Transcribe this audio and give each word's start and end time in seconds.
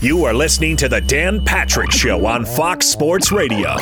You 0.00 0.24
are 0.24 0.34
listening 0.34 0.76
to 0.78 0.88
the 0.88 1.00
Dan 1.00 1.42
Patrick 1.42 1.90
Show 1.90 2.26
on 2.26 2.44
Fox 2.44 2.86
Sports 2.86 3.32
Radio. 3.32 3.76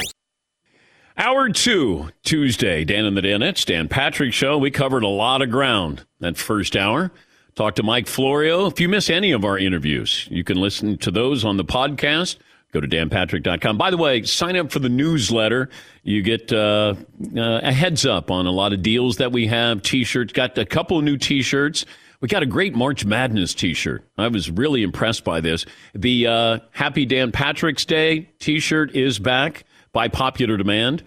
Hour 1.17 1.49
two, 1.49 2.09
Tuesday, 2.23 2.85
Dan 2.85 3.05
and 3.05 3.17
the 3.17 3.21
Danettes, 3.21 3.67
Dan 3.67 3.89
Patrick 3.89 4.33
Show. 4.33 4.57
We 4.57 4.71
covered 4.71 5.03
a 5.03 5.09
lot 5.09 5.43
of 5.43 5.51
ground 5.51 6.07
that 6.21 6.37
first 6.37 6.77
hour. 6.77 7.11
Talked 7.57 7.77
to 7.77 7.83
Mike 7.83 8.07
Florio. 8.07 8.67
If 8.67 8.81
you 8.81 8.89
miss 8.89 9.11
any 9.11 9.33
of 9.33 9.45
our 9.45 9.59
interviews, 9.59 10.29
you 10.31 10.45
can 10.45 10.57
listen 10.61 10.99
to 10.99 11.11
those 11.11 11.45
on 11.45 11.57
the 11.57 11.65
podcast. 11.65 12.37
Go 12.73 12.81
to 12.81 12.89
danpatrick.com. 12.89 13.77
By 13.77 13.91
the 13.91 13.97
way, 13.97 14.23
sign 14.23 14.57
up 14.57 14.71
for 14.73 14.79
the 14.81 14.89
newsletter. 14.89 15.69
You 16.05 16.23
get 16.23 16.53
uh, 16.53 16.95
uh, 17.37 17.61
a 17.63 17.73
heads 17.73 18.07
up 18.07 18.31
on 18.31 18.47
a 18.47 18.51
lot 18.51 18.73
of 18.73 18.83
deals 18.83 19.17
that 19.17 19.31
we 19.31 19.47
have. 19.49 19.83
T-shirts. 19.83 20.33
Got 20.33 20.57
a 20.59 20.65
couple 20.65 21.01
new 21.03 21.17
T-shirts. 21.17 21.85
We 22.25 22.29
got 22.29 22.43
a 22.43 22.47
great 22.47 22.75
March 22.75 23.05
Madness 23.05 23.53
T-shirt. 23.53 24.03
I 24.17 24.29
was 24.29 24.51
really 24.51 24.83
impressed 24.83 25.25
by 25.25 25.43
this. 25.43 25.67
The 25.95 26.27
uh, 26.27 26.59
Happy 26.71 27.05
Dan 27.05 27.33
Patrick's 27.33 27.85
Day 27.85 28.31
T-shirt 28.39 28.97
is 28.97 29.19
back 29.19 29.65
by 29.93 30.09
popular 30.09 30.57
demand 30.57 31.03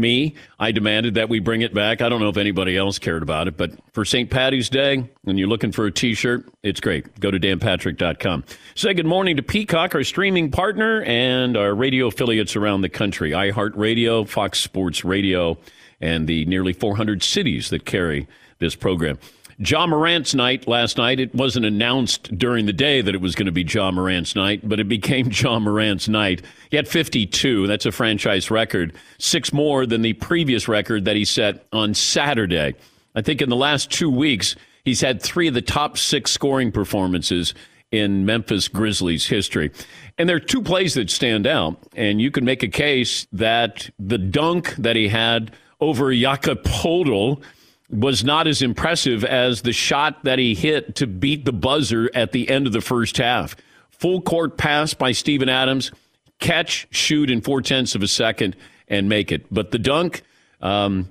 me, 0.00 0.34
I 0.58 0.72
demanded 0.72 1.14
that 1.14 1.28
we 1.28 1.40
bring 1.40 1.60
it 1.60 1.74
back. 1.74 2.00
I 2.00 2.08
don't 2.08 2.20
know 2.20 2.28
if 2.28 2.36
anybody 2.36 2.76
else 2.76 2.98
cared 2.98 3.22
about 3.22 3.48
it, 3.48 3.56
but 3.56 3.72
for 3.92 4.04
St. 4.04 4.30
Patty's 4.30 4.68
Day, 4.70 5.10
when 5.22 5.36
you're 5.36 5.48
looking 5.48 5.72
for 5.72 5.86
a 5.86 5.92
t 5.92 6.14
shirt, 6.14 6.48
it's 6.62 6.80
great. 6.80 7.20
Go 7.20 7.30
to 7.30 7.38
danpatrick.com. 7.38 8.44
Say 8.76 8.94
good 8.94 9.06
morning 9.06 9.36
to 9.36 9.42
Peacock, 9.42 9.94
our 9.94 10.02
streaming 10.02 10.50
partner, 10.50 11.02
and 11.02 11.56
our 11.56 11.74
radio 11.74 12.06
affiliates 12.06 12.56
around 12.56 12.80
the 12.80 12.88
country 12.88 13.32
iHeartRadio, 13.32 14.26
Fox 14.26 14.58
Sports 14.60 15.04
Radio, 15.04 15.58
and 16.00 16.26
the 16.26 16.46
nearly 16.46 16.72
400 16.72 17.22
cities 17.22 17.68
that 17.70 17.84
carry 17.84 18.26
this 18.58 18.74
program. 18.74 19.18
Ja 19.62 19.86
Morant's 19.86 20.34
night 20.34 20.66
last 20.66 20.96
night. 20.96 21.20
It 21.20 21.34
wasn't 21.34 21.66
announced 21.66 22.36
during 22.38 22.64
the 22.64 22.72
day 22.72 23.02
that 23.02 23.14
it 23.14 23.20
was 23.20 23.34
going 23.34 23.46
to 23.46 23.52
be 23.52 23.62
Ja 23.62 23.90
Morant's 23.90 24.34
night, 24.34 24.66
but 24.66 24.80
it 24.80 24.88
became 24.88 25.30
Ja 25.32 25.58
Morant's 25.58 26.08
night. 26.08 26.42
He 26.70 26.76
had 26.76 26.88
52. 26.88 27.66
That's 27.66 27.84
a 27.84 27.92
franchise 27.92 28.50
record, 28.50 28.94
six 29.18 29.52
more 29.52 29.84
than 29.84 30.00
the 30.00 30.14
previous 30.14 30.66
record 30.66 31.04
that 31.04 31.14
he 31.14 31.26
set 31.26 31.66
on 31.74 31.92
Saturday. 31.92 32.74
I 33.14 33.20
think 33.20 33.42
in 33.42 33.50
the 33.50 33.56
last 33.56 33.90
two 33.90 34.10
weeks, 34.10 34.56
he's 34.84 35.02
had 35.02 35.20
three 35.20 35.48
of 35.48 35.54
the 35.54 35.60
top 35.60 35.98
six 35.98 36.30
scoring 36.30 36.72
performances 36.72 37.52
in 37.92 38.24
Memphis 38.24 38.66
Grizzlies 38.66 39.26
history. 39.26 39.72
And 40.16 40.26
there 40.26 40.36
are 40.36 40.40
two 40.40 40.62
plays 40.62 40.94
that 40.94 41.10
stand 41.10 41.46
out, 41.46 41.76
and 41.94 42.18
you 42.18 42.30
can 42.30 42.46
make 42.46 42.62
a 42.62 42.68
case 42.68 43.26
that 43.32 43.90
the 43.98 44.16
dunk 44.16 44.74
that 44.76 44.96
he 44.96 45.08
had 45.08 45.52
over 45.80 46.14
Jakob 46.14 46.62
Poeltl– 46.62 47.42
was 47.90 48.24
not 48.24 48.46
as 48.46 48.62
impressive 48.62 49.24
as 49.24 49.62
the 49.62 49.72
shot 49.72 50.24
that 50.24 50.38
he 50.38 50.54
hit 50.54 50.94
to 50.96 51.06
beat 51.06 51.44
the 51.44 51.52
buzzer 51.52 52.10
at 52.14 52.32
the 52.32 52.48
end 52.48 52.66
of 52.66 52.72
the 52.72 52.80
first 52.80 53.16
half. 53.16 53.56
Full 53.90 54.20
court 54.20 54.56
pass 54.56 54.94
by 54.94 55.12
Steven 55.12 55.48
Adams, 55.48 55.90
catch, 56.38 56.86
shoot 56.90 57.30
in 57.30 57.40
four 57.40 57.60
tenths 57.60 57.94
of 57.94 58.02
a 58.02 58.08
second, 58.08 58.56
and 58.88 59.08
make 59.08 59.30
it. 59.30 59.46
But 59.52 59.70
the 59.70 59.78
dunk, 59.78 60.22
um, 60.60 61.08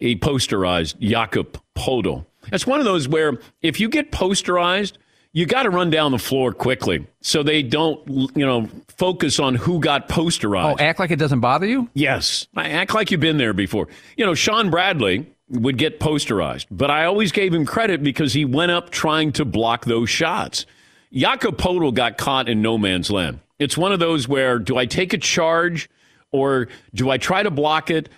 he 0.00 0.16
posterized 0.16 0.98
Jakob 1.00 1.60
Poeltl. 1.74 2.24
That's 2.50 2.66
one 2.66 2.78
of 2.78 2.84
those 2.84 3.08
where 3.08 3.38
if 3.62 3.80
you 3.80 3.88
get 3.88 4.12
posterized, 4.12 4.94
you 5.32 5.46
got 5.46 5.64
to 5.64 5.70
run 5.70 5.90
down 5.90 6.12
the 6.12 6.18
floor 6.18 6.52
quickly 6.52 7.06
so 7.20 7.42
they 7.42 7.62
don't, 7.62 8.06
you 8.08 8.46
know, 8.46 8.68
focus 8.96 9.40
on 9.40 9.56
who 9.56 9.80
got 9.80 10.08
posterized. 10.08 10.78
Oh, 10.78 10.84
act 10.84 11.00
like 11.00 11.10
it 11.10 11.18
doesn't 11.18 11.40
bother 11.40 11.66
you? 11.66 11.90
Yes. 11.94 12.46
Act 12.56 12.94
like 12.94 13.10
you've 13.10 13.20
been 13.20 13.38
there 13.38 13.52
before. 13.52 13.88
You 14.16 14.24
know, 14.24 14.34
Shawn 14.34 14.70
Bradley 14.70 15.26
would 15.48 15.78
get 15.78 16.00
posterized. 16.00 16.66
But 16.70 16.90
I 16.90 17.04
always 17.04 17.32
gave 17.32 17.52
him 17.52 17.66
credit 17.66 18.02
because 18.02 18.32
he 18.32 18.44
went 18.44 18.72
up 18.72 18.90
trying 18.90 19.32
to 19.32 19.44
block 19.44 19.84
those 19.84 20.10
shots. 20.10 20.66
Jakob 21.12 21.56
Poeltl 21.56 21.94
got 21.94 22.18
caught 22.18 22.48
in 22.48 22.62
no 22.62 22.76
man's 22.78 23.10
land. 23.10 23.40
It's 23.58 23.76
one 23.76 23.92
of 23.92 24.00
those 24.00 24.26
where 24.26 24.58
do 24.58 24.76
I 24.76 24.86
take 24.86 25.12
a 25.12 25.18
charge 25.18 25.88
or 26.32 26.68
do 26.94 27.10
I 27.10 27.18
try 27.18 27.42
to 27.42 27.50
block 27.50 27.90
it 27.90 28.08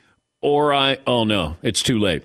or 0.40 0.72
I, 0.72 0.98
oh 1.06 1.24
no, 1.24 1.56
it's 1.62 1.82
too 1.82 1.98
late. 1.98 2.24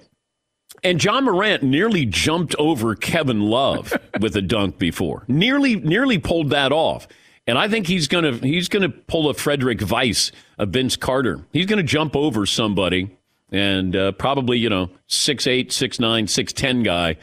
And 0.84 1.04
Ja 1.04 1.20
Morant 1.20 1.64
nearly 1.64 2.06
jumped 2.06 2.56
over 2.56 2.96
Kevin 2.96 3.42
Love 3.42 3.94
with 4.22 4.36
a 4.36 4.42
dunk 4.42 4.78
before. 4.80 5.26
Nearly, 5.28 5.76
nearly 5.76 6.18
pulled 6.18 6.50
that 6.52 6.72
off. 6.72 7.08
And 7.48 7.58
I 7.58 7.68
think 7.68 7.88
he's 7.88 8.08
gonna 8.08 8.34
he's 8.34 8.70
gonna 8.70 8.90
pull 8.90 9.28
a 9.30 9.34
Frederic 9.34 9.80
Weis, 9.80 10.32
a 10.58 10.66
Vince 10.66 10.96
Carter. 10.96 11.44
He's 11.52 11.66
gonna 11.66 11.84
jump 11.84 12.16
over 12.16 12.46
somebody 12.46 13.18
and 13.52 13.96
uh, 13.96 14.12
probably 14.14 14.58
you 14.58 14.70
know 14.70 14.90
six 15.08 15.48
eight, 15.48 15.72
six 15.72 16.00
nine, 16.00 16.28
six 16.28 16.54
ten 16.54 16.84
guy 16.84 17.18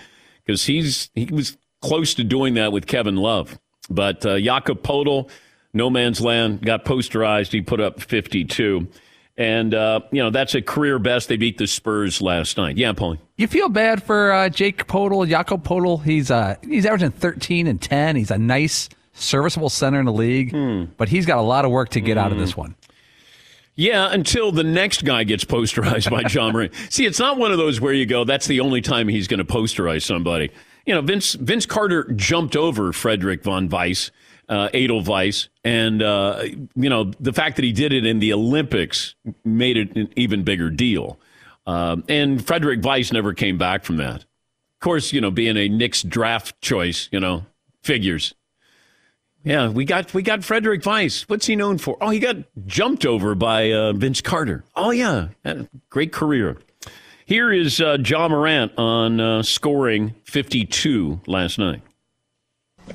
because 0.44 0.66
he's 0.66 1.10
he 1.14 1.26
was 1.26 1.56
close 1.80 2.14
to 2.14 2.24
doing 2.24 2.54
that 2.54 2.72
with 2.72 2.86
Kevin 2.86 3.16
Love. 3.16 3.58
But 3.90 4.24
uh, 4.26 4.38
Jakob 4.38 4.82
Poeltl, 4.82 5.30
no 5.72 5.88
man's 5.88 6.20
land, 6.20 6.62
got 6.62 6.84
posterized. 6.84 7.52
He 7.52 7.62
put 7.62 7.80
up 7.80 8.00
fifty 8.00 8.44
two. 8.44 8.88
And, 9.38 9.72
uh, 9.72 10.00
you 10.10 10.20
know, 10.20 10.30
that's 10.30 10.56
a 10.56 10.60
career 10.60 10.98
best. 10.98 11.28
They 11.28 11.36
beat 11.36 11.58
the 11.58 11.68
Spurs 11.68 12.20
last 12.20 12.56
night. 12.56 12.76
Yeah, 12.76 12.92
Paulie. 12.92 13.20
You 13.36 13.46
feel 13.46 13.68
bad 13.68 14.02
for 14.02 14.32
uh, 14.32 14.48
Jake 14.48 14.88
Poeltl, 14.88 15.28
Jakob 15.28 15.62
Poeltl. 15.62 16.02
He's, 16.02 16.28
uh, 16.28 16.56
he's 16.68 16.84
averaging 16.84 17.12
13 17.12 17.68
and 17.68 17.80
10. 17.80 18.16
He's 18.16 18.32
a 18.32 18.36
nice, 18.36 18.88
serviceable 19.12 19.70
center 19.70 20.00
in 20.00 20.06
the 20.06 20.12
league, 20.12 20.50
hmm. 20.50 20.86
but 20.96 21.08
he's 21.08 21.24
got 21.24 21.38
a 21.38 21.42
lot 21.42 21.64
of 21.64 21.70
work 21.70 21.90
to 21.90 22.00
get 22.00 22.14
hmm. 22.14 22.24
out 22.24 22.32
of 22.32 22.38
this 22.38 22.56
one. 22.56 22.74
Yeah, 23.78 24.08
until 24.10 24.50
the 24.50 24.64
next 24.64 25.04
guy 25.04 25.22
gets 25.22 25.44
posterized 25.44 26.10
by 26.10 26.28
Ja 26.28 26.50
Morant. 26.50 26.74
See, 26.90 27.06
it's 27.06 27.20
not 27.20 27.38
one 27.38 27.52
of 27.52 27.58
those 27.58 27.80
where 27.80 27.92
you 27.92 28.06
go, 28.06 28.24
that's 28.24 28.48
the 28.48 28.58
only 28.58 28.80
time 28.80 29.06
he's 29.06 29.28
going 29.28 29.38
to 29.38 29.44
posterize 29.44 30.02
somebody. 30.02 30.50
You 30.84 30.94
know, 30.94 31.00
Vince 31.00 31.34
Vince 31.34 31.64
Carter 31.64 32.10
jumped 32.16 32.56
over 32.56 32.92
Frederick 32.92 33.44
von 33.44 33.68
Weiss, 33.68 34.10
uh, 34.48 34.68
Edelweiss, 34.74 35.48
and 35.62 36.02
uh, 36.02 36.42
you 36.74 36.90
know 36.90 37.12
the 37.20 37.32
fact 37.32 37.54
that 37.54 37.64
he 37.64 37.70
did 37.70 37.92
it 37.92 38.04
in 38.04 38.18
the 38.18 38.32
Olympics 38.32 39.14
made 39.44 39.76
it 39.76 39.94
an 39.94 40.12
even 40.16 40.42
bigger 40.42 40.70
deal. 40.70 41.20
Uh, 41.64 41.98
and 42.08 42.44
Frederic 42.44 42.80
Weis 42.80 43.12
never 43.12 43.32
came 43.32 43.58
back 43.58 43.84
from 43.84 43.98
that. 43.98 44.22
Of 44.22 44.80
course, 44.80 45.12
you 45.12 45.20
know, 45.20 45.30
being 45.30 45.56
a 45.56 45.68
Knicks 45.68 46.02
draft 46.02 46.60
choice, 46.60 47.08
you 47.12 47.20
know, 47.20 47.46
figures. 47.84 48.34
Yeah, 49.44 49.68
we 49.68 49.84
got 49.84 50.12
we 50.14 50.22
got 50.22 50.44
Frederic 50.44 50.82
Weis. 50.82 51.22
What's 51.28 51.46
he 51.46 51.56
known 51.56 51.78
for? 51.78 51.96
Oh, 52.00 52.10
he 52.10 52.18
got 52.18 52.36
jumped 52.66 53.06
over 53.06 53.34
by 53.34 53.72
uh, 53.72 53.92
Vince 53.92 54.20
Carter. 54.20 54.64
Oh 54.74 54.90
yeah, 54.90 55.28
great 55.90 56.12
career. 56.12 56.58
Here 57.24 57.52
is 57.52 57.80
uh, 57.80 57.98
Ja 58.04 58.28
Morant 58.28 58.72
on 58.78 59.20
uh, 59.20 59.42
scoring 59.42 60.14
52 60.24 61.20
last 61.26 61.58
night. 61.58 61.82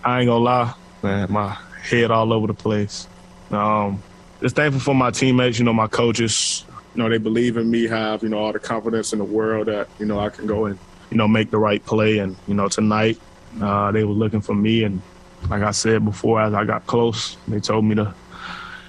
I 0.04 0.22
ain't 0.22 0.28
gonna 0.28 0.44
lie, 0.44 0.74
man. 1.02 1.32
My 1.32 1.58
head 1.82 2.12
all 2.12 2.34
over 2.34 2.48
the 2.48 2.54
place. 2.54 3.08
Um, 3.52 4.02
just 4.42 4.56
thankful 4.56 4.82
for 4.82 4.96
my 4.96 5.12
teammates. 5.12 5.60
You 5.60 5.66
know, 5.66 5.74
my 5.74 5.88
coaches. 5.88 6.66
You 6.96 7.04
know, 7.04 7.10
they 7.10 7.20
believe 7.20 7.58
in 7.58 7.72
me. 7.72 7.88
Have 7.88 8.22
you 8.22 8.30
know 8.30 8.38
all 8.38 8.52
the 8.52 8.60
confidence 8.60 9.14
in 9.14 9.20
the 9.20 9.26
world 9.26 9.68
that 9.68 9.88
you 9.98 10.06
know 10.06 10.20
I 10.20 10.30
can 10.30 10.46
go 10.46 10.66
and 10.66 10.78
you 11.10 11.18
know 11.18 11.28
make 11.28 11.52
the 11.52 11.58
right 11.58 11.84
play. 11.86 12.18
And 12.18 12.36
you 12.48 12.54
know 12.54 12.68
tonight 12.68 13.20
uh, 13.62 13.92
they 13.92 14.04
were 14.04 14.14
looking 14.14 14.42
for 14.42 14.54
me 14.54 14.84
and 14.84 15.02
like 15.50 15.62
I 15.62 15.72
said 15.72 16.06
before, 16.06 16.42
as 16.42 16.54
I 16.54 16.66
got 16.66 16.86
close, 16.88 17.38
they 17.48 17.60
told 17.60 17.86
me 17.86 17.96
to, 17.96 18.14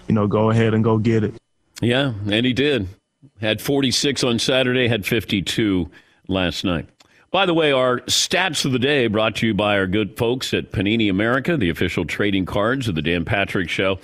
you 0.08 0.14
know, 0.14 0.26
go 0.26 0.50
ahead 0.50 0.74
and 0.74 0.82
go 0.82 0.98
get 0.98 1.24
it. 1.24 1.34
Yeah, 1.80 2.12
and 2.30 2.46
he 2.46 2.52
did. 2.52 2.88
Had 3.40 3.60
46 3.60 4.24
on 4.24 4.38
Saturday, 4.38 4.88
had 4.88 5.04
52 5.04 5.90
last 6.28 6.64
night. 6.64 6.88
By 7.30 7.46
the 7.46 7.54
way, 7.54 7.72
our 7.72 7.98
stats 8.02 8.64
of 8.64 8.72
the 8.72 8.78
day 8.78 9.08
brought 9.08 9.36
to 9.36 9.46
you 9.48 9.54
by 9.54 9.76
our 9.76 9.88
good 9.88 10.16
folks 10.16 10.54
at 10.54 10.70
Panini 10.70 11.10
America, 11.10 11.56
the 11.56 11.68
official 11.68 12.04
trading 12.04 12.46
cards 12.46 12.86
of 12.86 12.94
the 12.94 13.02
Dan 13.02 13.24
Patrick 13.24 13.68
Show. 13.68 13.98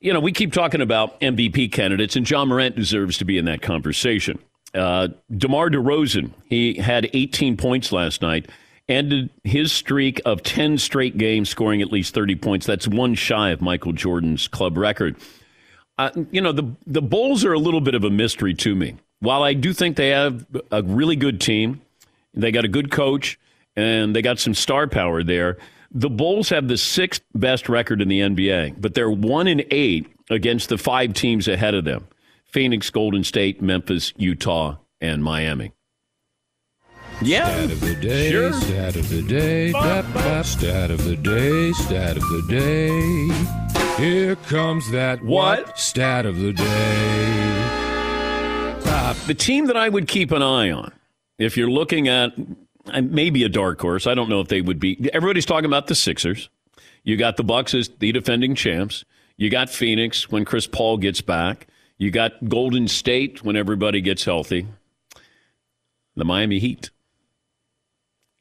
You 0.00 0.14
know, 0.14 0.20
we 0.20 0.32
keep 0.32 0.52
talking 0.52 0.80
about 0.80 1.20
MVP 1.20 1.70
candidates, 1.70 2.16
and 2.16 2.28
Ja 2.28 2.44
Morant 2.46 2.74
deserves 2.74 3.18
to 3.18 3.26
be 3.26 3.36
in 3.36 3.44
that 3.44 3.60
conversation. 3.60 4.38
Uh, 4.74 5.08
DeMar 5.36 5.68
DeRozan, 5.68 6.32
he 6.46 6.74
had 6.74 7.10
18 7.12 7.58
points 7.58 7.92
last 7.92 8.22
night 8.22 8.48
ended 8.92 9.30
his 9.44 9.72
streak 9.72 10.20
of 10.24 10.42
10 10.42 10.78
straight 10.78 11.18
games 11.18 11.48
scoring 11.48 11.82
at 11.82 11.90
least 11.90 12.14
30 12.14 12.36
points. 12.36 12.66
That's 12.66 12.86
one 12.86 13.14
shy 13.14 13.50
of 13.50 13.60
Michael 13.60 13.92
Jordan's 13.92 14.48
club 14.48 14.76
record. 14.76 15.16
Uh, 15.98 16.10
you 16.30 16.40
know, 16.40 16.52
the, 16.52 16.74
the 16.86 17.02
Bulls 17.02 17.44
are 17.44 17.52
a 17.52 17.58
little 17.58 17.80
bit 17.80 17.94
of 17.94 18.04
a 18.04 18.10
mystery 18.10 18.54
to 18.54 18.74
me. 18.74 18.96
While 19.20 19.42
I 19.42 19.54
do 19.54 19.72
think 19.72 19.96
they 19.96 20.08
have 20.08 20.46
a 20.70 20.82
really 20.82 21.16
good 21.16 21.40
team, 21.40 21.80
they 22.34 22.50
got 22.50 22.64
a 22.64 22.68
good 22.68 22.90
coach, 22.90 23.38
and 23.76 24.16
they 24.16 24.22
got 24.22 24.38
some 24.38 24.54
star 24.54 24.86
power 24.86 25.22
there. 25.22 25.58
The 25.92 26.10
Bulls 26.10 26.48
have 26.48 26.68
the 26.68 26.78
sixth 26.78 27.22
best 27.34 27.68
record 27.68 28.00
in 28.00 28.08
the 28.08 28.20
NBA, 28.20 28.80
but 28.80 28.94
they're 28.94 29.10
one 29.10 29.46
in 29.46 29.64
eight 29.70 30.06
against 30.30 30.70
the 30.70 30.78
five 30.78 31.12
teams 31.12 31.46
ahead 31.46 31.74
of 31.74 31.84
them 31.84 32.06
Phoenix, 32.46 32.90
Golden 32.90 33.24
State, 33.24 33.62
Memphis, 33.62 34.12
Utah, 34.16 34.76
and 35.00 35.22
Miami. 35.22 35.72
Yeah. 37.24 37.46
Stat 37.46 37.70
of 37.70 37.80
the 37.80 37.94
day. 37.94 38.30
Sure. 38.30 38.52
Stat 38.52 38.96
of 38.96 39.08
the 39.08 39.22
day. 39.22 39.72
Bap, 39.72 40.04
bap, 40.14 40.44
stat 40.44 40.90
of 40.90 41.04
the 41.04 41.16
day. 41.16 41.72
Stat 41.72 42.16
of 42.16 42.22
the 42.22 42.42
day. 42.48 44.02
Here 44.02 44.36
comes 44.36 44.90
that 44.90 45.22
what? 45.22 45.78
Stat 45.78 46.26
of 46.26 46.38
the 46.38 46.52
day. 46.52 47.62
Uh, 48.84 49.14
the 49.26 49.34
team 49.34 49.66
that 49.66 49.76
I 49.76 49.88
would 49.88 50.08
keep 50.08 50.32
an 50.32 50.42
eye 50.42 50.70
on, 50.70 50.92
if 51.38 51.56
you're 51.56 51.70
looking 51.70 52.08
at 52.08 52.32
uh, 52.92 53.02
maybe 53.02 53.44
a 53.44 53.48
dark 53.48 53.80
horse, 53.80 54.06
I 54.06 54.14
don't 54.14 54.28
know 54.28 54.40
if 54.40 54.48
they 54.48 54.60
would 54.60 54.80
be. 54.80 55.08
Everybody's 55.12 55.46
talking 55.46 55.66
about 55.66 55.86
the 55.86 55.94
Sixers. 55.94 56.50
You 57.04 57.16
got 57.16 57.36
the 57.36 57.44
Bucks 57.44 57.74
as 57.74 57.88
the 58.00 58.12
defending 58.12 58.54
champs. 58.54 59.04
You 59.36 59.50
got 59.50 59.70
Phoenix 59.70 60.30
when 60.30 60.44
Chris 60.44 60.66
Paul 60.66 60.98
gets 60.98 61.20
back. 61.20 61.66
You 61.98 62.10
got 62.10 62.48
Golden 62.48 62.88
State 62.88 63.44
when 63.44 63.56
everybody 63.56 64.00
gets 64.00 64.24
healthy. 64.24 64.66
The 66.16 66.24
Miami 66.24 66.58
Heat. 66.58 66.90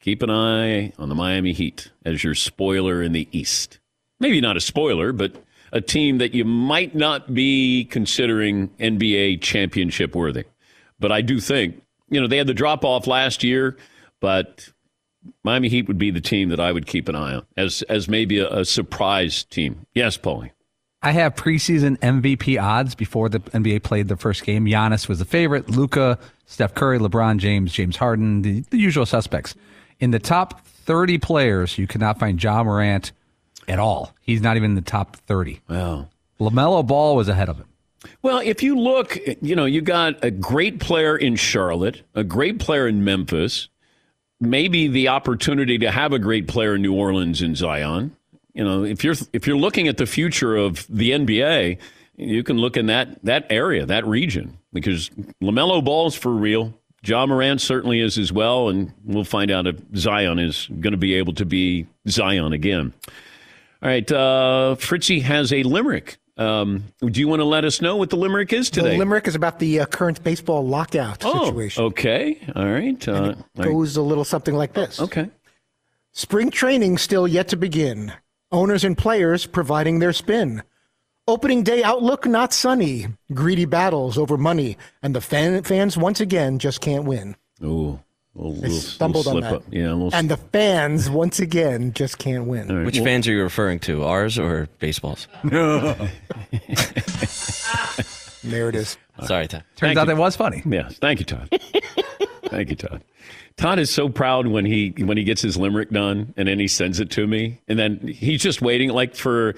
Keep 0.02 0.24
an 0.24 0.32
eye 0.32 0.92
on 0.98 1.10
the 1.10 1.16
Miami 1.16 1.54
Heat 1.54 1.92
as 2.04 2.24
your 2.24 2.34
spoiler 2.34 3.04
in 3.04 3.12
the 3.12 3.28
East. 3.32 3.80
Maybe 4.20 4.42
not 4.42 4.58
a 4.58 4.62
spoiler, 4.62 5.14
but 5.14 5.36
a 5.72 5.80
team 5.80 6.18
that 6.18 6.34
you 6.34 6.44
might 6.44 6.96
not 6.96 7.34
be 7.34 7.86
considering 7.86 8.70
NBA 8.80 9.42
championship 9.42 10.16
worthy. 10.16 10.46
But 11.00 11.12
I 11.12 11.22
do 11.22 11.40
think, 11.40 11.82
you 12.10 12.20
know, 12.20 12.28
they 12.28 12.38
had 12.38 12.48
the 12.48 12.54
drop 12.54 12.84
off 12.84 13.06
last 13.06 13.44
year, 13.44 13.78
but 14.20 14.70
Miami 15.44 15.70
Heat 15.70 15.88
would 15.88 16.00
be 16.00 16.10
the 16.10 16.22
team 16.22 16.50
that 16.50 16.60
I 16.60 16.72
would 16.72 16.88
keep 16.88 17.08
an 17.08 17.16
eye 17.16 17.36
on 17.36 17.46
as 17.56 17.84
as 17.84 18.08
maybe 18.08 18.40
a, 18.40 18.50
a 18.50 18.66
surprise 18.66 19.44
team. 19.44 19.86
Yes, 19.94 20.18
Paulie. 20.18 20.52
I 21.04 21.12
have 21.12 21.36
preseason 21.36 21.98
MVP 22.00 22.62
odds 22.62 22.94
before 22.94 23.30
the 23.30 23.40
NBA 23.40 23.82
played 23.82 24.08
the 24.08 24.18
first 24.18 24.44
game. 24.44 24.66
Giannis 24.66 25.08
was 25.08 25.18
the 25.18 25.26
favorite. 25.26 25.70
Luka, 25.70 26.20
Steph 26.46 26.76
Curry, 26.76 27.00
LeBron 27.00 27.38
James, 27.38 27.74
James 27.74 27.98
Harden, 27.98 28.44
the, 28.44 28.62
the 28.70 28.78
usual 28.78 29.08
suspects. 29.08 29.56
In 30.02 30.12
the 30.12 30.20
top 30.20 30.66
30 30.66 31.20
players, 31.20 31.78
you 31.78 31.88
cannot 31.88 32.20
find 32.20 32.42
Ja 32.44 32.64
Morant 32.64 33.12
at 33.68 33.80
all. 33.80 34.14
He's 34.22 34.42
not 34.42 34.58
even 34.58 34.72
in 34.72 34.76
the 34.76 34.82
top 34.82 35.16
30. 35.16 35.62
Wow. 35.70 36.10
LaMelo 36.40 36.86
Ball 36.86 37.16
was 37.16 37.30
ahead 37.30 37.48
of 37.48 37.58
him. 37.58 37.68
Well, 38.24 38.40
if 38.40 38.64
you 38.64 38.78
look, 38.78 39.18
you 39.42 39.56
know, 39.56 39.66
you 39.66 39.82
got 39.82 40.24
a 40.24 40.32
great 40.32 40.80
player 40.80 41.16
in 41.16 41.36
Charlotte, 41.36 42.02
a 42.16 42.24
great 42.24 42.60
player 42.60 42.88
in 42.88 43.04
Memphis, 43.04 43.70
maybe 44.40 44.88
the 44.88 45.08
opportunity 45.08 45.78
to 45.78 45.92
have 45.92 46.12
a 46.12 46.20
great 46.20 46.48
player 46.48 46.76
in 46.76 46.82
New 46.82 46.96
Orleans 46.96 47.44
in 47.44 47.54
Zion. 47.54 48.16
You 48.54 48.64
know, 48.64 48.84
if 48.84 49.04
you're 49.04 49.16
if 49.34 49.46
you're 49.46 49.58
looking 49.58 49.88
at 49.88 49.98
the 49.98 50.08
future 50.08 50.56
of 50.56 50.86
the 50.90 51.12
NBA, 51.12 51.78
you 52.18 52.44
can 52.44 52.58
look 52.58 52.76
in 52.76 52.88
that 52.88 53.24
that 53.24 53.46
area, 53.52 53.86
that 53.86 54.06
region, 54.06 54.58
because 54.74 55.10
LaMelo 55.42 55.84
Ball's 55.84 56.16
for 56.16 56.32
real. 56.32 56.74
Ja 57.04 57.26
Morant 57.26 57.60
certainly 57.60 58.00
is 58.00 58.18
as 58.18 58.32
well, 58.32 58.70
and 58.70 58.94
we'll 59.04 59.24
find 59.24 59.50
out 59.50 59.66
if 59.66 59.76
Zion 59.96 60.38
is 60.38 60.68
going 60.68 60.92
to 60.92 60.98
be 60.98 61.16
able 61.16 61.34
to 61.34 61.46
be 61.46 61.88
Zion 62.08 62.54
again. 62.54 62.94
All 63.82 63.90
right, 63.90 64.12
uh, 64.12 64.76
Fritzy 64.78 65.22
has 65.22 65.52
a 65.52 65.64
limerick. 65.64 66.20
Um, 66.38 66.86
do 67.00 67.20
you 67.20 67.28
want 67.28 67.40
to 67.40 67.46
let 67.46 67.66
us 67.66 67.82
know 67.82 67.98
what 67.98 68.10
the 68.10 68.16
limerick 68.16 68.54
is 68.54 68.70
today? 68.70 68.92
The 68.92 68.98
limerick 68.98 69.28
is 69.28 69.36
about 69.36 69.60
the 69.60 69.82
uh, 69.82 69.86
current 69.86 70.24
baseball 70.24 70.66
lockout 70.66 71.24
oh, 71.26 71.46
situation. 71.46 71.84
okay, 71.86 72.40
all 72.56 72.66
right. 72.66 73.08
Uh, 73.08 73.14
all 73.14 73.22
right. 73.58 73.68
Goes 73.68 73.98
a 73.98 74.02
little 74.02 74.24
something 74.24 74.56
like 74.56 74.74
this. 74.74 75.00
Okay. 75.00 75.30
Spring 76.14 76.52
training 76.52 76.98
still 76.98 77.28
yet 77.28 77.48
to 77.50 77.56
begin. 77.56 78.14
Owners 78.52 78.84
and 78.84 78.98
players 78.98 79.46
providing 79.46 80.00
their 80.00 80.14
spin. 80.14 80.62
Opening 81.32 81.64
day 81.64 81.82
outlook 81.82 82.26
not 82.26 82.52
sunny. 82.52 83.08
Greedy 83.34 83.64
battles 83.64 84.18
over 84.18 84.36
money, 84.38 84.78
and 85.02 85.16
the 85.16 85.22
fan, 85.22 85.64
fans 85.64 85.98
once 85.98 86.20
again 86.20 86.60
just 86.60 86.82
can't 86.82 87.06
win. 87.06 87.38
Ooh, 87.64 88.02
a 88.36 88.42
little, 88.42 88.58
I 88.58 88.68
little, 88.68 88.78
stumbled 88.80 89.26
little 89.28 89.42
on 89.46 89.50
that. 89.50 89.54
up. 89.54 89.64
Yeah, 89.72 89.92
a 89.92 89.94
little. 89.94 90.14
And 90.14 90.30
the 90.30 90.36
fans 90.36 91.10
once 91.10 91.40
again 91.40 91.94
just 91.94 92.18
can't 92.18 92.48
win. 92.48 92.84
Which 92.84 93.00
fans 93.00 93.30
are 93.30 93.32
you 93.32 93.44
referring 93.44 93.80
to? 93.80 94.04
Ours 94.04 94.38
or 94.38 94.68
baseball's? 94.80 95.30
There 98.44 98.70
it 98.70 98.76
is. 98.76 98.98
Sorry, 99.26 99.48
Tom. 99.48 99.62
Turns 99.76 99.80
Thank 99.80 99.98
out 100.00 100.08
you. 100.08 100.16
that 100.16 100.20
was 100.20 100.36
funny. 100.36 100.64
Yes, 100.66 100.98
thank 100.98 101.20
you, 101.20 101.26
Todd. 101.26 101.48
thank 102.48 102.72
you, 102.72 102.76
Todd. 102.76 103.04
Todd 103.56 103.78
is 103.78 103.92
so 103.92 104.10
proud 104.10 104.48
when 104.48 104.66
he 104.66 104.96
when 104.98 105.16
he 105.16 105.24
gets 105.24 105.44
his 105.44 105.56
limerick 105.58 105.92
done 105.92 106.34
and 106.36 106.48
then 106.48 106.58
he 106.60 106.68
sends 106.68 107.00
it 107.00 107.12
to 107.12 107.28
me 107.28 107.62
and 107.68 107.78
then 107.78 108.00
he's 108.08 108.42
just 108.42 108.62
waiting 108.64 108.90
like 108.90 109.16
for 109.16 109.54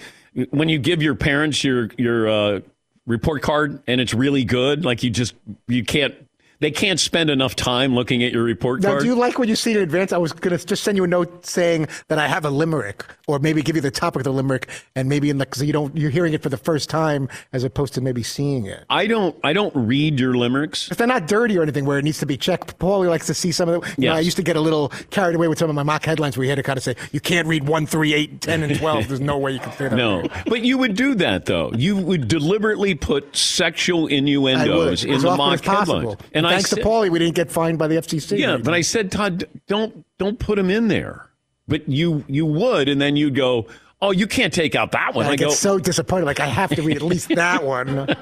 when 0.49 0.69
you 0.69 0.79
give 0.79 1.01
your 1.01 1.15
parents 1.15 1.63
your 1.63 1.89
your 1.97 2.29
uh, 2.29 2.59
report 3.05 3.41
card 3.41 3.81
and 3.87 3.99
it's 3.99 4.13
really 4.13 4.43
good 4.43 4.85
like 4.85 5.03
you 5.03 5.09
just 5.09 5.35
you 5.67 5.83
can't 5.83 6.15
they 6.63 6.71
can't 6.71 6.99
spend 6.99 7.29
enough 7.29 7.55
time 7.55 7.93
looking 7.95 8.23
at 8.23 8.31
your 8.31 8.43
report 8.43 8.81
Now, 8.81 8.89
card. 8.89 9.01
do 9.01 9.07
you 9.07 9.15
like 9.15 9.37
what 9.39 9.47
you 9.47 9.55
see 9.55 9.71
in 9.71 9.77
advance? 9.77 10.13
I 10.13 10.17
was 10.17 10.31
going 10.33 10.57
to 10.57 10.65
just 10.65 10.83
send 10.83 10.97
you 10.97 11.03
a 11.03 11.07
note 11.07 11.45
saying 11.45 11.87
that 12.07 12.17
I 12.19 12.27
have 12.27 12.45
a 12.45 12.49
limerick, 12.49 13.05
or 13.27 13.39
maybe 13.39 13.61
give 13.61 13.75
you 13.75 13.81
the 13.81 13.91
topic 13.91 14.21
of 14.21 14.23
the 14.23 14.33
limerick, 14.33 14.69
and 14.95 15.09
maybe 15.09 15.29
in 15.29 15.37
the 15.37 15.47
so 15.53 15.63
you 15.63 15.73
don't 15.73 15.95
you're 15.95 16.09
hearing 16.09 16.33
it 16.33 16.41
for 16.41 16.49
the 16.49 16.57
first 16.57 16.89
time 16.89 17.27
as 17.51 17.63
opposed 17.63 17.93
to 17.95 18.01
maybe 18.01 18.23
seeing 18.23 18.65
it. 18.65 18.83
I 18.89 19.07
don't 19.07 19.35
I 19.43 19.53
don't 19.53 19.75
read 19.75 20.19
your 20.19 20.33
limericks. 20.35 20.89
If 20.91 20.97
they're 20.97 21.07
not 21.07 21.27
dirty 21.27 21.57
or 21.57 21.63
anything 21.63 21.85
where 21.85 21.99
it 21.99 22.03
needs 22.03 22.19
to 22.19 22.25
be 22.25 22.37
checked, 22.37 22.79
Paulie 22.79 23.09
likes 23.09 23.27
to 23.27 23.33
see 23.33 23.51
some 23.51 23.69
of 23.69 23.81
the. 23.81 23.87
You 24.01 24.07
know, 24.09 24.13
Yes. 24.13 24.17
I 24.17 24.19
used 24.21 24.37
to 24.37 24.43
get 24.43 24.55
a 24.55 24.61
little 24.61 24.89
carried 25.11 25.35
away 25.35 25.47
with 25.47 25.57
some 25.59 25.69
of 25.69 25.75
my 25.75 25.83
mock 25.83 26.05
headlines 26.05 26.37
where 26.37 26.43
you 26.45 26.49
had 26.49 26.55
to 26.55 26.63
kind 26.63 26.77
of 26.77 26.83
say, 26.83 26.95
you 27.11 27.19
can't 27.19 27.47
read 27.47 27.67
1, 27.67 27.85
3, 27.85 28.13
8, 28.13 28.41
10, 28.41 28.63
and 28.63 28.77
12. 28.77 29.07
There's 29.09 29.19
no 29.19 29.37
way 29.37 29.51
you 29.53 29.59
can 29.59 29.71
say 29.73 29.87
that. 29.89 29.95
No, 29.95 30.27
but 30.47 30.61
you 30.61 30.77
would 30.77 30.95
do 30.95 31.15
that 31.15 31.45
though. 31.45 31.71
You 31.73 31.97
would 31.97 32.27
deliberately 32.27 32.95
put 32.95 33.35
sexual 33.35 34.07
innuendos 34.07 35.03
in 35.03 35.19
the 35.19 35.35
mock 35.35 35.63
headlines. 35.63 36.15
And 36.33 36.45
thanks 36.55 36.69
said- 36.69 36.77
to 36.79 36.83
Paulie, 36.83 37.09
we 37.09 37.19
didn't 37.19 37.35
get 37.35 37.51
fined 37.51 37.77
by 37.79 37.87
the 37.87 37.95
FCC. 37.95 38.37
Yeah, 38.39 38.57
but 38.57 38.73
I 38.73 38.81
said, 38.81 39.11
Todd, 39.11 39.45
don't 39.67 40.05
don't 40.17 40.39
put 40.39 40.55
them 40.57 40.69
in 40.69 40.87
there. 40.87 41.29
But 41.67 41.87
you 41.87 42.23
you 42.27 42.45
would, 42.45 42.89
and 42.89 42.99
then 43.01 43.15
you'd 43.15 43.35
go, 43.35 43.67
oh, 44.01 44.11
you 44.11 44.27
can't 44.27 44.51
take 44.53 44.75
out 44.75 44.91
that 44.91 45.15
one. 45.15 45.25
I, 45.25 45.29
I, 45.29 45.35
get 45.37 45.45
go, 45.45 45.51
so 45.51 45.79
disappointed. 45.79 46.25
Like, 46.25 46.41
I 46.41 46.45
have 46.45 46.71
to 46.71 46.81
read 46.81 46.97
at 46.97 47.03
least 47.03 47.29
that 47.35 47.63
one. 47.63 48.13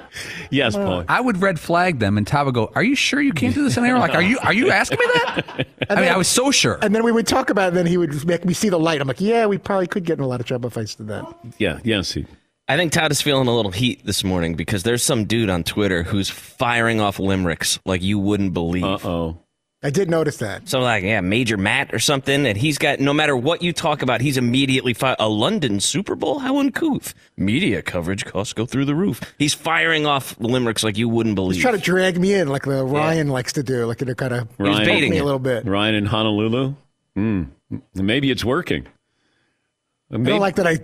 yes, 0.52 0.76
Paul. 0.76 1.06
I 1.10 1.20
would 1.20 1.38
red 1.42 1.60
flag 1.60 1.98
them, 1.98 2.20
and 2.20 2.28
Todd 2.28 2.46
would 2.46 2.54
go, 2.54 2.72
"Are 2.76 2.84
you 2.84 2.96
sure 2.96 3.20
you 3.20 3.34
can't 3.34 3.56
do 3.56 3.64
this 3.64 3.78
in 3.78 3.84
air? 3.86 3.98
Like, 3.98 4.14
are 4.14 4.22
you 4.22 4.38
are 4.44 4.54
you 4.54 4.70
asking 4.70 5.00
me 5.00 5.06
that?" 5.08 5.68
I 5.90 5.96
mean, 5.96 6.10
I 6.10 6.18
was 6.18 6.28
so 6.28 6.52
sure. 6.52 6.78
And 6.84 6.94
then 6.94 7.04
we 7.04 7.12
would 7.12 7.26
talk 7.26 7.50
about 7.50 7.64
it, 7.66 7.68
and 7.70 7.78
then 7.78 7.86
he 7.88 7.98
would 7.98 8.26
make 8.28 8.46
me 8.46 8.54
see 8.54 8.70
the 8.70 8.78
light. 8.80 9.02
I'm 9.02 9.08
like, 9.08 9.20
yeah, 9.22 9.48
we 9.48 9.58
probably 9.58 9.88
could 9.88 10.06
get 10.06 10.20
in 10.20 10.24
a 10.24 10.28
lot 10.28 10.40
of 10.40 10.46
trouble 10.46 10.68
if 10.68 10.78
I 10.78 10.82
did 10.84 11.08
that. 11.08 11.26
Yeah, 11.58 11.80
yes. 11.84 12.12
he- 12.12 12.28
I 12.72 12.78
think 12.78 12.94
Todd 12.94 13.12
is 13.12 13.22
feeling 13.22 13.50
a 13.50 13.54
little 13.54 13.74
heat 13.74 14.06
this 14.06 14.24
morning 14.24 14.56
because 14.56 14.84
there's 14.84 15.04
some 15.04 15.26
dude 15.26 15.50
on 15.50 15.66
Twitter 15.66 16.04
who's 16.04 16.30
firing 16.30 17.02
off 17.02 17.20
limericks 17.20 17.78
like 17.86 18.02
you 18.02 18.18
wouldn't 18.18 18.54
believe. 18.54 18.86
Uh 18.86 18.98
oh. 19.04 19.38
I 19.84 19.90
did 19.90 20.10
notice 20.10 20.38
that. 20.38 20.70
So 20.70 20.80
like, 20.80 21.04
yeah, 21.04 21.20
Major 21.20 21.58
Matt 21.58 21.94
or 21.94 22.00
something, 22.00 22.46
and 22.46 22.58
he's 22.58 22.78
got 22.78 23.02
no 23.02 23.14
matter 23.14 23.36
what 23.36 23.62
you 23.62 23.74
talk 23.74 24.02
about, 24.02 24.22
he's 24.22 24.38
immediately 24.38 24.94
fi- 24.94 25.18
a 25.20 25.28
London 25.28 25.82
Super 25.82 26.16
Bowl. 26.16 26.40
How 26.40 26.60
uncouth! 26.60 27.14
Media 27.36 27.82
coverage 27.82 28.24
costs 28.24 28.54
go 28.54 28.66
through 28.66 28.86
the 28.86 28.96
roof. 28.96 29.20
He's 29.38 29.54
firing 29.54 30.06
off 30.06 30.40
limericks 30.40 30.82
like 30.82 30.98
you 30.98 31.10
wouldn't 31.10 31.36
believe. 31.36 31.56
He's 31.56 31.64
trying 31.64 31.76
to 31.76 31.82
drag 31.82 32.18
me 32.18 32.36
in 32.36 32.48
like 32.48 32.64
the 32.64 32.86
Ryan 32.86 33.28
likes 33.28 33.52
to 33.54 33.64
do, 33.64 33.86
like 33.86 33.98
to 33.98 34.16
kind 34.16 34.34
of 34.34 34.48
Ryan- 34.58 34.86
baiting 34.86 35.12
me 35.12 35.18
it. 35.18 35.22
a 35.22 35.26
little 35.26 35.40
bit. 35.40 35.66
Ryan 35.66 35.96
in 35.96 36.06
Honolulu. 36.06 36.74
Hmm. 37.18 37.44
Maybe 37.96 38.32
it's 38.32 38.46
working. 38.46 38.88
I 40.14 40.18
don't 40.18 40.40
like 40.40 40.56
that 40.56 40.68
I 40.68 40.78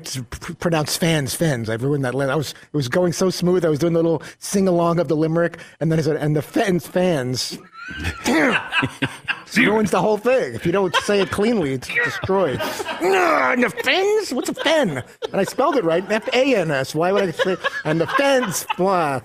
pronounce 0.59 0.95
fans 0.95 1.35
fens. 1.35 1.69
I 1.69 1.75
ruined 1.75 2.05
that. 2.05 2.15
I 2.15 2.35
was 2.35 2.51
it 2.51 2.73
was 2.73 2.87
going 2.87 3.13
so 3.13 3.29
smooth. 3.29 3.65
I 3.65 3.69
was 3.69 3.79
doing 3.79 3.93
the 3.93 4.01
little 4.01 4.23
sing 4.39 4.67
along 4.67 4.99
of 4.99 5.07
the 5.07 5.15
limerick, 5.17 5.59
and 5.79 5.91
then 5.91 5.99
I 5.99 6.01
said, 6.01 6.15
"And 6.15 6.35
the 6.35 6.41
fans 6.41 6.87
fans." 6.87 7.57
ruins 9.55 9.91
the 9.91 10.01
whole 10.01 10.17
thing. 10.17 10.53
If 10.53 10.65
you 10.65 10.71
don't 10.71 10.95
say 10.97 11.21
it 11.21 11.31
cleanly, 11.31 11.73
it's 11.73 11.87
destroyed. 12.05 12.59
No, 13.01 13.51
and 13.51 13.63
the 13.63 13.69
fens? 13.69 14.33
What's 14.33 14.49
a 14.49 14.53
fen? 14.53 15.03
And 15.31 15.35
I 15.35 15.43
spelled 15.43 15.77
it 15.77 15.83
right. 15.83 16.03
F 16.11 16.27
A 16.33 16.55
N 16.55 16.71
S. 16.71 16.93
Why 16.93 17.11
would 17.11 17.23
I 17.23 17.31
say? 17.31 17.57
And 17.85 18.01
the 18.01 18.07
fens. 18.07 18.65
Blah. 18.77 19.21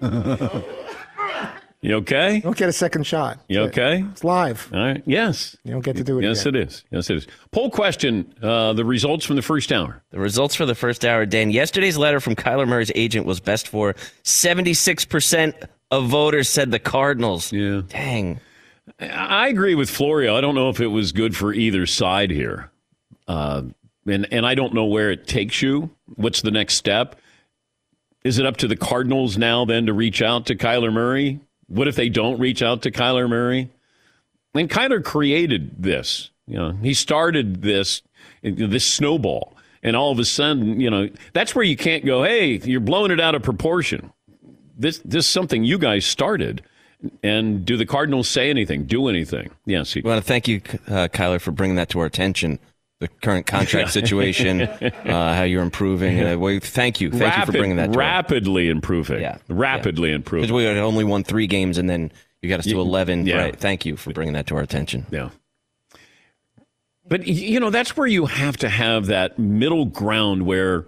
You 1.80 1.94
okay? 1.96 2.36
You 2.36 2.40
Don't 2.42 2.56
get 2.56 2.68
a 2.68 2.72
second 2.72 3.04
shot. 3.06 3.38
You 3.48 3.60
okay? 3.62 4.04
It's 4.10 4.24
live. 4.24 4.68
All 4.74 4.80
right. 4.80 5.00
Yes. 5.06 5.56
You 5.62 5.70
don't 5.72 5.84
get 5.84 5.96
to 5.96 6.02
do 6.02 6.18
it 6.18 6.24
Yes, 6.24 6.44
again. 6.44 6.62
it 6.62 6.68
is. 6.68 6.84
Yes, 6.90 7.08
it 7.08 7.18
is. 7.18 7.26
Poll 7.52 7.70
question: 7.70 8.34
uh, 8.42 8.72
The 8.72 8.84
results 8.84 9.24
from 9.24 9.36
the 9.36 9.42
first 9.42 9.70
hour. 9.70 10.02
The 10.10 10.18
results 10.18 10.56
for 10.56 10.66
the 10.66 10.74
first 10.74 11.04
hour, 11.04 11.24
Dan. 11.24 11.50
Yesterday's 11.52 11.96
letter 11.96 12.18
from 12.18 12.34
Kyler 12.34 12.66
Murray's 12.66 12.90
agent 12.96 13.26
was 13.26 13.38
best 13.38 13.68
for 13.68 13.94
76% 14.24 15.68
of 15.92 16.08
voters 16.08 16.48
said 16.48 16.70
the 16.72 16.78
Cardinals. 16.80 17.52
Yeah. 17.52 17.82
Dang. 17.88 18.40
I 19.00 19.48
agree 19.48 19.74
with 19.76 19.88
Florio. 19.88 20.36
I 20.36 20.40
don't 20.40 20.54
know 20.56 20.70
if 20.70 20.80
it 20.80 20.88
was 20.88 21.12
good 21.12 21.36
for 21.36 21.52
either 21.52 21.86
side 21.86 22.30
here, 22.32 22.70
uh, 23.28 23.62
and 24.06 24.26
and 24.32 24.44
I 24.46 24.54
don't 24.56 24.74
know 24.74 24.86
where 24.86 25.10
it 25.12 25.28
takes 25.28 25.62
you. 25.62 25.90
What's 26.16 26.42
the 26.42 26.50
next 26.50 26.74
step? 26.74 27.16
Is 28.24 28.38
it 28.38 28.46
up 28.46 28.56
to 28.58 28.66
the 28.66 28.76
Cardinals 28.76 29.38
now 29.38 29.64
then 29.64 29.86
to 29.86 29.92
reach 29.92 30.22
out 30.22 30.46
to 30.46 30.56
Kyler 30.56 30.92
Murray? 30.92 31.38
What 31.68 31.88
if 31.88 31.96
they 31.96 32.08
don't 32.08 32.38
reach 32.38 32.62
out 32.62 32.82
to 32.82 32.90
Kyler 32.90 33.28
Murray? 33.28 33.70
And 34.54 34.68
Kyler 34.68 35.04
created 35.04 35.82
this. 35.82 36.30
You 36.46 36.56
know, 36.56 36.72
he 36.72 36.94
started 36.94 37.62
this 37.62 38.02
this 38.42 38.86
snowball, 38.86 39.54
and 39.82 39.94
all 39.94 40.10
of 40.10 40.18
a 40.18 40.24
sudden, 40.24 40.80
you 40.80 40.90
know, 40.90 41.08
that's 41.32 41.54
where 41.54 41.64
you 41.64 41.76
can't 41.76 42.04
go. 42.04 42.24
Hey, 42.24 42.56
you're 42.58 42.80
blowing 42.80 43.10
it 43.10 43.20
out 43.20 43.34
of 43.34 43.42
proportion. 43.42 44.12
This 44.76 44.98
this 45.04 45.26
is 45.26 45.30
something 45.30 45.64
you 45.64 45.78
guys 45.78 46.06
started. 46.06 46.62
And 47.22 47.64
do 47.64 47.76
the 47.76 47.86
Cardinals 47.86 48.28
say 48.28 48.50
anything? 48.50 48.84
Do 48.84 49.06
anything? 49.06 49.50
Yes. 49.66 49.94
We 49.94 50.00
want 50.00 50.20
to 50.20 50.26
thank 50.26 50.48
you, 50.48 50.60
uh, 50.88 51.06
Kyler, 51.06 51.40
for 51.40 51.52
bringing 51.52 51.76
that 51.76 51.90
to 51.90 52.00
our 52.00 52.06
attention. 52.06 52.58
The 53.00 53.08
current 53.08 53.46
contract 53.46 53.92
situation, 53.92 54.62
uh, 54.62 55.34
how 55.34 55.44
you're 55.44 55.62
improving. 55.62 56.20
Uh, 56.20 56.36
we, 56.36 56.58
thank 56.58 57.00
you. 57.00 57.10
Thank 57.12 57.36
you 57.36 57.46
for 57.46 57.52
bringing 57.52 57.76
that 57.76 57.92
to 57.92 57.98
our 58.00 58.04
rapidly 58.04 58.68
improving. 58.68 59.20
Yeah. 59.20 59.38
Rapidly 59.48 60.08
Because 60.10 60.16
improving. 60.16 60.54
we 60.54 60.64
had 60.64 60.76
only 60.78 61.04
won 61.04 61.22
three 61.22 61.46
games 61.46 61.78
and 61.78 61.88
then 61.88 62.10
you 62.42 62.48
got 62.48 62.58
us 62.58 62.66
to 62.66 62.80
11. 62.80 63.26
yeah. 63.26 63.36
Right. 63.36 63.56
Thank 63.56 63.86
you 63.86 63.96
for 63.96 64.12
bringing 64.12 64.34
that 64.34 64.48
to 64.48 64.56
our 64.56 64.62
attention. 64.62 65.06
yeah. 65.10 65.30
But 67.06 67.26
you 67.26 67.58
know, 67.58 67.70
that's 67.70 67.96
where 67.96 68.06
you 68.06 68.26
have 68.26 68.56
to 68.58 68.68
have 68.68 69.06
that 69.06 69.38
middle 69.38 69.86
ground 69.86 70.42
where 70.44 70.84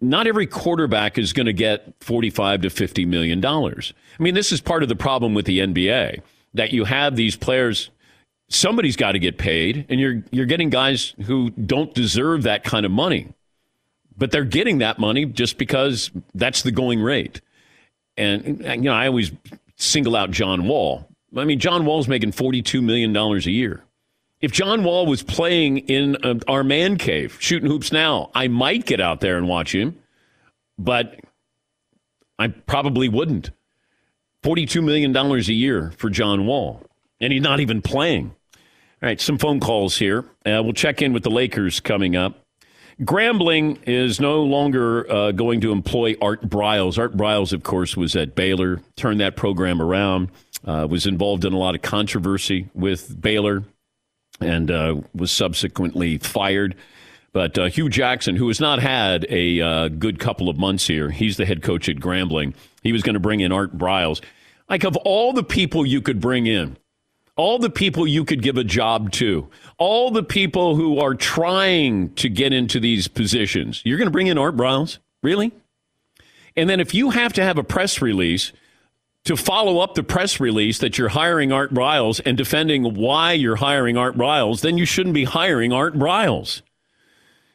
not 0.00 0.26
every 0.26 0.46
quarterback 0.46 1.18
is 1.18 1.32
going 1.32 1.46
to 1.46 1.52
get 1.52 1.92
45 2.00 2.62
to 2.62 2.70
50 2.70 3.04
million 3.04 3.40
dollars. 3.40 3.92
I 4.18 4.22
mean, 4.22 4.34
this 4.34 4.50
is 4.50 4.60
part 4.60 4.82
of 4.82 4.88
the 4.88 4.96
problem 4.96 5.34
with 5.34 5.44
the 5.44 5.58
NBA 5.58 6.22
that 6.54 6.72
you 6.72 6.84
have 6.84 7.16
these 7.16 7.36
players 7.36 7.90
somebody's 8.52 8.96
got 8.96 9.12
to 9.12 9.18
get 9.18 9.38
paid 9.38 9.86
and 9.88 9.98
you're 9.98 10.22
you're 10.30 10.46
getting 10.46 10.70
guys 10.70 11.14
who 11.24 11.50
don't 11.50 11.94
deserve 11.94 12.44
that 12.44 12.64
kind 12.64 12.86
of 12.86 12.92
money. 12.92 13.32
But 14.16 14.30
they're 14.30 14.44
getting 14.44 14.78
that 14.78 14.98
money 14.98 15.24
just 15.24 15.58
because 15.58 16.10
that's 16.34 16.62
the 16.62 16.70
going 16.70 17.00
rate. 17.00 17.40
And 18.16 18.60
you 18.60 18.76
know, 18.82 18.92
I 18.92 19.06
always 19.06 19.32
single 19.76 20.14
out 20.14 20.30
John 20.30 20.68
Wall. 20.68 21.08
I 21.36 21.44
mean, 21.44 21.58
John 21.58 21.86
Wall's 21.86 22.08
making 22.08 22.32
42 22.32 22.82
million 22.82 23.12
dollars 23.12 23.46
a 23.46 23.50
year. 23.50 23.82
If 24.42 24.52
John 24.52 24.82
Wall 24.82 25.06
was 25.06 25.22
playing 25.22 25.78
in 25.78 26.16
uh, 26.24 26.34
our 26.48 26.64
man 26.64 26.98
cave, 26.98 27.36
shooting 27.40 27.70
hoops 27.70 27.92
now, 27.92 28.30
I 28.34 28.48
might 28.48 28.86
get 28.86 29.00
out 29.00 29.20
there 29.20 29.38
and 29.38 29.48
watch 29.48 29.72
him, 29.72 29.96
but 30.78 31.20
I 32.38 32.48
probably 32.48 33.08
wouldn't. 33.08 33.50
$42 34.42 34.82
million 34.82 35.16
a 35.16 35.36
year 35.52 35.92
for 35.96 36.10
John 36.10 36.46
Wall, 36.46 36.82
and 37.20 37.32
he's 37.32 37.42
not 37.42 37.60
even 37.60 37.80
playing. 37.80 38.34
All 39.02 39.08
right, 39.08 39.20
some 39.20 39.36
phone 39.36 39.58
calls 39.58 39.96
here. 39.96 40.20
Uh, 40.46 40.62
we'll 40.62 40.74
check 40.74 41.02
in 41.02 41.12
with 41.12 41.24
the 41.24 41.30
Lakers 41.30 41.80
coming 41.80 42.14
up. 42.14 42.38
Grambling 43.00 43.78
is 43.84 44.20
no 44.20 44.44
longer 44.44 45.10
uh, 45.10 45.32
going 45.32 45.60
to 45.62 45.72
employ 45.72 46.14
Art 46.22 46.48
Briles. 46.48 46.98
Art 46.98 47.16
Briles, 47.16 47.52
of 47.52 47.64
course, 47.64 47.96
was 47.96 48.14
at 48.14 48.36
Baylor, 48.36 48.80
turned 48.94 49.18
that 49.18 49.34
program 49.34 49.82
around, 49.82 50.30
uh, 50.64 50.86
was 50.88 51.04
involved 51.04 51.44
in 51.44 51.52
a 51.52 51.58
lot 51.58 51.74
of 51.74 51.82
controversy 51.82 52.68
with 52.74 53.20
Baylor 53.20 53.64
and 54.40 54.70
uh, 54.70 55.00
was 55.12 55.32
subsequently 55.32 56.18
fired. 56.18 56.76
But 57.32 57.58
uh, 57.58 57.64
Hue 57.64 57.88
Jackson, 57.88 58.36
who 58.36 58.46
has 58.46 58.60
not 58.60 58.78
had 58.78 59.26
a 59.28 59.60
uh, 59.60 59.88
good 59.88 60.20
couple 60.20 60.48
of 60.48 60.58
months 60.58 60.86
here, 60.86 61.10
he's 61.10 61.38
the 61.38 61.44
head 61.46 61.62
coach 61.62 61.88
at 61.88 61.96
Grambling. 61.96 62.54
He 62.84 62.92
was 62.92 63.02
going 63.02 63.14
to 63.14 63.20
bring 63.20 63.40
in 63.40 63.50
Art 63.50 63.76
Briles. 63.76 64.22
Like, 64.68 64.84
of 64.84 64.94
all 64.98 65.32
the 65.32 65.42
people 65.42 65.84
you 65.84 66.00
could 66.00 66.20
bring 66.20 66.46
in, 66.46 66.76
all 67.36 67.58
the 67.58 67.70
people 67.70 68.06
you 68.06 68.24
could 68.24 68.42
give 68.42 68.58
a 68.58 68.64
job 68.64 69.10
to, 69.12 69.48
all 69.78 70.10
the 70.10 70.22
people 70.22 70.76
who 70.76 70.98
are 70.98 71.14
trying 71.14 72.12
to 72.14 72.28
get 72.28 72.52
into 72.52 72.78
these 72.78 73.08
positions, 73.08 73.82
you're 73.84 73.98
going 73.98 74.06
to 74.06 74.12
bring 74.12 74.26
in 74.26 74.38
Art 74.38 74.56
Briles? 74.56 74.98
Really? 75.22 75.52
And 76.56 76.68
then 76.68 76.80
if 76.80 76.94
you 76.94 77.10
have 77.10 77.32
to 77.34 77.42
have 77.42 77.58
a 77.58 77.64
press 77.64 78.02
release 78.02 78.52
to 79.24 79.36
follow 79.36 79.78
up 79.78 79.94
the 79.94 80.02
press 80.02 80.40
release 80.40 80.78
that 80.78 80.98
you're 80.98 81.08
hiring 81.08 81.52
Art 81.52 81.72
Briles 81.72 82.20
and 82.24 82.36
defending 82.36 82.94
why 82.96 83.32
you're 83.32 83.56
hiring 83.56 83.96
Art 83.96 84.16
Briles, 84.16 84.60
then 84.60 84.76
you 84.76 84.84
shouldn't 84.84 85.14
be 85.14 85.24
hiring 85.24 85.72
Art 85.72 85.94
Briles. 85.94 86.62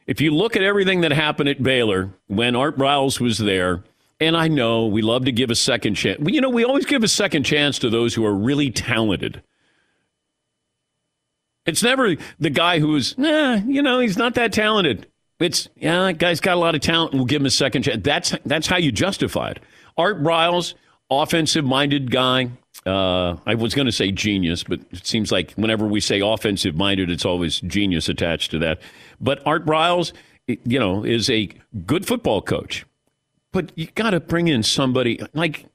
If 0.07 0.21
you 0.21 0.31
look 0.31 0.55
at 0.55 0.63
everything 0.63 1.01
that 1.01 1.11
happened 1.11 1.49
at 1.49 1.61
Baylor 1.61 2.11
when 2.27 2.55
Art 2.55 2.77
Briles 2.77 3.19
was 3.19 3.37
there, 3.37 3.83
and 4.19 4.35
I 4.35 4.47
know 4.47 4.87
we 4.87 5.01
love 5.01 5.25
to 5.25 5.31
give 5.31 5.51
a 5.51 5.55
second 5.55 5.95
chance. 5.95 6.19
You 6.25 6.41
know, 6.41 6.49
we 6.49 6.63
always 6.63 6.85
give 6.85 7.03
a 7.03 7.07
second 7.07 7.43
chance 7.43 7.77
to 7.79 7.89
those 7.89 8.15
who 8.15 8.25
are 8.25 8.33
really 8.33 8.71
talented. 8.71 9.43
It's 11.67 11.83
never 11.83 12.15
the 12.39 12.49
guy 12.49 12.79
who's, 12.79 13.13
eh, 13.19 13.61
you 13.67 13.83
know, 13.83 13.99
he's 13.99 14.17
not 14.17 14.33
that 14.35 14.53
talented. 14.53 15.07
It's, 15.39 15.69
yeah, 15.75 16.05
that 16.05 16.17
guy's 16.17 16.39
got 16.39 16.55
a 16.55 16.59
lot 16.59 16.73
of 16.73 16.81
talent. 16.81 17.13
We'll 17.13 17.25
give 17.25 17.41
him 17.41 17.45
a 17.45 17.51
second 17.51 17.83
chance. 17.83 18.03
That's 18.03 18.33
that's 18.45 18.65
how 18.65 18.77
you 18.77 18.91
justify 18.91 19.51
it. 19.51 19.59
Art 19.97 20.23
Briles– 20.23 20.73
offensive 21.09 21.65
minded 21.65 22.11
guy. 22.11 22.49
Uh, 22.85 23.35
I 23.45 23.55
was 23.55 23.73
going 23.73 23.85
to 23.85 23.91
say 23.91 24.11
genius, 24.11 24.63
but 24.63 24.79
it 24.91 25.05
seems 25.05 25.31
like 25.31 25.51
whenever 25.53 25.85
we 25.85 25.99
say 25.99 26.21
offensive 26.21 26.75
minded, 26.75 27.09
it's 27.09 27.25
always 27.25 27.59
genius 27.61 28.07
attached 28.07 28.51
to 28.51 28.59
that. 28.59 28.79
But 29.19 29.45
Art 29.45 29.65
Briles, 29.65 30.13
you 30.47 30.79
know, 30.79 31.03
is 31.03 31.29
a 31.29 31.49
good 31.85 32.05
football 32.05 32.41
coach. 32.41 32.85
But 33.51 33.71
you 33.75 33.87
got 33.87 34.11
to 34.11 34.19
bring 34.19 34.47
in 34.47 34.63
somebody 34.63 35.19
like, 35.33 35.65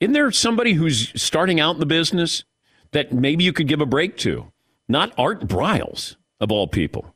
isn't 0.00 0.12
there 0.12 0.30
somebody 0.30 0.74
who's 0.74 1.20
starting 1.20 1.60
out 1.60 1.74
in 1.74 1.80
the 1.80 1.86
business 1.86 2.44
that 2.94 3.12
maybe 3.12 3.44
you 3.44 3.52
could 3.52 3.68
give 3.68 3.80
a 3.80 3.86
break 3.86 4.16
to? 4.18 4.50
Not 4.88 5.12
Art 5.18 5.46
Briles, 5.46 6.16
of 6.40 6.50
all 6.50 6.66
people. 6.66 7.14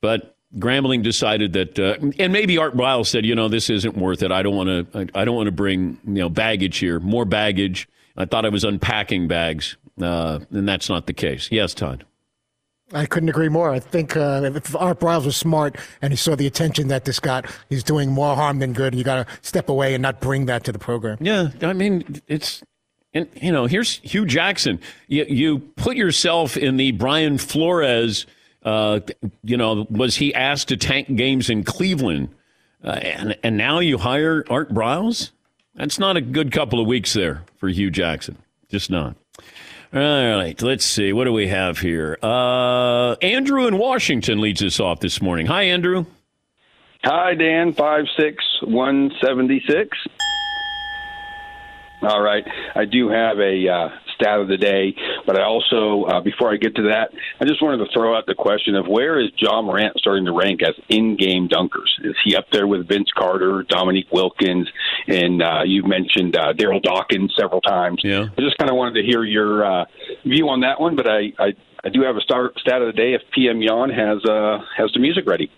But 0.00 0.36
Grambling 0.56 1.02
decided 1.02 1.52
that, 1.54 1.78
uh, 1.78 1.96
and 2.18 2.32
maybe 2.32 2.56
Art 2.56 2.76
Briles 2.76 3.06
said, 3.06 3.26
you 3.26 3.34
know, 3.34 3.48
this 3.48 3.68
isn't 3.68 3.96
worth 3.96 4.22
it. 4.22 4.30
I 4.30 4.42
don't 4.42 4.56
want 4.56 4.92
to. 4.92 4.98
I, 4.98 5.22
I, 5.22 5.24
don't 5.24 5.34
want 5.34 5.46
to 5.48 5.52
bring 5.52 5.98
you 6.04 6.14
know 6.14 6.28
baggage 6.28 6.78
here, 6.78 7.00
more 7.00 7.24
baggage. 7.24 7.88
I 8.16 8.24
thought 8.24 8.46
I 8.46 8.48
was 8.48 8.64
unpacking 8.64 9.28
bags, 9.28 9.76
uh, 10.00 10.40
and 10.50 10.68
that's 10.68 10.88
not 10.88 11.06
the 11.06 11.12
case. 11.12 11.48
Yes, 11.50 11.74
Todd. 11.74 12.06
I 12.92 13.04
couldn't 13.04 13.28
agree 13.28 13.48
more. 13.48 13.70
I 13.70 13.80
think 13.80 14.16
uh, 14.16 14.42
if 14.54 14.76
Art 14.76 15.00
Briles 15.00 15.26
was 15.26 15.36
smart 15.36 15.76
and 16.00 16.12
he 16.12 16.16
saw 16.16 16.36
the 16.36 16.46
attention 16.46 16.86
that 16.88 17.04
this 17.04 17.18
got, 17.18 17.46
he's 17.68 17.82
doing 17.82 18.10
more 18.10 18.36
harm 18.36 18.60
than 18.60 18.72
good. 18.72 18.94
You 18.94 19.02
got 19.02 19.26
to 19.26 19.34
step 19.42 19.68
away 19.68 19.94
and 19.94 20.02
not 20.02 20.20
bring 20.20 20.46
that 20.46 20.62
to 20.64 20.72
the 20.72 20.78
program. 20.78 21.18
Yeah, 21.20 21.48
I 21.62 21.72
mean, 21.72 22.22
it's 22.28 22.62
and 23.16 23.28
you 23.40 23.52
know, 23.52 23.66
here's 23.66 23.98
Hue 23.98 24.26
Jackson. 24.26 24.80
You 25.08 25.24
you 25.28 25.58
put 25.58 25.96
yourself 25.96 26.56
in 26.56 26.76
the 26.76 26.92
Brian 26.92 27.38
Flores 27.38 28.26
uh, 28.66 28.98
you 29.44 29.56
know, 29.56 29.86
was 29.88 30.16
he 30.16 30.34
asked 30.34 30.68
to 30.68 30.76
tank 30.76 31.14
games 31.14 31.48
in 31.48 31.62
Cleveland? 31.62 32.28
Uh, 32.84 32.90
and, 32.90 33.38
and 33.44 33.56
now 33.56 33.78
you 33.78 33.96
hire 33.96 34.44
Art 34.50 34.74
Briles? 34.74 35.30
That's 35.76 36.00
not 36.00 36.16
a 36.16 36.20
good 36.20 36.50
couple 36.50 36.80
of 36.80 36.86
weeks 36.86 37.12
there 37.12 37.44
for 37.58 37.68
Hue 37.68 37.90
Jackson. 37.90 38.36
Just 38.68 38.90
not. 38.90 39.14
All 39.94 40.00
right, 40.00 40.60
let's 40.60 40.84
see. 40.84 41.12
What 41.12 41.24
do 41.24 41.32
we 41.32 41.46
have 41.46 41.78
here? 41.78 42.18
Uh, 42.20 43.12
Andrew 43.22 43.68
in 43.68 43.78
Washington 43.78 44.40
leads 44.40 44.62
us 44.62 44.80
off 44.80 44.98
this 44.98 45.22
morning. 45.22 45.46
Hi, 45.46 45.62
Andrew. 45.62 46.04
Hi, 47.04 47.34
Dan. 47.34 47.72
Five 47.72 48.06
six 48.18 48.44
one 48.64 49.12
seventy 49.24 49.62
six. 49.68 49.96
All 52.06 52.22
right. 52.22 52.44
I 52.74 52.84
do 52.84 53.08
have 53.08 53.38
a 53.38 53.68
uh, 53.68 53.88
stat 54.16 54.40
of 54.40 54.48
the 54.48 54.56
day. 54.56 54.94
But 55.26 55.38
I 55.38 55.44
also, 55.44 56.04
uh, 56.04 56.20
before 56.20 56.52
I 56.52 56.56
get 56.56 56.74
to 56.76 56.82
that, 56.82 57.10
I 57.40 57.44
just 57.44 57.62
wanted 57.62 57.84
to 57.84 57.92
throw 57.92 58.16
out 58.16 58.26
the 58.26 58.34
question 58.34 58.74
of 58.74 58.86
where 58.86 59.20
is 59.20 59.30
Ja 59.36 59.62
Morant 59.62 59.96
starting 59.98 60.24
to 60.26 60.32
rank 60.32 60.62
as 60.62 60.74
in-game 60.88 61.48
dunkers? 61.48 61.90
Is 62.02 62.14
he 62.24 62.36
up 62.36 62.46
there 62.52 62.66
with 62.66 62.88
Vince 62.88 63.10
Carter, 63.16 63.64
Dominique 63.68 64.10
Wilkins, 64.12 64.68
and 65.06 65.42
uh, 65.42 65.62
you've 65.64 65.86
mentioned 65.86 66.36
uh, 66.36 66.52
Darryl 66.52 66.82
Dawkins 66.82 67.34
several 67.38 67.60
times? 67.60 68.00
Yeah. 68.02 68.26
I 68.36 68.40
just 68.40 68.58
kind 68.58 68.70
of 68.70 68.76
wanted 68.76 69.00
to 69.00 69.06
hear 69.06 69.24
your 69.24 69.64
uh, 69.64 69.84
view 70.24 70.48
on 70.48 70.60
that 70.60 70.80
one. 70.80 70.96
But 70.96 71.08
I, 71.08 71.32
I, 71.38 71.54
I 71.84 71.88
do 71.88 72.02
have 72.02 72.16
a 72.16 72.20
star, 72.20 72.52
stat 72.58 72.82
of 72.82 72.86
the 72.86 72.92
day 72.92 73.14
if 73.14 73.22
PM 73.34 73.60
Yawn 73.60 73.90
has 73.90 74.24
uh, 74.24 74.58
has 74.76 74.90
the 74.92 75.00
music 75.00 75.24
ready. 75.26 75.50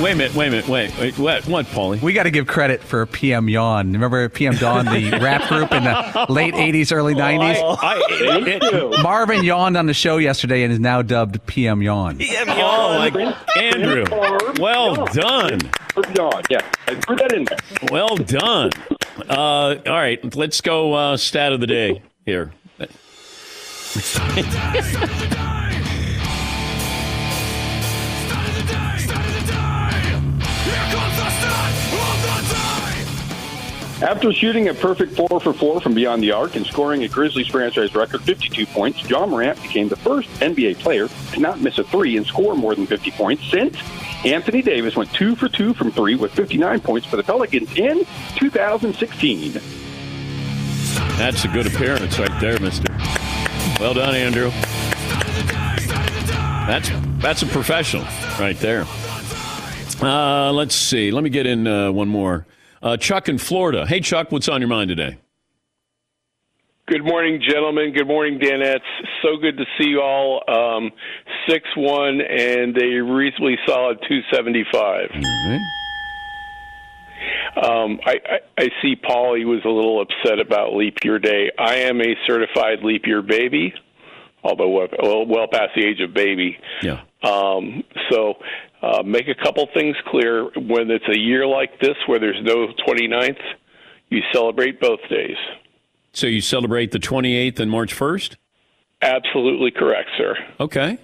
Wait 0.00 0.12
a 0.12 0.14
minute, 0.14 0.34
wait 0.36 0.46
a 0.46 0.50
minute, 0.52 0.68
wait, 0.68 0.96
wait 0.98 1.18
what, 1.18 1.44
what, 1.48 1.66
Paulie? 1.66 2.00
We 2.00 2.12
got 2.12 2.22
to 2.22 2.30
give 2.30 2.46
credit 2.46 2.84
for 2.84 3.04
PM 3.04 3.48
Yawn. 3.48 3.92
Remember 3.92 4.28
PM 4.28 4.54
Dawn, 4.54 4.84
the 4.84 5.10
rap 5.20 5.48
group 5.48 5.72
in 5.72 5.82
the 5.82 6.26
late 6.28 6.54
80s, 6.54 6.94
early 6.94 7.16
90s? 7.16 7.56
Oh, 7.58 7.76
I, 7.82 8.00
it, 8.08 8.62
it, 8.62 9.02
Marvin 9.02 9.42
yawned 9.42 9.76
on 9.76 9.86
the 9.86 9.94
show 9.94 10.18
yesterday 10.18 10.62
and 10.62 10.72
is 10.72 10.78
now 10.78 11.02
dubbed 11.02 11.44
PM 11.46 11.82
Yawn. 11.82 12.18
PM 12.18 12.48
oh, 12.48 12.56
Yawn. 12.56 13.12
like, 13.12 13.56
Andrew, 13.56 14.04
well 14.60 15.04
done. 15.06 15.58
Yawn, 16.14 16.44
yeah, 16.48 16.60
I 16.86 16.94
threw 16.94 17.16
that 17.16 17.32
in 17.32 17.46
there. 17.46 17.58
Well 17.90 18.16
done. 18.16 18.70
Uh, 19.28 19.78
all 19.84 19.84
right, 19.84 20.36
let's 20.36 20.60
go 20.60 20.94
uh, 20.94 21.16
stat 21.16 21.52
of 21.52 21.58
the 21.58 21.66
day 21.66 22.02
here. 22.24 22.52
After 34.00 34.32
shooting 34.32 34.68
a 34.68 34.74
perfect 34.74 35.16
four 35.16 35.40
for 35.40 35.52
four 35.52 35.80
from 35.80 35.92
beyond 35.92 36.22
the 36.22 36.30
arc 36.30 36.54
and 36.54 36.64
scoring 36.64 37.02
a 37.02 37.08
Grizzlies 37.08 37.48
franchise 37.48 37.96
record 37.96 38.22
52 38.22 38.64
points, 38.66 39.02
Ja 39.10 39.26
Morant 39.26 39.60
became 39.60 39.88
the 39.88 39.96
first 39.96 40.28
NBA 40.38 40.78
player 40.78 41.08
to 41.08 41.40
not 41.40 41.60
miss 41.60 41.78
a 41.78 41.84
three 41.84 42.16
and 42.16 42.24
score 42.24 42.54
more 42.54 42.76
than 42.76 42.86
50 42.86 43.10
points 43.10 43.50
since 43.50 43.76
Anthony 44.24 44.62
Davis 44.62 44.94
went 44.94 45.12
two 45.12 45.34
for 45.34 45.48
two 45.48 45.74
from 45.74 45.90
three 45.90 46.14
with 46.14 46.32
59 46.32 46.80
points 46.80 47.08
for 47.08 47.16
the 47.16 47.24
Pelicans 47.24 47.76
in 47.76 48.06
2016. 48.36 49.54
That's 51.16 51.44
a 51.44 51.48
good 51.48 51.66
appearance 51.66 52.20
right 52.20 52.40
there, 52.40 52.60
mister. 52.60 52.86
Well 53.80 53.94
done, 53.94 54.14
Andrew. 54.14 54.50
That's 56.68 56.88
that's 57.20 57.42
a 57.42 57.46
professional 57.46 58.04
right 58.38 58.56
there. 58.60 58.86
Uh, 60.00 60.52
let's 60.52 60.76
see. 60.76 61.10
Let 61.10 61.24
me 61.24 61.30
get 61.30 61.46
in 61.46 61.66
uh, 61.66 61.90
one 61.90 62.06
more. 62.06 62.46
Uh, 62.82 62.96
Chuck 62.96 63.28
in 63.28 63.38
Florida. 63.38 63.86
Hey, 63.86 64.00
Chuck, 64.00 64.30
what's 64.30 64.48
on 64.48 64.60
your 64.60 64.68
mind 64.68 64.88
today? 64.88 65.18
Good 66.86 67.04
morning, 67.04 67.42
gentlemen. 67.46 67.92
Good 67.92 68.06
morning, 68.06 68.38
Danettes. 68.38 68.80
So 69.20 69.36
good 69.36 69.58
to 69.58 69.64
see 69.76 69.88
you 69.88 70.00
all. 70.00 70.42
Um, 70.48 70.90
six 71.46 71.64
one 71.76 72.22
and 72.22 72.74
a 72.80 73.00
reasonably 73.00 73.58
solid 73.66 73.98
two 74.08 74.20
seventy 74.32 74.64
five. 74.72 75.10
Right. 75.12 75.60
Um, 77.62 78.00
I, 78.06 78.14
I, 78.24 78.38
I 78.56 78.68
see 78.80 78.96
Paulie 78.96 79.44
was 79.44 79.60
a 79.64 79.68
little 79.68 80.00
upset 80.00 80.38
about 80.38 80.74
leap 80.74 80.98
year 81.04 81.18
day. 81.18 81.50
I 81.58 81.74
am 81.76 82.00
a 82.00 82.14
certified 82.26 82.82
leap 82.82 83.04
year 83.04 83.20
baby, 83.20 83.74
although 84.42 84.70
well, 84.70 85.26
well 85.26 85.46
past 85.46 85.72
the 85.76 85.84
age 85.84 86.00
of 86.00 86.14
baby. 86.14 86.56
Yeah. 86.82 87.02
Um, 87.22 87.84
so 88.10 88.34
uh, 88.82 89.02
make 89.02 89.28
a 89.28 89.34
couple 89.34 89.66
things 89.74 89.96
clear. 90.06 90.44
When 90.56 90.90
it's 90.90 91.08
a 91.08 91.18
year 91.18 91.46
like 91.46 91.80
this 91.80 91.96
where 92.06 92.18
there's 92.18 92.42
no 92.42 92.68
29th, 92.86 93.40
you 94.08 94.22
celebrate 94.32 94.80
both 94.80 95.00
days. 95.10 95.36
So 96.12 96.26
you 96.26 96.40
celebrate 96.40 96.92
the 96.92 96.98
28th 96.98 97.60
and 97.60 97.70
March 97.70 97.94
1st? 97.94 98.36
Absolutely 99.02 99.70
correct, 99.70 100.10
sir. 100.16 100.34
Okay. 100.58 100.98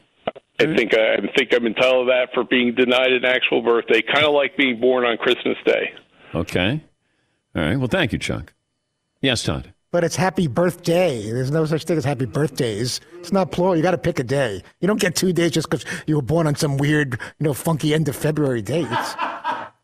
I 0.60 0.76
think 0.76 0.94
I, 0.94 1.14
I 1.14 1.32
think 1.36 1.52
I'm 1.52 1.66
entitled 1.66 2.06
to 2.06 2.12
that 2.12 2.28
for 2.32 2.44
being 2.44 2.74
denied 2.74 3.12
an 3.12 3.24
actual 3.24 3.60
birthday, 3.60 4.02
kind 4.02 4.24
of 4.24 4.32
like 4.32 4.56
being 4.56 4.80
born 4.80 5.04
on 5.04 5.16
Christmas 5.16 5.56
Day. 5.66 5.92
Okay. 6.34 6.80
All 7.56 7.62
right. 7.62 7.76
Well, 7.76 7.88
thank 7.88 8.12
you, 8.12 8.18
Chuck. 8.18 8.52
Yes, 9.20 9.42
Todd. 9.42 9.73
But 9.94 10.02
it's 10.02 10.16
happy 10.16 10.48
birthday. 10.48 11.30
There's 11.30 11.52
no 11.52 11.66
such 11.66 11.84
thing 11.84 11.96
as 11.96 12.04
happy 12.04 12.24
birthdays. 12.24 13.00
It's 13.20 13.30
not 13.30 13.52
plural. 13.52 13.76
You 13.76 13.82
got 13.84 13.92
to 13.92 13.98
pick 13.98 14.18
a 14.18 14.24
day. 14.24 14.60
You 14.80 14.88
don't 14.88 14.98
get 14.98 15.14
two 15.14 15.32
days 15.32 15.52
just 15.52 15.70
because 15.70 15.84
you 16.08 16.16
were 16.16 16.22
born 16.22 16.48
on 16.48 16.56
some 16.56 16.78
weird, 16.78 17.12
you 17.38 17.44
know, 17.44 17.54
funky 17.54 17.94
end 17.94 18.08
of 18.08 18.16
February 18.16 18.60
date. 18.60 18.88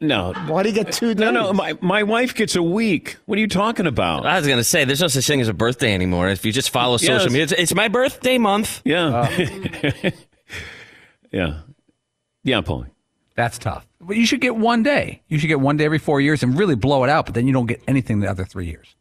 No. 0.01 0.33
why 0.49 0.65
do 0.65 0.69
you 0.69 0.75
get 0.75 0.91
two 0.93 1.15
days? 1.15 1.21
No, 1.21 1.31
no. 1.31 1.53
My, 1.53 1.79
my 1.81 2.03
wife 2.03 2.35
gets 2.35 2.57
a 2.57 2.63
week. 2.63 3.19
What 3.27 3.39
are 3.39 3.41
you 3.41 3.47
talking 3.47 3.87
about? 3.87 4.27
I 4.27 4.37
was 4.37 4.49
going 4.49 4.59
to 4.59 4.65
say, 4.65 4.85
there's 4.85 5.01
no 5.01 5.07
such 5.07 5.29
thing 5.29 5.41
as 5.41 5.47
a 5.47 5.55
birthday 5.55 5.95
anymore. 5.95 6.29
If 6.29 6.45
you 6.45 6.51
just 6.51 6.71
follow 6.71 6.97
social 6.97 7.15
Yes. 7.15 7.27
media, 7.27 7.43
it's, 7.45 7.53
it's 7.53 7.75
my 7.77 7.87
birthday 7.87 8.37
month. 8.37 8.83
Yeah. 8.85 9.07
Uh, 9.15 10.11
yeah. 11.31 11.61
Yeah, 12.43 12.63
Paulie. 12.63 12.91
That's 13.37 13.59
tough. 13.59 13.87
But 14.01 14.17
you 14.17 14.27
should 14.27 14.41
get 14.41 14.57
one 14.57 14.83
day. 14.83 15.23
You 15.29 15.39
should 15.39 15.47
get 15.47 15.61
one 15.61 15.77
day 15.77 15.85
every 15.85 16.01
four 16.01 16.21
years 16.21 16.43
and 16.43 16.59
really 16.59 16.75
blow 16.75 17.05
it 17.05 17.11
out. 17.11 17.27
But 17.27 17.37
then 17.37 17.47
you 17.47 17.53
don't 17.53 17.67
get 17.67 17.81
anything 17.87 18.19
the 18.19 18.29
other 18.29 18.45
three 18.45 18.67
years. 18.67 18.97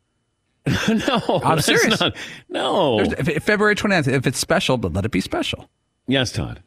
no. 0.89 1.41
I'm 1.43 1.61
serious. 1.61 1.99
not- 1.99 2.15
no. 2.49 2.97
There's- 2.97 3.13
If, 3.19 3.29
if 3.29 3.43
February 3.43 3.75
29th, 3.75 4.07
if 4.07 4.27
it's 4.27 4.39
special, 4.39 4.77
but 4.77 4.93
let 4.93 5.05
it 5.05 5.11
be 5.11 5.21
special. 5.21 5.69
Yes, 6.07 6.31
Todd. 6.31 6.61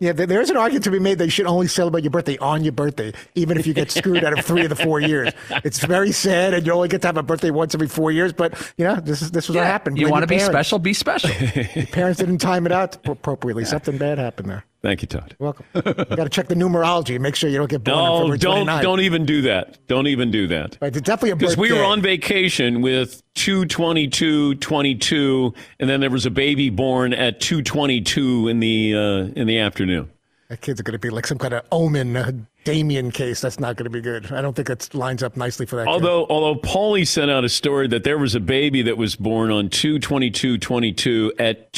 Yeah, 0.00 0.12
there's 0.12 0.48
an 0.48 0.56
argument 0.56 0.84
to 0.84 0.92
be 0.92 1.00
made 1.00 1.18
that 1.18 1.24
you 1.24 1.30
should 1.32 1.46
only 1.46 1.66
celebrate 1.66 2.04
your 2.04 2.12
birthday 2.12 2.38
on 2.38 2.62
your 2.62 2.70
birthday, 2.72 3.12
even 3.34 3.58
if 3.58 3.66
you 3.66 3.74
get 3.74 3.90
screwed 3.90 4.22
out 4.22 4.38
of 4.38 4.44
three 4.44 4.62
of 4.62 4.68
the 4.68 4.76
four 4.76 5.00
years. 5.00 5.32
It's 5.64 5.80
very 5.80 6.12
sad, 6.12 6.54
and 6.54 6.64
you 6.64 6.72
only 6.72 6.86
get 6.86 7.02
to 7.02 7.08
have 7.08 7.16
a 7.16 7.22
birthday 7.24 7.50
once 7.50 7.74
every 7.74 7.88
four 7.88 8.12
years. 8.12 8.32
But 8.32 8.54
you 8.78 8.84
know, 8.84 8.94
this 8.94 9.22
is 9.22 9.32
this 9.32 9.48
was 9.48 9.56
what 9.56 9.66
happened. 9.66 9.98
You 9.98 10.08
want 10.08 10.22
to 10.22 10.28
be 10.28 10.36
parents. 10.36 10.52
special? 10.52 10.78
Be 10.78 10.92
special. 10.94 11.30
Your 11.74 11.86
parents 11.86 12.20
didn't 12.20 12.38
time 12.38 12.64
it 12.64 12.70
out 12.70 12.96
appropriately. 13.08 13.64
Something 13.64 13.98
bad 13.98 14.18
happened 14.18 14.48
there. 14.50 14.64
Thank 14.80 15.02
you, 15.02 15.08
Todd. 15.08 15.34
Welcome. 15.40 15.66
you 15.74 15.82
got 15.82 16.16
to 16.16 16.28
check 16.28 16.46
the 16.46 16.54
numerology 16.54 17.18
make 17.18 17.34
sure 17.34 17.50
you 17.50 17.58
don't 17.58 17.68
get 17.68 17.82
born 17.82 17.96
No, 18.30 18.36
don't 18.36 18.66
29th. 18.68 18.82
don't 18.82 19.00
even 19.00 19.26
do 19.26 19.42
that. 19.42 19.78
Don't 19.88 20.06
even 20.06 20.30
do 20.30 20.46
that. 20.46 20.78
Right, 20.80 20.94
it's 20.94 21.04
definitely 21.04 21.30
a 21.30 21.36
Because 21.36 21.56
we 21.56 21.72
were 21.72 21.82
on 21.84 22.00
vacation 22.00 22.80
with 22.80 23.22
222, 23.34 24.54
22, 24.56 25.54
and 25.80 25.90
then 25.90 26.00
there 26.00 26.10
was 26.10 26.26
a 26.26 26.30
baby 26.30 26.70
born 26.70 27.12
at 27.12 27.40
222 27.40 28.46
in 28.48 28.60
the 28.60 28.94
uh, 28.94 29.40
in 29.40 29.46
the 29.48 29.58
afternoon. 29.58 30.10
That 30.48 30.60
kid's 30.62 30.80
going 30.80 30.92
to 30.92 30.98
be 30.98 31.10
like 31.10 31.26
some 31.26 31.36
kind 31.38 31.52
of 31.52 31.62
omen, 31.70 32.16
uh, 32.16 32.32
Damien 32.64 33.10
case. 33.10 33.42
That's 33.42 33.60
not 33.60 33.76
going 33.76 33.84
to 33.84 33.90
be 33.90 34.00
good. 34.00 34.32
I 34.32 34.40
don't 34.40 34.54
think 34.56 34.70
it 34.70 34.94
lines 34.94 35.22
up 35.22 35.36
nicely 35.36 35.66
for 35.66 35.76
that. 35.76 35.84
kid. 35.86 35.90
Although 35.90 36.24
although 36.30 36.58
Paulie 36.60 37.06
sent 37.06 37.30
out 37.30 37.44
a 37.44 37.48
story 37.48 37.86
that 37.88 38.04
there 38.04 38.16
was 38.16 38.34
a 38.34 38.40
baby 38.40 38.80
that 38.82 38.96
was 38.96 39.14
born 39.16 39.50
on 39.50 39.68
22222 39.68 41.32
at 41.38 41.72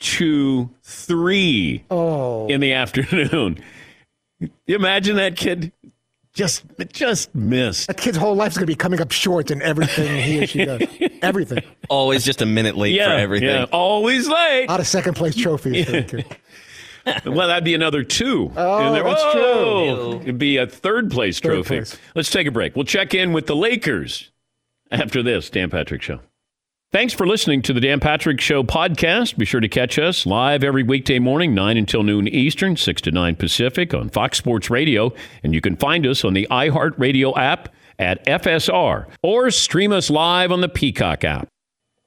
223 0.00 1.84
oh. 1.90 2.48
in 2.48 2.60
the 2.60 2.72
afternoon. 2.74 3.58
You 4.38 4.50
imagine 4.76 5.16
that 5.16 5.36
kid 5.36 5.72
just 6.32 6.64
just 6.92 7.34
missed. 7.34 7.88
That 7.88 7.96
kid's 7.98 8.16
whole 8.16 8.34
life's 8.34 8.56
going 8.56 8.62
to 8.62 8.70
be 8.70 8.74
coming 8.76 9.00
up 9.00 9.12
short 9.12 9.50
in 9.50 9.60
everything 9.62 10.22
he 10.22 10.42
or 10.42 10.46
she 10.46 10.64
does. 10.64 10.82
Everything. 11.22 11.62
Always 11.90 12.24
just 12.24 12.40
a 12.40 12.46
minute 12.46 12.76
late 12.76 12.94
Yeah, 12.94 13.08
for 13.08 13.12
everything. 13.14 13.48
yeah, 13.48 13.66
always 13.72 14.26
late. 14.26 14.66
Out 14.70 14.80
of 14.80 14.86
second 14.86 15.14
place 15.14 15.34
trophies 15.36 15.86
for. 15.86 16.22
Well, 17.24 17.48
that'd 17.48 17.64
be 17.64 17.74
another 17.74 18.04
two. 18.04 18.52
Oh, 18.54 18.92
that's 18.92 19.32
true. 19.32 19.42
Oh, 19.42 20.20
it'd 20.20 20.38
be 20.38 20.58
a 20.58 20.66
third 20.66 21.10
place 21.10 21.40
Third 21.40 21.64
trophy. 21.64 21.76
place. 21.78 21.96
Let's 22.14 22.30
take 22.30 22.46
a 22.46 22.50
break. 22.50 22.76
We'll 22.76 22.84
check 22.84 23.14
in 23.14 23.32
with 23.32 23.46
the 23.46 23.56
Lakers 23.56 24.30
after 24.90 25.22
this 25.22 25.48
Dan 25.48 25.70
Patrick 25.70 26.02
Show. 26.02 26.20
Thanks 26.92 27.12
for 27.14 27.24
listening 27.24 27.62
to 27.62 27.72
the 27.72 27.80
Dan 27.80 28.00
Patrick 28.00 28.40
Show 28.40 28.64
podcast. 28.64 29.38
Be 29.38 29.44
sure 29.44 29.60
to 29.60 29.68
catch 29.68 29.96
us 29.96 30.26
live 30.26 30.64
every 30.64 30.82
weekday 30.82 31.20
morning, 31.20 31.54
9 31.54 31.76
until 31.76 32.02
noon 32.02 32.26
Eastern, 32.26 32.76
6 32.76 33.02
to 33.02 33.12
9 33.12 33.36
Pacific 33.36 33.94
on 33.94 34.08
Fox 34.08 34.38
Sports 34.38 34.70
Radio. 34.70 35.12
And 35.44 35.54
you 35.54 35.60
can 35.60 35.76
find 35.76 36.04
us 36.04 36.24
on 36.24 36.34
the 36.34 36.48
iHeartRadio 36.50 37.38
app 37.38 37.72
at 38.00 38.26
FSR 38.26 39.06
or 39.22 39.52
stream 39.52 39.92
us 39.92 40.10
live 40.10 40.50
on 40.50 40.62
the 40.62 40.68
Peacock 40.68 41.22
app. 41.22 41.46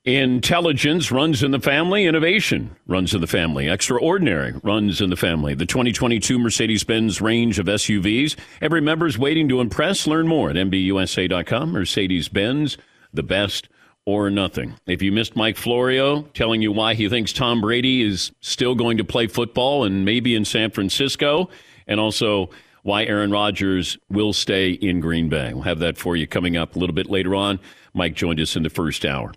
Intelligence 0.03 1.13
runs 1.13 1.43
in 1.43 1.51
the 1.51 1.61
family. 1.61 2.05
Innovation 2.05 2.75
runs 2.85 3.15
in 3.15 3.21
the 3.21 3.25
family. 3.25 3.69
Extraordinary 3.69 4.53
runs 4.63 4.99
in 4.99 5.09
the 5.09 5.15
family. 5.15 5.53
The 5.53 5.65
2022 5.65 6.37
Mercedes 6.37 6.83
Benz 6.83 7.21
range 7.21 7.57
of 7.57 7.67
SUVs. 7.67 8.35
Every 8.59 8.81
member 8.81 9.07
is 9.07 9.17
waiting 9.17 9.47
to 9.47 9.61
impress. 9.61 10.07
Learn 10.07 10.27
more 10.27 10.49
at 10.49 10.57
MBUSA.com. 10.57 11.71
Mercedes 11.71 12.27
Benz, 12.27 12.77
the 13.13 13.23
best 13.23 13.69
or 14.05 14.29
nothing. 14.29 14.75
If 14.85 15.01
you 15.01 15.11
missed 15.11 15.35
Mike 15.35 15.57
Florio 15.57 16.23
telling 16.33 16.61
you 16.61 16.71
why 16.71 16.93
he 16.93 17.07
thinks 17.07 17.31
Tom 17.31 17.61
Brady 17.61 18.01
is 18.01 18.31
still 18.41 18.75
going 18.75 18.97
to 18.97 19.03
play 19.03 19.27
football 19.27 19.85
and 19.85 20.03
maybe 20.03 20.35
in 20.35 20.45
San 20.45 20.71
Francisco, 20.71 21.49
and 21.87 21.99
also 21.99 22.49
why 22.83 23.05
Aaron 23.05 23.31
Rodgers 23.31 23.97
will 24.09 24.33
stay 24.33 24.71
in 24.71 24.99
Green 24.99 25.29
Bay. 25.29 25.53
We'll 25.53 25.63
have 25.63 25.79
that 25.79 25.97
for 25.97 26.15
you 26.15 26.27
coming 26.27 26.57
up 26.57 26.75
a 26.75 26.79
little 26.79 26.93
bit 26.93 27.09
later 27.09 27.33
on. 27.33 27.59
Mike 27.93 28.13
joined 28.13 28.41
us 28.41 28.55
in 28.55 28.63
the 28.63 28.69
first 28.69 29.05
hour. 29.05 29.33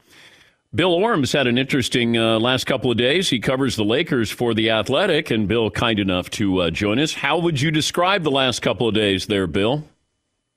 Bill 0.75 0.93
Oram's 0.93 1.33
had 1.33 1.47
an 1.47 1.57
interesting 1.57 2.19
uh, 2.19 2.39
last 2.41 2.65
couple 2.65 2.91
of 2.91 2.99
days. 2.99 3.31
He 3.31 3.39
covers 3.39 3.77
the 3.77 3.85
Lakers 3.85 4.31
for 4.31 4.53
The 4.53 4.71
Athletic, 4.71 5.31
and 5.31 5.47
Bill, 5.47 5.71
kind 5.71 5.99
enough 5.99 6.29
to 6.31 6.63
uh, 6.63 6.71
join 6.71 6.99
us. 6.99 7.15
How 7.15 7.39
would 7.39 7.61
you 7.61 7.71
describe 7.71 8.25
the 8.25 8.33
last 8.33 8.61
couple 8.61 8.89
of 8.89 8.95
days 8.95 9.27
there, 9.27 9.47
Bill? 9.47 9.85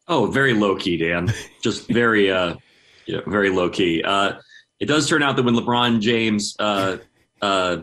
Oh, 0.07 0.25
very 0.25 0.53
low 0.53 0.75
key, 0.75 0.97
Dan. 0.97 1.31
Just 1.61 1.87
very, 1.87 2.31
uh, 2.31 2.55
you 3.09 3.15
know, 3.15 3.23
very 3.25 3.49
low 3.49 3.69
key. 3.69 4.03
Uh, 4.03 4.33
it 4.79 4.85
does 4.85 5.09
turn 5.09 5.23
out 5.23 5.35
that 5.35 5.43
when 5.43 5.55
LeBron 5.55 5.99
James 5.99 6.55
uh, 6.59 6.97
uh, 7.41 7.77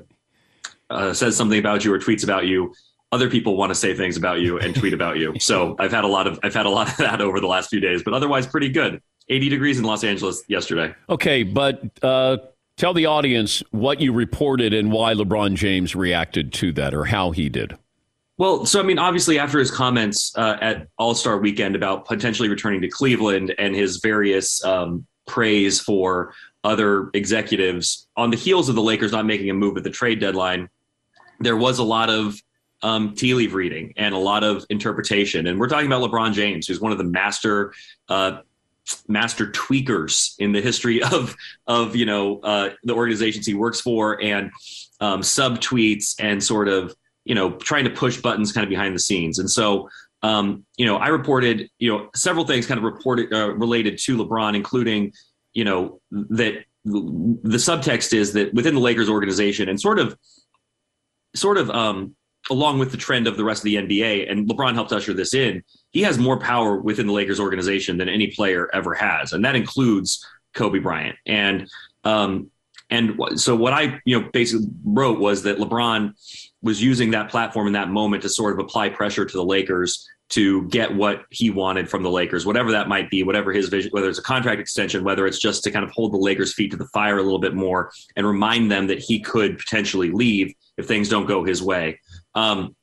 uh, 0.88 1.12
says 1.12 1.36
something 1.36 1.58
about 1.58 1.84
you 1.84 1.92
or 1.92 1.98
tweets 1.98 2.22
about 2.22 2.46
you, 2.46 2.72
other 3.10 3.28
people 3.28 3.56
want 3.56 3.70
to 3.70 3.74
say 3.74 3.92
things 3.94 4.16
about 4.16 4.38
you 4.38 4.58
and 4.58 4.74
tweet 4.74 4.92
about 4.92 5.18
you. 5.18 5.34
So 5.40 5.74
I've 5.80 5.90
had 5.90 6.04
a 6.04 6.08
lot 6.08 6.28
of 6.28 6.38
I've 6.44 6.54
had 6.54 6.66
a 6.66 6.70
lot 6.70 6.88
of 6.88 6.96
that 6.98 7.20
over 7.20 7.40
the 7.40 7.48
last 7.48 7.70
few 7.70 7.80
days, 7.80 8.04
but 8.04 8.14
otherwise 8.14 8.46
pretty 8.46 8.68
good. 8.68 9.02
80 9.28 9.48
degrees 9.48 9.78
in 9.78 9.84
Los 9.84 10.04
Angeles 10.04 10.44
yesterday. 10.46 10.94
Okay, 11.08 11.42
but 11.42 11.82
uh, 12.02 12.36
tell 12.76 12.94
the 12.94 13.06
audience 13.06 13.60
what 13.72 14.00
you 14.00 14.12
reported 14.12 14.72
and 14.72 14.92
why 14.92 15.14
LeBron 15.14 15.56
James 15.56 15.96
reacted 15.96 16.52
to 16.52 16.72
that 16.74 16.94
or 16.94 17.06
how 17.06 17.32
he 17.32 17.48
did. 17.48 17.76
Well, 18.38 18.66
so 18.66 18.78
I 18.78 18.84
mean, 18.84 19.00
obviously, 19.00 19.40
after 19.40 19.58
his 19.58 19.72
comments 19.72 20.32
uh, 20.36 20.58
at 20.60 20.86
All 20.98 21.14
Star 21.16 21.38
Weekend 21.38 21.74
about 21.74 22.04
potentially 22.04 22.48
returning 22.48 22.80
to 22.82 22.88
Cleveland 22.88 23.52
and 23.58 23.74
his 23.74 23.96
various 23.96 24.62
um, 24.64 25.06
praise 25.26 25.80
for 25.80 26.32
other 26.64 27.10
executives 27.14 28.08
on 28.16 28.30
the 28.30 28.36
heels 28.36 28.68
of 28.68 28.74
the 28.74 28.82
Lakers 28.82 29.12
not 29.12 29.26
making 29.26 29.50
a 29.50 29.54
move 29.54 29.76
at 29.76 29.84
the 29.84 29.90
trade 29.90 30.20
deadline, 30.20 30.68
there 31.40 31.56
was 31.56 31.78
a 31.78 31.84
lot 31.84 32.10
of 32.10 32.40
um, 32.82 33.14
tea 33.14 33.34
leaf 33.34 33.54
reading 33.54 33.92
and 33.96 34.14
a 34.14 34.18
lot 34.18 34.44
of 34.44 34.64
interpretation. 34.70 35.46
And 35.46 35.58
we're 35.58 35.68
talking 35.68 35.86
about 35.86 36.02
LeBron 36.02 36.32
James, 36.32 36.66
who's 36.66 36.80
one 36.80 36.92
of 36.92 36.98
the 36.98 37.04
master 37.04 37.72
uh, 38.08 38.40
master 39.08 39.46
tweakers 39.48 40.34
in 40.38 40.52
the 40.52 40.60
history 40.60 41.02
of 41.12 41.36
of 41.66 41.96
you 41.96 42.06
know 42.06 42.40
uh, 42.40 42.70
the 42.84 42.94
organizations 42.94 43.46
he 43.46 43.54
works 43.54 43.80
for 43.80 44.22
and 44.22 44.50
um, 45.00 45.22
sub 45.22 45.58
tweets 45.60 46.14
and 46.18 46.42
sort 46.42 46.68
of 46.68 46.94
you 47.24 47.34
know 47.34 47.52
trying 47.52 47.84
to 47.84 47.90
push 47.90 48.20
buttons 48.20 48.52
kind 48.52 48.64
of 48.64 48.70
behind 48.70 48.94
the 48.94 49.00
scenes. 49.00 49.38
And 49.38 49.50
so 49.50 49.88
um, 50.26 50.64
you 50.76 50.86
know 50.86 50.96
I 50.96 51.08
reported 51.08 51.70
you 51.78 51.90
know 51.90 52.10
several 52.14 52.46
things 52.46 52.66
kind 52.66 52.78
of 52.78 52.84
reported 52.84 53.32
uh, 53.32 53.54
related 53.54 53.98
to 53.98 54.16
LeBron, 54.16 54.56
including 54.56 55.12
you 55.52 55.64
know 55.64 56.00
that 56.10 56.64
the 56.84 57.58
subtext 57.58 58.12
is 58.12 58.32
that 58.32 58.52
within 58.52 58.74
the 58.74 58.80
Lakers 58.80 59.08
organization 59.08 59.68
and 59.68 59.80
sort 59.80 59.98
of 59.98 60.16
sort 61.34 61.58
of 61.58 61.70
um, 61.70 62.16
along 62.50 62.78
with 62.78 62.90
the 62.90 62.96
trend 62.96 63.26
of 63.28 63.36
the 63.36 63.44
rest 63.44 63.60
of 63.60 63.64
the 63.64 63.76
NBA, 63.76 64.30
and 64.30 64.48
LeBron 64.48 64.74
helped 64.74 64.92
usher 64.92 65.12
this 65.12 65.32
in, 65.32 65.62
he 65.90 66.02
has 66.02 66.18
more 66.18 66.38
power 66.38 66.76
within 66.76 67.06
the 67.06 67.12
Lakers 67.12 67.40
organization 67.40 67.98
than 67.98 68.08
any 68.08 68.28
player 68.28 68.68
ever 68.72 68.94
has, 68.94 69.32
and 69.32 69.44
that 69.44 69.54
includes 69.54 70.26
Kobe 70.54 70.80
Bryant. 70.80 71.16
And 71.24 71.68
um, 72.02 72.50
and 72.90 73.18
so 73.36 73.54
what 73.54 73.72
I 73.72 74.00
you 74.04 74.20
know 74.20 74.28
basically 74.32 74.66
wrote 74.84 75.20
was 75.20 75.44
that 75.44 75.58
LeBron 75.58 76.14
was 76.62 76.82
using 76.82 77.12
that 77.12 77.30
platform 77.30 77.66
in 77.68 77.72
that 77.74 77.90
moment 77.90 78.22
to 78.22 78.28
sort 78.28 78.54
of 78.54 78.58
apply 78.58 78.88
pressure 78.88 79.24
to 79.24 79.36
the 79.36 79.44
Lakers 79.44 80.08
to 80.28 80.66
get 80.68 80.94
what 80.94 81.24
he 81.30 81.50
wanted 81.50 81.88
from 81.88 82.02
the 82.02 82.10
Lakers, 82.10 82.44
whatever 82.44 82.72
that 82.72 82.88
might 82.88 83.08
be, 83.10 83.22
whatever 83.22 83.52
his 83.52 83.68
vision, 83.68 83.90
whether 83.92 84.08
it's 84.08 84.18
a 84.18 84.22
contract 84.22 84.60
extension, 84.60 85.04
whether 85.04 85.26
it's 85.26 85.38
just 85.38 85.62
to 85.64 85.70
kind 85.70 85.84
of 85.84 85.90
hold 85.92 86.12
the 86.12 86.18
Lakers' 86.18 86.52
feet 86.52 86.70
to 86.72 86.76
the 86.76 86.88
fire 86.88 87.18
a 87.18 87.22
little 87.22 87.38
bit 87.38 87.54
more 87.54 87.92
and 88.16 88.26
remind 88.26 88.70
them 88.70 88.88
that 88.88 88.98
he 88.98 89.20
could 89.20 89.58
potentially 89.58 90.10
leave 90.10 90.52
if 90.76 90.86
things 90.86 91.08
don't 91.08 91.26
go 91.26 91.44
his 91.44 91.62
way. 91.62 92.00
Um, 92.34 92.74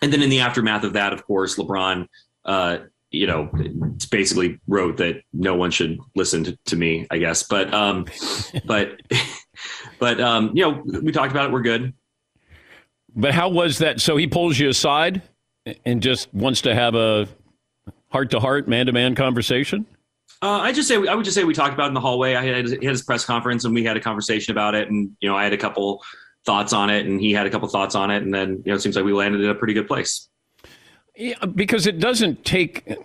and 0.00 0.12
then 0.12 0.22
in 0.22 0.30
the 0.30 0.40
aftermath 0.40 0.84
of 0.84 0.94
that, 0.94 1.12
of 1.12 1.24
course, 1.26 1.56
LeBron, 1.56 2.08
uh, 2.46 2.78
you 3.10 3.26
know, 3.26 3.50
basically 4.10 4.58
wrote 4.66 4.96
that 4.96 5.22
no 5.34 5.54
one 5.54 5.70
should 5.70 5.98
listen 6.16 6.42
to, 6.44 6.58
to 6.64 6.76
me, 6.76 7.06
I 7.10 7.18
guess. 7.18 7.42
But, 7.42 7.72
um, 7.74 8.06
but, 8.64 9.00
but, 9.98 10.20
um, 10.20 10.52
you 10.54 10.62
know, 10.62 10.82
we 11.02 11.12
talked 11.12 11.32
about 11.32 11.50
it. 11.50 11.52
We're 11.52 11.60
good. 11.60 11.92
But 13.14 13.34
how 13.34 13.50
was 13.50 13.78
that? 13.78 14.00
So 14.00 14.16
he 14.16 14.26
pulls 14.26 14.58
you 14.58 14.70
aside 14.70 15.20
and 15.84 16.02
just 16.02 16.32
wants 16.34 16.60
to 16.62 16.74
have 16.74 16.94
a 16.94 17.28
heart 18.10 18.30
to 18.30 18.40
heart, 18.40 18.68
man 18.68 18.86
to 18.86 18.92
man 18.92 19.14
conversation? 19.14 19.86
Uh, 20.40 20.58
I 20.58 20.72
just 20.72 20.88
say 20.88 20.96
I 20.96 21.14
would 21.14 21.24
just 21.24 21.36
say 21.36 21.44
we 21.44 21.54
talked 21.54 21.74
about 21.74 21.84
it 21.84 21.88
in 21.88 21.94
the 21.94 22.00
hallway. 22.00 22.34
I 22.34 22.44
had, 22.44 22.70
had 22.70 22.82
his 22.82 23.02
press 23.02 23.24
conference 23.24 23.64
and 23.64 23.72
we 23.72 23.84
had 23.84 23.96
a 23.96 24.00
conversation 24.00 24.50
about 24.50 24.74
it, 24.74 24.88
and 24.88 25.10
you 25.20 25.28
know 25.28 25.36
I 25.36 25.44
had 25.44 25.52
a 25.52 25.58
couple 25.58 26.02
thoughts 26.44 26.72
on 26.72 26.90
it, 26.90 27.06
and 27.06 27.20
he 27.20 27.32
had 27.32 27.46
a 27.46 27.50
couple 27.50 27.68
thoughts 27.68 27.94
on 27.94 28.10
it, 28.10 28.22
and 28.22 28.34
then 28.34 28.62
you 28.64 28.72
know 28.72 28.74
it 28.74 28.80
seems 28.80 28.96
like 28.96 29.04
we 29.04 29.12
landed 29.12 29.40
in 29.40 29.50
a 29.50 29.54
pretty 29.54 29.74
good 29.74 29.86
place. 29.86 30.28
Yeah, 31.14 31.44
because 31.44 31.86
it 31.86 32.00
doesn't 32.00 32.44
take 32.44 32.96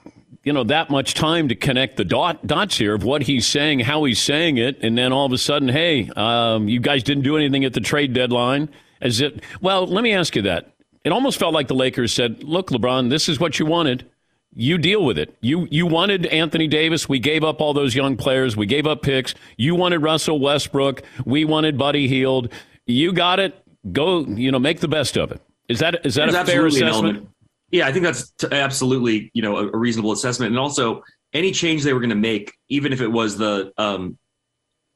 you 0.44 0.54
know 0.54 0.64
that 0.64 0.90
much 0.90 1.14
time 1.14 1.48
to 1.50 1.56
connect 1.56 1.98
the 1.98 2.06
dot, 2.06 2.48
dots 2.48 2.78
here 2.78 2.96
of 2.96 3.04
what 3.04 3.24
he's 3.24 3.46
saying, 3.46 3.82
how 3.82 4.04
he's 4.06 4.22
saying 4.22 4.58
it, 4.58 4.82
and 4.82 4.98
then 4.98 5.12
all 5.14 5.26
of 5.26 5.32
a 5.32 5.38
sudden, 5.38 5.70
hey, 5.70 6.10
um, 6.16 6.68
you 6.68 6.80
guys 6.80 7.04
didn't 7.04 7.24
do 7.24 7.38
anything 7.38 7.66
at 7.66 7.74
the 7.74 7.82
trade 7.82 8.14
deadline. 8.14 8.70
As 9.00 9.22
it 9.22 9.44
well, 9.62 9.86
let 9.86 10.04
me 10.04 10.14
ask 10.14 10.36
you 10.36 10.42
that. 10.44 10.72
It 11.08 11.14
almost 11.14 11.40
felt 11.40 11.54
like 11.54 11.70
the 11.70 11.74
Lakers 11.74 12.12
said, 12.12 12.44
"Look, 12.44 12.70
LeBron, 12.70 13.10
this 13.10 13.30
is 13.30 13.40
what 13.40 13.60
you 13.60 13.66
wanted. 13.66 14.06
You 14.54 14.78
deal 14.78 15.06
with 15.06 15.18
it. 15.18 15.38
You 15.40 15.66
you 15.72 15.86
wanted 15.86 16.26
Anthony 16.26 16.68
Davis. 16.68 17.08
We 17.08 17.18
gave 17.18 17.46
up 17.46 17.62
all 17.62 17.74
those 17.74 17.96
young 17.96 18.18
players. 18.18 18.58
We 18.58 18.66
gave 18.66 18.86
up 18.86 19.04
picks. 19.04 19.34
You 19.56 19.74
wanted 19.74 20.00
Russell 20.00 20.38
Westbrook. 20.38 21.04
We 21.24 21.46
wanted 21.46 21.78
Buddy 21.78 22.10
Hield. 22.10 22.52
You 22.88 23.14
got 23.14 23.40
it. 23.40 23.56
Go. 23.94 24.26
You 24.26 24.52
know, 24.52 24.60
make 24.60 24.82
the 24.82 24.90
best 24.90 25.16
of 25.16 25.32
it. 25.32 25.42
Is 25.70 25.80
that 25.80 26.06
is 26.06 26.16
that 26.16 26.30
There's 26.30 26.36
a 26.36 26.52
fair 26.52 26.66
assessment? 26.66 27.30
Yeah, 27.72 27.88
I 27.88 27.94
think 27.94 28.04
that's 28.04 28.32
t- 28.32 28.50
absolutely 28.52 29.32
you 29.34 29.42
know 29.42 29.56
a, 29.56 29.68
a, 29.70 29.78
reasonable 29.78 30.12
assessment, 30.12 30.50
and 30.50 30.60
also 30.60 31.04
any 31.32 31.54
change 31.54 31.84
they 31.84 31.94
were 31.94 32.02
going 32.02 32.10
to 32.10 32.16
make, 32.18 32.52
even 32.68 32.92
if 32.92 33.00
it 33.00 33.08
was 33.08 33.38
the 33.38 33.72
um, 33.78 34.18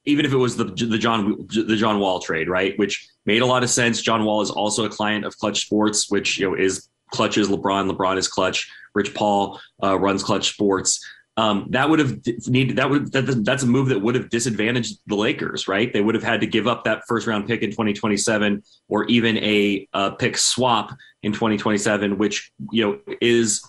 even 0.06 0.26
if 0.26 0.34
it 0.34 0.38
was 0.38 0.58
the 0.58 0.66
the 0.66 0.98
John 0.98 1.48
the 1.48 1.76
John 1.76 2.00
Wall 2.00 2.20
trade, 2.20 2.50
right, 2.50 2.78
which 2.78 3.08
made 3.26 3.42
a 3.42 3.46
lot 3.46 3.64
of 3.64 3.70
sense. 3.70 4.02
John 4.02 4.26
Wall 4.26 4.42
is 4.42 4.50
also 4.50 4.86
a 4.86 4.90
client 4.90 5.26
of 5.26 5.38
Clutch 5.38 5.66
Sports, 5.66 6.10
which 6.10 6.40
you 6.40 6.50
know 6.50 6.56
is 6.56 6.90
Clutch 7.12 7.38
is 7.38 7.50
LeBron, 7.50 7.92
LeBron 7.92 8.18
is 8.18 8.28
Clutch. 8.28 8.70
Rich 8.94 9.14
Paul 9.14 9.60
uh, 9.84 9.98
runs 9.98 10.24
Clutch 10.24 10.50
Sports. 10.50 11.00
Um, 11.38 11.68
that 11.70 11.90
would 11.90 12.00
have 12.00 12.20
needed 12.48 12.76
that 12.76 12.90
would 12.90 13.12
that, 13.14 13.46
that's 13.46 13.64
a 13.64 13.68
move 13.68 13.88
that 13.88 14.02
would 14.02 14.16
have 14.16 14.30
disadvantaged 14.30 14.98
the 15.08 15.16
Lakers, 15.16 15.68
right? 15.68 15.92
They 15.92 16.02
would 16.02 16.14
have 16.14 16.24
had 16.24 16.42
to 16.42 16.48
give 16.48 16.68
up 16.68 16.84
that 16.84 17.04
first 17.08 17.26
round 17.26 17.48
pick 17.48 17.62
in 17.62 17.70
2027, 17.70 18.62
or 18.90 19.06
even 19.06 19.38
a 19.38 19.88
uh, 19.94 20.12
pick 20.12 20.38
swap 20.38 20.92
in 21.24 21.32
2027, 21.32 22.18
which 22.18 22.52
you 22.72 22.84
know 22.84 23.16
is 23.22 23.64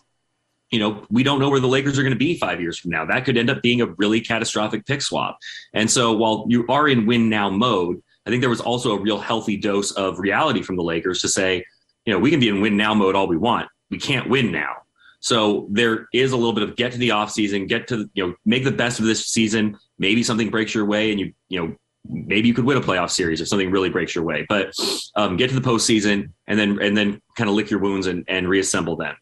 you 0.72 0.78
know, 0.78 1.04
we 1.10 1.22
don't 1.22 1.38
know 1.38 1.50
where 1.50 1.60
the 1.60 1.68
Lakers 1.68 1.98
are 1.98 2.02
going 2.02 2.14
to 2.14 2.18
be 2.18 2.38
five 2.38 2.60
years 2.60 2.78
from 2.78 2.90
now. 2.90 3.04
That 3.04 3.26
could 3.26 3.36
end 3.36 3.50
up 3.50 3.62
being 3.62 3.82
a 3.82 3.86
really 3.98 4.20
catastrophic 4.20 4.86
pick 4.86 5.02
swap. 5.02 5.38
And 5.74 5.88
so 5.88 6.12
while 6.14 6.46
you 6.48 6.66
are 6.68 6.88
in 6.88 7.06
win 7.06 7.28
now 7.28 7.50
mode, 7.50 8.02
I 8.26 8.30
think 8.30 8.40
there 8.40 8.50
was 8.50 8.60
also 8.60 8.96
a 8.96 9.00
real 9.00 9.18
healthy 9.18 9.58
dose 9.58 9.92
of 9.92 10.18
reality 10.18 10.62
from 10.62 10.76
the 10.76 10.82
Lakers 10.82 11.20
to 11.20 11.28
say, 11.28 11.64
you 12.06 12.12
know, 12.12 12.18
we 12.18 12.30
can 12.30 12.40
be 12.40 12.48
in 12.48 12.62
win 12.62 12.76
now 12.76 12.94
mode 12.94 13.14
all 13.14 13.28
we 13.28 13.36
want. 13.36 13.68
We 13.90 13.98
can't 13.98 14.30
win 14.30 14.50
now. 14.50 14.76
So 15.20 15.68
there 15.70 16.08
is 16.14 16.32
a 16.32 16.36
little 16.36 16.54
bit 16.54 16.64
of 16.64 16.74
get 16.74 16.92
to 16.92 16.98
the 16.98 17.10
offseason, 17.10 17.68
get 17.68 17.86
to, 17.88 18.10
you 18.14 18.26
know, 18.26 18.34
make 18.46 18.64
the 18.64 18.72
best 18.72 18.98
of 18.98 19.04
this 19.04 19.26
season. 19.26 19.78
Maybe 19.98 20.22
something 20.22 20.50
breaks 20.50 20.74
your 20.74 20.86
way 20.86 21.10
and 21.10 21.20
you, 21.20 21.32
you 21.48 21.60
know, 21.60 21.76
maybe 22.08 22.48
you 22.48 22.54
could 22.54 22.64
win 22.64 22.78
a 22.78 22.80
playoff 22.80 23.10
series 23.10 23.40
if 23.40 23.48
something 23.48 23.70
really 23.70 23.90
breaks 23.90 24.14
your 24.14 24.24
way. 24.24 24.46
But 24.48 24.72
um, 25.16 25.36
get 25.36 25.50
to 25.50 25.54
the 25.54 25.68
postseason 25.68 26.30
and 26.46 26.58
then 26.58 26.80
and 26.80 26.96
then 26.96 27.20
kind 27.36 27.50
of 27.50 27.54
lick 27.54 27.70
your 27.70 27.80
wounds 27.80 28.06
and, 28.06 28.24
and 28.26 28.48
reassemble 28.48 28.96
then. 28.96 29.14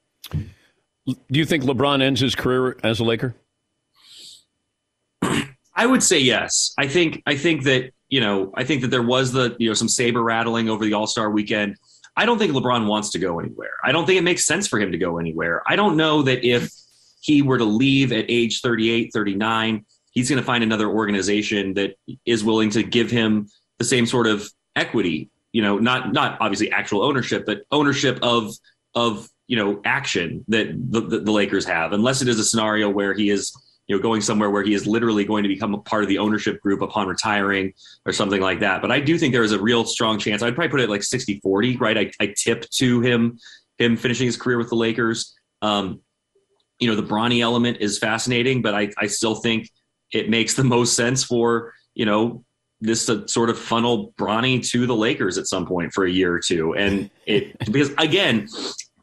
Do 1.06 1.38
you 1.38 1.44
think 1.44 1.64
LeBron 1.64 2.02
ends 2.02 2.20
his 2.20 2.34
career 2.34 2.76
as 2.82 3.00
a 3.00 3.04
Laker? 3.04 3.34
I 5.74 5.86
would 5.86 6.02
say 6.02 6.18
yes. 6.18 6.74
I 6.76 6.88
think 6.88 7.22
I 7.26 7.36
think 7.36 7.64
that 7.64 7.92
you 8.08 8.20
know 8.20 8.52
I 8.54 8.64
think 8.64 8.82
that 8.82 8.88
there 8.88 9.02
was 9.02 9.32
the 9.32 9.56
you 9.58 9.68
know 9.68 9.74
some 9.74 9.88
saber 9.88 10.22
rattling 10.22 10.68
over 10.68 10.84
the 10.84 10.92
All 10.92 11.06
Star 11.06 11.30
weekend. 11.30 11.76
I 12.16 12.26
don't 12.26 12.38
think 12.38 12.52
LeBron 12.52 12.86
wants 12.86 13.10
to 13.12 13.18
go 13.18 13.40
anywhere. 13.40 13.72
I 13.82 13.92
don't 13.92 14.04
think 14.04 14.18
it 14.18 14.24
makes 14.24 14.44
sense 14.44 14.66
for 14.66 14.78
him 14.78 14.92
to 14.92 14.98
go 14.98 15.18
anywhere. 15.18 15.62
I 15.66 15.76
don't 15.76 15.96
know 15.96 16.22
that 16.22 16.46
if 16.46 16.70
he 17.20 17.40
were 17.40 17.58
to 17.58 17.64
leave 17.64 18.12
at 18.12 18.26
age 18.28 18.60
38, 18.60 19.10
39, 19.12 19.84
he's 20.10 20.28
going 20.28 20.40
to 20.40 20.44
find 20.44 20.64
another 20.64 20.88
organization 20.88 21.74
that 21.74 21.94
is 22.26 22.44
willing 22.44 22.70
to 22.70 22.82
give 22.82 23.10
him 23.10 23.48
the 23.78 23.84
same 23.84 24.06
sort 24.06 24.26
of 24.26 24.50
equity, 24.76 25.30
you 25.52 25.62
know, 25.62 25.78
not 25.78 26.12
not 26.12 26.36
obviously 26.40 26.70
actual 26.70 27.02
ownership, 27.02 27.46
but 27.46 27.62
ownership 27.70 28.18
of 28.22 28.54
of, 28.94 29.28
you 29.50 29.56
know, 29.56 29.80
action 29.84 30.44
that 30.46 30.68
the, 30.92 31.00
the, 31.00 31.18
the 31.18 31.32
Lakers 31.32 31.64
have, 31.64 31.92
unless 31.92 32.22
it 32.22 32.28
is 32.28 32.38
a 32.38 32.44
scenario 32.44 32.88
where 32.88 33.12
he 33.12 33.30
is 33.30 33.52
you 33.88 33.96
know, 33.96 34.00
going 34.00 34.20
somewhere 34.20 34.48
where 34.48 34.62
he 34.62 34.74
is 34.74 34.86
literally 34.86 35.24
going 35.24 35.42
to 35.42 35.48
become 35.48 35.74
a 35.74 35.78
part 35.78 36.04
of 36.04 36.08
the 36.08 36.18
ownership 36.18 36.60
group 36.60 36.82
upon 36.82 37.08
retiring 37.08 37.72
or 38.06 38.12
something 38.12 38.40
like 38.40 38.60
that. 38.60 38.80
But 38.80 38.92
I 38.92 39.00
do 39.00 39.18
think 39.18 39.32
there 39.32 39.42
is 39.42 39.50
a 39.50 39.60
real 39.60 39.84
strong 39.84 40.20
chance. 40.20 40.40
I'd 40.40 40.54
probably 40.54 40.70
put 40.70 40.80
it 40.80 40.88
like 40.88 41.02
60 41.02 41.40
40, 41.40 41.78
right? 41.78 41.98
I, 41.98 42.12
I 42.20 42.32
tip 42.38 42.70
to 42.76 43.00
him, 43.00 43.40
him 43.78 43.96
finishing 43.96 44.26
his 44.26 44.36
career 44.36 44.58
with 44.58 44.68
the 44.68 44.76
Lakers. 44.76 45.34
Um, 45.62 46.00
you 46.78 46.88
know, 46.88 46.94
the 46.94 47.02
Bronny 47.02 47.40
element 47.40 47.78
is 47.80 47.98
fascinating, 47.98 48.62
but 48.62 48.72
I, 48.72 48.90
I 48.96 49.08
still 49.08 49.34
think 49.34 49.68
it 50.12 50.30
makes 50.30 50.54
the 50.54 50.62
most 50.62 50.94
sense 50.94 51.24
for, 51.24 51.74
you 51.94 52.06
know, 52.06 52.44
this 52.80 53.06
to 53.06 53.26
sort 53.26 53.50
of 53.50 53.58
funnel 53.58 54.14
Bronny 54.16 54.64
to 54.68 54.86
the 54.86 54.94
Lakers 54.94 55.36
at 55.36 55.48
some 55.48 55.66
point 55.66 55.92
for 55.92 56.04
a 56.04 56.10
year 56.10 56.32
or 56.32 56.38
two. 56.38 56.76
And 56.76 57.10
it, 57.26 57.58
because 57.66 57.90
again, 57.98 58.46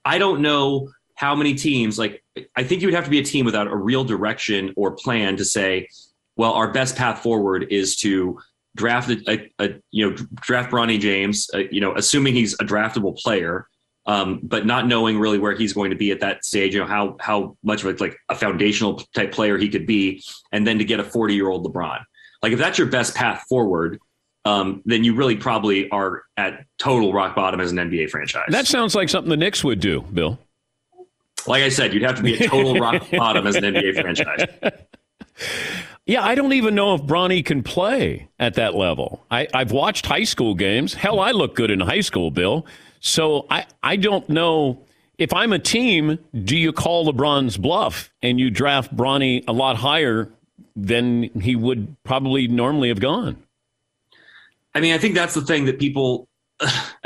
I 0.08 0.20
don't 0.20 0.42
know 0.42 0.90
how 1.16 1.36
many 1.36 1.54
teams 1.54 2.00
like 2.00 2.24
I 2.56 2.64
think 2.64 2.82
you 2.82 2.88
would 2.88 2.94
have 2.94 3.04
to 3.04 3.10
be 3.10 3.20
a 3.20 3.24
team 3.24 3.46
without 3.46 3.68
a 3.68 3.76
real 3.76 4.06
direction 4.06 4.74
or 4.78 4.92
plan 4.96 5.36
to 5.36 5.44
say, 5.44 5.90
well, 6.38 6.54
our 6.54 6.72
best 6.72 6.96
path 6.96 7.20
forward 7.20 7.68
is 7.72 7.98
to 7.98 8.40
draft 8.76 9.10
a, 9.10 9.20
a, 9.30 9.66
a 9.66 9.70
you 9.92 10.10
know 10.10 10.16
draft 10.36 10.72
Bronny 10.72 10.98
James, 10.98 11.50
uh, 11.54 11.64
you 11.72 11.82
know, 11.82 11.94
assuming 11.96 12.34
he's 12.34 12.54
a 12.54 12.64
draftable 12.64 13.18
player, 13.18 13.68
um, 14.06 14.40
but 14.44 14.66
not 14.66 14.88
knowing 14.88 15.20
really 15.20 15.40
where 15.40 15.56
he's 15.56 15.74
going 15.74 15.90
to 15.90 15.98
be 15.98 16.12
at 16.12 16.22
that 16.22 16.46
stage. 16.46 16.74
You 16.74 16.80
know 16.80 16.88
how 16.88 17.18
how 17.20 17.58
much 17.64 17.84
of 17.84 17.94
a, 17.94 18.02
like 18.02 18.18
a 18.30 18.36
foundational 18.36 19.04
type 19.14 19.34
player 19.34 19.58
he 19.58 19.68
could 19.68 19.88
be, 19.88 20.24
and 20.54 20.66
then 20.66 20.78
to 20.78 20.86
get 20.86 21.02
a 21.02 21.04
forty 21.04 21.36
year 21.36 21.50
old 21.50 21.66
LeBron. 21.66 22.00
Like 22.42 22.54
if 22.54 22.60
that's 22.60 22.78
your 22.78 22.88
best 22.88 23.14
path 23.14 23.44
forward, 23.50 24.00
um, 24.48 24.82
then 24.86 25.04
you 25.04 25.14
really 25.14 25.36
probably 25.36 25.90
are 25.90 26.24
at 26.38 26.66
total 26.78 27.12
rock 27.12 27.36
bottom 27.36 27.60
as 27.60 27.72
an 27.72 27.78
NBA 27.78 28.10
franchise. 28.10 28.46
That 28.50 28.66
sounds 28.66 28.96
like 28.96 29.10
something 29.10 29.30
the 29.30 29.38
Knicks 29.38 29.64
would 29.64 29.82
do, 29.82 30.02
Bill. 30.14 30.40
Like 31.48 31.64
I 31.64 31.70
said, 31.70 31.94
you'd 31.94 32.04
have 32.04 32.16
to 32.16 32.24
be 32.24 32.36
a 32.36 32.48
total 32.48 32.76
rock 32.76 33.04
bottom 33.12 33.46
as 33.46 33.56
an 33.56 33.64
NBA 33.64 34.02
franchise. 34.02 34.46
Yeah, 36.06 36.24
I 36.24 36.36
don't 36.36 36.54
even 36.54 36.74
know 36.74 36.96
if 36.96 37.02
Bronny 37.02 37.44
can 37.44 37.64
play 37.64 38.30
at 38.40 38.54
that 38.54 38.76
level. 38.76 39.26
I, 39.30 39.48
I've 39.54 39.74
watched 39.74 40.06
high 40.06 40.24
school 40.24 40.56
games. 40.56 40.94
Hell, 40.94 41.20
I 41.20 41.32
look 41.32 41.54
good 41.54 41.70
in 41.70 41.82
high 41.82 42.00
school, 42.00 42.32
Bill. 42.32 42.66
So 43.02 43.46
I, 43.50 43.66
I 43.84 43.98
don't 43.98 44.28
know. 44.30 44.80
If 45.18 45.34
I'm 45.34 45.52
a 45.52 45.60
team, 45.60 46.20
do 46.34 46.56
you 46.56 46.72
call 46.72 47.12
LeBron's 47.12 47.58
bluff 47.58 48.10
and 48.22 48.40
you 48.40 48.50
draft 48.50 48.96
Bronny 48.96 49.44
a 49.48 49.52
lot 49.52 49.76
higher 49.76 50.32
than 50.78 51.24
he 51.42 51.58
would 51.58 51.98
probably 52.06 52.48
normally 52.48 52.88
have 52.88 53.02
gone? 53.02 53.36
I 54.78 54.80
mean, 54.80 54.94
I 54.94 55.00
think 55.00 55.16
that's 55.16 55.34
the 55.34 55.42
thing 55.42 55.66
that 55.66 55.80
people. 55.80 56.30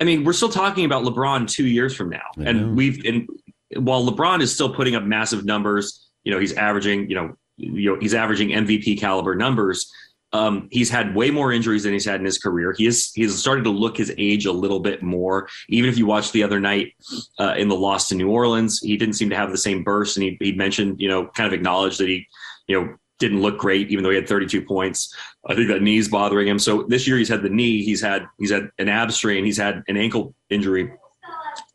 I 0.00 0.02
mean, 0.02 0.24
we're 0.24 0.32
still 0.32 0.48
talking 0.48 0.84
about 0.86 1.04
LeBron 1.04 1.48
two 1.48 1.66
years 1.66 1.94
from 1.94 2.10
now, 2.10 2.26
and 2.36 2.76
we've 2.76 3.04
and 3.04 3.28
while 3.76 4.04
LeBron 4.04 4.40
is 4.40 4.52
still 4.52 4.74
putting 4.74 4.94
up 4.94 5.04
massive 5.04 5.44
numbers, 5.44 6.10
you 6.24 6.32
know, 6.32 6.38
he's 6.38 6.54
averaging, 6.54 7.08
you 7.08 7.14
know, 7.14 7.36
you 7.56 7.92
know, 7.92 8.00
he's 8.00 8.14
averaging 8.14 8.48
MVP 8.48 8.98
caliber 8.98 9.34
numbers. 9.34 9.92
Um, 10.32 10.68
he's 10.72 10.90
had 10.90 11.14
way 11.14 11.30
more 11.30 11.52
injuries 11.52 11.84
than 11.84 11.92
he's 11.92 12.04
had 12.04 12.18
in 12.18 12.26
his 12.26 12.38
career. 12.38 12.74
He 12.76 12.86
is 12.86 13.12
he's 13.14 13.38
started 13.38 13.64
to 13.64 13.70
look 13.70 13.96
his 13.96 14.12
age 14.18 14.46
a 14.46 14.52
little 14.52 14.80
bit 14.80 15.02
more. 15.02 15.48
Even 15.68 15.88
if 15.88 15.96
you 15.96 16.06
watched 16.06 16.32
the 16.32 16.42
other 16.42 16.58
night 16.58 16.94
uh, 17.38 17.54
in 17.56 17.68
the 17.68 17.76
loss 17.76 18.08
to 18.08 18.16
New 18.16 18.30
Orleans, 18.30 18.80
he 18.80 18.96
didn't 18.96 19.14
seem 19.14 19.30
to 19.30 19.36
have 19.36 19.52
the 19.52 19.58
same 19.58 19.84
burst. 19.84 20.16
And 20.16 20.24
he 20.24 20.36
he 20.40 20.52
mentioned, 20.52 21.00
you 21.00 21.08
know, 21.08 21.26
kind 21.26 21.46
of 21.46 21.52
acknowledged 21.52 22.00
that 22.00 22.08
he, 22.08 22.26
you 22.66 22.80
know, 22.80 22.96
didn't 23.24 23.42
look 23.42 23.58
great, 23.58 23.90
even 23.90 24.04
though 24.04 24.10
he 24.10 24.16
had 24.16 24.28
32 24.28 24.62
points. 24.62 25.14
I 25.46 25.54
think 25.54 25.68
that 25.68 25.82
knee's 25.82 26.08
bothering 26.08 26.48
him. 26.48 26.58
So 26.58 26.84
this 26.84 27.06
year 27.06 27.16
he's 27.16 27.28
had 27.28 27.42
the 27.42 27.48
knee, 27.48 27.82
he's 27.82 28.00
had 28.00 28.26
he's 28.38 28.50
had 28.50 28.70
an 28.78 28.88
ab 28.88 29.12
strain, 29.12 29.44
he's 29.44 29.56
had 29.56 29.82
an 29.88 29.96
ankle 29.96 30.34
injury. 30.50 30.92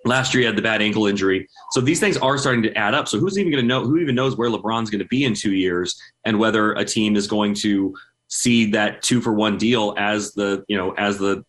Last 0.06 0.34
year 0.34 0.42
he 0.42 0.46
had 0.46 0.56
the 0.56 0.62
bad 0.62 0.82
ankle 0.82 1.08
injury. 1.08 1.48
So 1.72 1.82
these 1.82 2.00
things 2.00 2.18
are 2.18 2.38
starting 2.38 2.64
to 2.64 2.78
add 2.78 2.94
up. 2.94 3.08
So 3.08 3.20
who's 3.20 3.38
even 3.38 3.52
going 3.52 3.64
to 3.64 3.68
know? 3.68 3.84
Who 3.84 3.98
even 3.98 4.16
knows 4.16 4.38
where 4.38 4.50
LeBron's 4.50 4.90
going 4.90 5.00
to 5.00 5.08
be 5.08 5.26
in 5.26 5.34
two 5.34 5.54
years, 5.54 6.00
and 6.26 6.40
whether 6.40 6.74
a 6.74 6.86
team 6.86 7.16
is 7.16 7.28
going 7.28 7.54
to 7.56 7.96
see 8.28 8.72
that 8.72 9.02
two 9.02 9.22
for 9.22 9.34
one 9.34 9.58
deal 9.58 9.96
as 9.98 10.34
the 10.34 10.64
you 10.68 10.78
know 10.78 10.92
as 10.92 11.18
the 11.18 11.44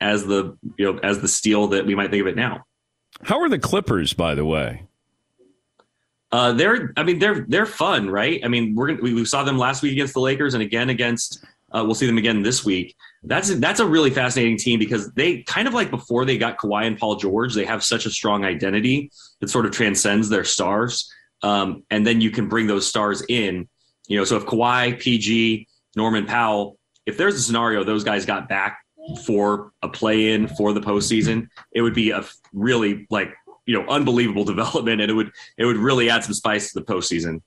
as 0.00 0.24
the 0.24 0.56
you 0.78 0.92
know 0.92 0.98
as 1.00 1.20
the 1.20 1.28
steal 1.28 1.68
that 1.68 1.84
we 1.84 1.94
might 1.94 2.10
think 2.10 2.22
of 2.22 2.26
it 2.26 2.36
now. 2.36 2.64
How 3.22 3.40
are 3.40 3.48
the 3.48 3.58
Clippers, 3.58 4.12
by 4.12 4.34
the 4.34 4.44
way? 4.44 4.84
Uh, 6.32 6.52
they're, 6.52 6.92
I 6.96 7.02
mean, 7.02 7.18
they're 7.18 7.44
they're 7.48 7.66
fun, 7.66 8.08
right? 8.08 8.40
I 8.44 8.48
mean, 8.48 8.74
we're 8.74 8.88
gonna, 8.88 9.02
we, 9.02 9.14
we 9.14 9.24
saw 9.24 9.42
them 9.42 9.58
last 9.58 9.82
week 9.82 9.92
against 9.92 10.14
the 10.14 10.20
Lakers, 10.20 10.54
and 10.54 10.62
again 10.62 10.90
against. 10.90 11.44
Uh, 11.72 11.84
we'll 11.84 11.94
see 11.94 12.06
them 12.06 12.18
again 12.18 12.42
this 12.42 12.64
week. 12.64 12.96
That's 13.22 13.54
that's 13.56 13.78
a 13.78 13.86
really 13.86 14.10
fascinating 14.10 14.56
team 14.56 14.78
because 14.80 15.12
they 15.12 15.42
kind 15.42 15.68
of 15.68 15.74
like 15.74 15.90
before 15.90 16.24
they 16.24 16.36
got 16.36 16.58
Kawhi 16.58 16.86
and 16.86 16.98
Paul 16.98 17.14
George, 17.16 17.54
they 17.54 17.64
have 17.64 17.84
such 17.84 18.06
a 18.06 18.10
strong 18.10 18.44
identity 18.44 19.10
that 19.40 19.50
sort 19.50 19.66
of 19.66 19.72
transcends 19.72 20.28
their 20.28 20.42
stars. 20.44 21.08
um, 21.42 21.84
and 21.90 22.06
then 22.06 22.20
you 22.20 22.30
can 22.30 22.48
bring 22.48 22.66
those 22.66 22.86
stars 22.86 23.22
in. 23.28 23.68
You 24.08 24.18
know, 24.18 24.24
so 24.24 24.36
if 24.36 24.46
Kawhi, 24.46 24.98
PG, 24.98 25.68
Norman 25.96 26.26
Powell, 26.26 26.78
if 27.06 27.16
there's 27.16 27.34
a 27.34 27.40
scenario 27.40 27.84
those 27.84 28.04
guys 28.04 28.26
got 28.26 28.48
back 28.48 28.80
for 29.24 29.72
a 29.82 29.88
play 29.88 30.32
in 30.32 30.48
for 30.48 30.72
the 30.72 30.80
postseason, 30.80 31.48
it 31.72 31.82
would 31.82 31.94
be 31.94 32.10
a 32.10 32.24
really 32.52 33.06
like 33.10 33.32
you 33.70 33.80
know 33.80 33.88
unbelievable 33.88 34.44
development, 34.54 35.00
and 35.00 35.10
it 35.10 35.14
would 35.14 35.30
it 35.56 35.64
would 35.64 35.76
really 35.76 36.10
add 36.10 36.24
some 36.24 36.34
spice 36.34 36.72
to 36.72 36.80
the 36.80 36.84
postseason. 36.84 37.40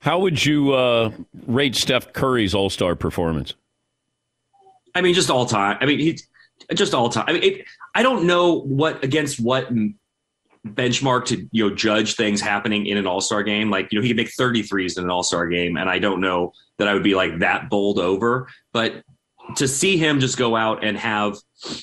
How 0.00 0.18
would 0.18 0.44
you 0.44 0.72
uh, 0.72 1.12
rate 1.46 1.76
Steph 1.76 2.12
Curry's 2.12 2.54
All 2.54 2.68
Star 2.68 2.96
performance? 2.96 3.54
I 4.96 5.00
mean, 5.00 5.14
just 5.14 5.30
all 5.30 5.46
time. 5.46 5.78
I 5.80 5.86
mean, 5.86 6.00
he's 6.00 6.28
just 6.74 6.92
all 6.92 7.08
time. 7.08 7.24
I 7.28 7.32
mean, 7.34 7.42
it, 7.42 7.64
I 7.94 8.02
don't 8.02 8.26
know 8.26 8.60
what 8.60 9.04
against 9.04 9.38
what 9.38 9.70
benchmark 10.66 11.26
to 11.26 11.48
you 11.52 11.68
know 11.68 11.74
judge 11.74 12.16
things 12.16 12.40
happening 12.40 12.86
in 12.86 12.96
an 12.96 13.06
all-star 13.06 13.42
game 13.42 13.68
like 13.68 13.92
you 13.92 13.98
know 13.98 14.02
he 14.02 14.08
could 14.08 14.16
make 14.16 14.30
33s 14.30 14.96
in 14.96 15.04
an 15.04 15.10
all-star 15.10 15.46
game 15.46 15.76
and 15.76 15.90
i 15.90 15.98
don't 15.98 16.22
know 16.22 16.54
that 16.78 16.88
i 16.88 16.94
would 16.94 17.02
be 17.02 17.14
like 17.14 17.40
that 17.40 17.68
bowled 17.68 17.98
over 17.98 18.48
but 18.72 19.04
to 19.56 19.68
see 19.68 19.96
him 19.96 20.20
just 20.20 20.36
go 20.36 20.56
out 20.56 20.84
and 20.84 20.96
have 20.96 21.36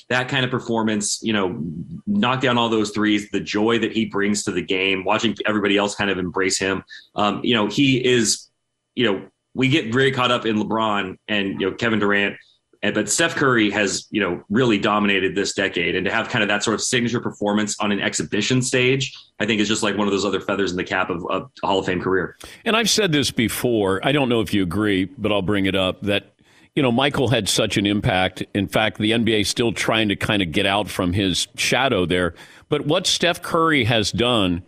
that 0.08 0.28
kind 0.28 0.44
of 0.44 0.50
performance 0.50 1.20
you 1.22 1.32
know 1.32 1.62
knock 2.06 2.40
down 2.40 2.58
all 2.58 2.68
those 2.68 2.90
threes 2.90 3.30
the 3.30 3.40
joy 3.40 3.78
that 3.78 3.92
he 3.92 4.04
brings 4.04 4.44
to 4.44 4.52
the 4.52 4.62
game 4.62 5.04
watching 5.04 5.36
everybody 5.46 5.76
else 5.76 5.94
kind 5.94 6.10
of 6.10 6.18
embrace 6.18 6.58
him 6.58 6.82
um, 7.16 7.40
you 7.42 7.54
know 7.54 7.66
he 7.66 8.04
is 8.04 8.48
you 8.94 9.10
know 9.10 9.26
we 9.54 9.68
get 9.68 9.92
very 9.92 10.12
caught 10.12 10.30
up 10.30 10.46
in 10.46 10.56
lebron 10.56 11.16
and 11.28 11.60
you 11.60 11.68
know 11.68 11.76
kevin 11.76 11.98
durant 11.98 12.36
and, 12.82 12.94
but 12.94 13.08
Steph 13.08 13.36
Curry 13.36 13.70
has, 13.70 14.08
you 14.10 14.20
know, 14.20 14.42
really 14.50 14.76
dominated 14.76 15.36
this 15.36 15.54
decade, 15.54 15.94
and 15.94 16.04
to 16.04 16.10
have 16.10 16.28
kind 16.28 16.42
of 16.42 16.48
that 16.48 16.64
sort 16.64 16.74
of 16.74 16.80
signature 16.80 17.20
performance 17.20 17.76
on 17.78 17.92
an 17.92 18.00
exhibition 18.00 18.60
stage, 18.60 19.16
I 19.38 19.46
think 19.46 19.60
is 19.60 19.68
just 19.68 19.84
like 19.84 19.96
one 19.96 20.08
of 20.08 20.12
those 20.12 20.24
other 20.24 20.40
feathers 20.40 20.72
in 20.72 20.76
the 20.76 20.84
cap 20.84 21.08
of, 21.08 21.24
of 21.30 21.50
a 21.62 21.66
Hall 21.66 21.78
of 21.78 21.86
Fame 21.86 22.00
career. 22.00 22.36
And 22.64 22.76
I've 22.76 22.90
said 22.90 23.12
this 23.12 23.30
before. 23.30 24.00
I 24.02 24.10
don't 24.10 24.28
know 24.28 24.40
if 24.40 24.52
you 24.52 24.64
agree, 24.64 25.04
but 25.04 25.30
I'll 25.30 25.42
bring 25.42 25.66
it 25.66 25.76
up 25.76 26.02
that 26.02 26.32
you 26.74 26.82
know 26.82 26.92
Michael 26.92 27.28
had 27.28 27.48
such 27.48 27.76
an 27.76 27.86
impact. 27.86 28.42
In 28.54 28.66
fact, 28.68 28.98
the 28.98 29.12
NBA 29.12 29.42
is 29.42 29.48
still 29.48 29.72
trying 29.72 30.08
to 30.08 30.16
kind 30.16 30.42
of 30.42 30.52
get 30.52 30.66
out 30.66 30.88
from 30.88 31.12
his 31.12 31.48
shadow 31.56 32.06
there. 32.06 32.34
But 32.68 32.86
what 32.86 33.06
Steph 33.06 33.42
Curry 33.42 33.84
has 33.84 34.10
done 34.10 34.62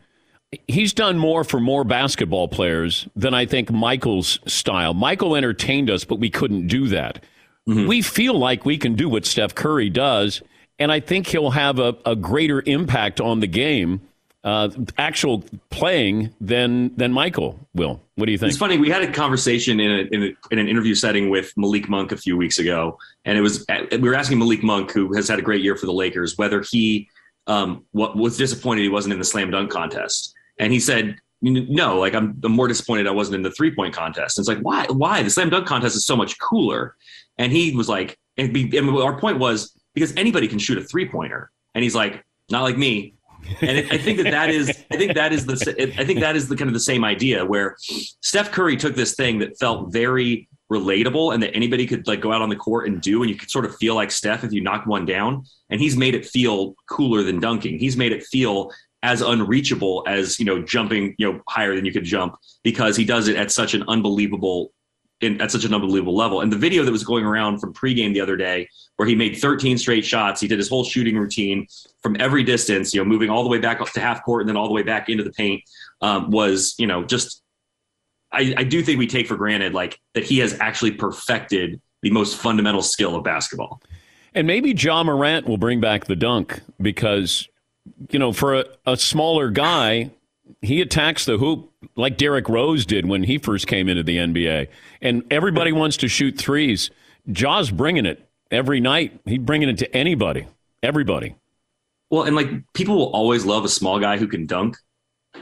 he's 0.69 0.93
done 0.93 1.19
more 1.19 1.45
for 1.45 1.61
more 1.61 1.85
basketball 1.85 2.49
players 2.49 3.09
than 3.17 3.35
I 3.35 3.47
think 3.47 3.71
Michael's 3.71 4.39
style. 4.47 4.95
Michael 4.95 5.37
entertained 5.37 5.91
us, 5.91 6.05
but 6.05 6.17
we 6.17 6.31
couldn't 6.31 6.67
do 6.67 6.89
that. 6.89 7.23
Mm-hmm. 7.69 7.89
We 7.89 8.03
feel 8.03 8.39
like 8.39 8.65
we 8.65 8.77
can 8.77 8.95
do 8.95 9.09
what 9.09 9.25
Steph 9.25 9.55
Curry 9.55 9.89
does, 9.89 10.43
and 10.79 10.93
I 10.93 11.01
think 11.01 11.27
he'll 11.29 11.51
have 11.51 11.79
a, 11.79 11.97
a 12.05 12.15
greater 12.15 12.63
impact 12.67 13.21
on 13.21 13.41
the 13.41 13.47
game, 13.47 14.03
uh, 14.43 14.69
actual 14.99 15.45
playing 15.71 16.35
than 16.41 16.95
than 16.97 17.13
Michael 17.13 17.59
will. 17.75 18.03
What 18.17 18.27
do 18.27 18.33
you 18.33 18.39
think? 18.39 18.51
It's 18.51 18.59
funny. 18.59 18.79
We 18.79 18.91
had 18.91 19.03
a 19.03 19.11
conversation 19.11 19.81
in, 19.81 19.91
a, 19.91 20.15
in, 20.15 20.23
a, 20.23 20.33
in 20.53 20.59
an 20.61 20.69
interview 20.69 20.95
setting 20.95 21.31
with 21.31 21.53
Malik 21.57 21.89
Monk 21.89 22.13
a 22.13 22.17
few 22.17 22.37
weeks 22.37 22.59
ago, 22.59 22.97
and 23.25 23.37
it 23.37 23.41
was 23.41 23.67
we 23.91 24.09
were 24.09 24.15
asking 24.15 24.39
Malik 24.39 24.63
Monk, 24.63 24.93
who 24.93 25.15
has 25.15 25.29
had 25.29 25.39
a 25.39 25.43
great 25.43 25.63
year 25.63 25.77
for 25.77 25.87
the 25.87 25.93
Lakers, 25.93 26.39
whether 26.39 26.63
he 26.71 27.09
um, 27.49 27.85
what 27.91 28.17
was 28.17 28.37
disappointed 28.37 28.83
he 28.83 28.89
wasn't 28.89 29.13
in 29.13 29.19
the 29.19 29.25
slam 29.25 29.51
dunk 29.51 29.71
contest, 29.71 30.33
and 30.59 30.73
he 30.73 30.79
said 30.79 31.17
no, 31.45 31.99
like 31.99 32.15
I'm, 32.15 32.41
I'm, 32.43 32.53
more 32.53 32.69
disappointed 32.69 33.07
I 33.07 33.11
wasn't 33.11 33.37
in 33.37 33.43
the 33.43 33.51
three 33.51 33.75
point 33.75 33.95
contest. 33.95 34.39
And 34.39 34.43
it's 34.43 34.49
like, 34.49 34.65
why? 34.65 34.87
Why 34.87 35.23
the 35.23 35.31
slam 35.31 35.51
dunk 35.51 35.67
contest 35.67 35.97
is 35.97 36.07
so 36.07 36.17
much 36.17 36.39
cooler? 36.39 36.97
And 37.39 37.53
he 37.53 37.75
was 37.75 37.89
like, 37.89 38.19
and, 38.37 38.53
be, 38.53 38.77
and 38.77 38.89
our 38.91 39.19
point 39.19 39.39
was 39.39 39.77
because 39.95 40.15
anybody 40.17 40.49
can 40.49 40.59
shoot 40.59 40.79
a 40.79 40.83
three 40.83 41.09
pointer. 41.09 41.51
And 41.75 41.83
he's 41.83 41.95
like, 41.95 42.25
not 42.51 42.63
like 42.63 42.79
me. 42.79 43.15
And 43.61 43.87
I 43.91 43.99
think 43.99 44.19
that 44.19 44.31
that 44.31 44.51
is, 44.51 44.69
I 44.91 44.97
think 44.97 45.15
that 45.15 45.33
is 45.33 45.47
the, 45.47 45.93
I 45.99 46.05
think 46.05 46.21
that 46.21 46.37
is 46.37 46.49
the 46.49 46.57
kind 46.57 46.69
of 46.69 46.75
the 46.75 46.81
same 46.81 47.05
idea 47.05 47.45
where 47.45 47.77
Steph 47.79 48.51
Curry 48.53 48.77
took 48.77 48.95
this 48.95 49.15
thing 49.15 49.39
that 49.41 49.59
felt 49.59 49.93
very 49.93 50.49
relatable 50.73 51.35
and 51.35 51.43
that 51.43 51.55
anybody 51.55 51.87
could 51.87 52.07
like 52.07 52.21
go 52.21 52.33
out 52.33 52.43
on 52.43 52.49
the 52.49 52.57
court 52.57 52.89
and 52.89 53.01
do, 53.01 53.23
and 53.23 53.31
you 53.31 53.37
could 53.37 53.51
sort 53.51 53.65
of 53.65 53.77
feel 53.77 53.95
like 53.95 54.11
Steph 54.11 54.45
if 54.45 54.53
you 54.53 54.61
knocked 54.61 54.87
one 54.87 55.07
down. 55.07 55.45
And 55.71 55.81
he's 55.81 55.97
made 55.97 56.15
it 56.15 56.27
feel 56.27 56.75
cooler 56.89 57.23
than 57.23 57.41
dunking. 57.41 57.79
He's 57.79 57.97
made 57.97 58.13
it 58.13 58.23
feel 58.25 58.71
as 59.05 59.21
unreachable 59.21 60.03
as 60.07 60.39
you 60.41 60.47
know 60.47 60.63
jumping 60.63 61.15
you 61.19 61.31
know 61.31 61.41
higher 61.49 61.77
than 61.77 61.85
you 61.85 61.93
could 61.93 62.05
jump 62.05 62.37
because 62.63 62.97
he 62.97 63.05
does 63.05 63.29
it 63.29 63.37
at 63.37 63.53
such 63.53 63.75
an 63.75 63.85
unbelievable 63.87 64.73
in, 65.21 65.41
at 65.41 65.51
such 65.51 65.65
an 65.65 65.75
unbelievable 65.75 66.15
level. 66.15 66.41
And 66.41 66.53
the 66.53 66.57
video 66.57 66.85
that 66.85 66.93
was 66.93 67.05
going 67.05 67.25
around 67.25 67.59
from 67.59 67.73
pregame 67.73 68.13
the 68.13 68.21
other 68.21 68.37
day, 68.37 68.69
where 68.97 69.09
he 69.09 69.15
made 69.15 69.37
13 69.37 69.79
straight 69.79 70.05
shots, 70.05 70.41
he 70.41 70.49
did 70.49 70.59
his 70.59 70.69
whole 70.69 70.85
shooting 70.85 71.17
routine 71.17 71.67
from 72.03 72.17
every 72.21 72.43
distance, 72.43 72.95
you 72.95 73.01
know, 73.01 73.05
moving 73.05 73.31
all 73.31 73.43
the 73.43 73.49
way 73.49 73.59
back 73.59 73.81
up 73.81 73.91
to 73.93 74.01
half 74.01 74.25
court 74.25 74.43
and 74.43 74.49
then 74.49 74.57
all 74.57 74.67
the 74.67 74.75
way 74.75 74.83
back 74.83 75.09
into 75.09 75.25
the 75.25 75.33
paint, 75.33 75.63
um, 76.01 76.31
was, 76.31 76.75
you 76.79 76.87
know, 76.87 77.05
just, 77.05 77.43
I, 78.33 78.55
I 78.57 78.65
do 78.65 78.83
think 78.83 78.99
we 78.99 79.07
take 79.07 79.27
for 79.27 79.37
granted 79.37 79.75
like 79.75 80.01
that 80.15 80.25
he 80.25 80.39
has 80.39 80.59
actually 80.61 80.93
perfected 80.93 81.81
the 82.03 82.11
most 82.11 82.37
fundamental 82.37 82.83
skill 82.83 83.17
of 83.17 83.25
basketball. 83.25 83.81
And 84.35 84.47
maybe 84.47 84.73
Ja 84.73 85.03
Morant 85.05 85.47
will 85.47 85.59
bring 85.59 85.81
back 85.81 86.07
the 86.07 86.17
dunk 86.17 86.61
because, 86.81 87.49
you 88.11 88.19
know, 88.19 88.33
for 88.33 88.57
a, 88.57 88.65
a 88.85 88.97
smaller 88.97 89.51
guy, 89.51 90.11
he 90.63 90.81
attacks 90.81 91.25
the 91.25 91.39
hoop 91.39 91.73
like 91.97 92.17
Derrick 92.17 92.49
Rose 92.49 92.87
did 92.87 93.07
when 93.07 93.25
he 93.25 93.39
first 93.39 93.67
came 93.67 93.89
into 93.89 94.03
the 94.03 94.17
NBA. 94.17 94.69
And 95.01 95.23
everybody 95.31 95.73
wants 95.73 95.97
to 95.99 96.09
shoot 96.09 96.39
threes. 96.39 96.91
Ja's 97.31 97.71
bringing 97.71 98.07
it 98.07 98.29
every 98.51 98.81
night. 98.81 99.21
He's 99.25 99.39
bringing 99.39 99.69
it 99.69 99.79
to 99.79 99.97
anybody, 99.97 100.47
everybody. 100.83 101.37
Well, 102.11 102.25
and 102.25 102.37
like 102.37 102.49
people 102.75 102.97
will 102.97 103.13
always 103.13 103.45
love 103.45 103.65
a 103.65 103.69
small 103.69 103.99
guy 103.99 104.19
who 104.19 104.29
can 104.29 104.47
dunk. 104.47 104.77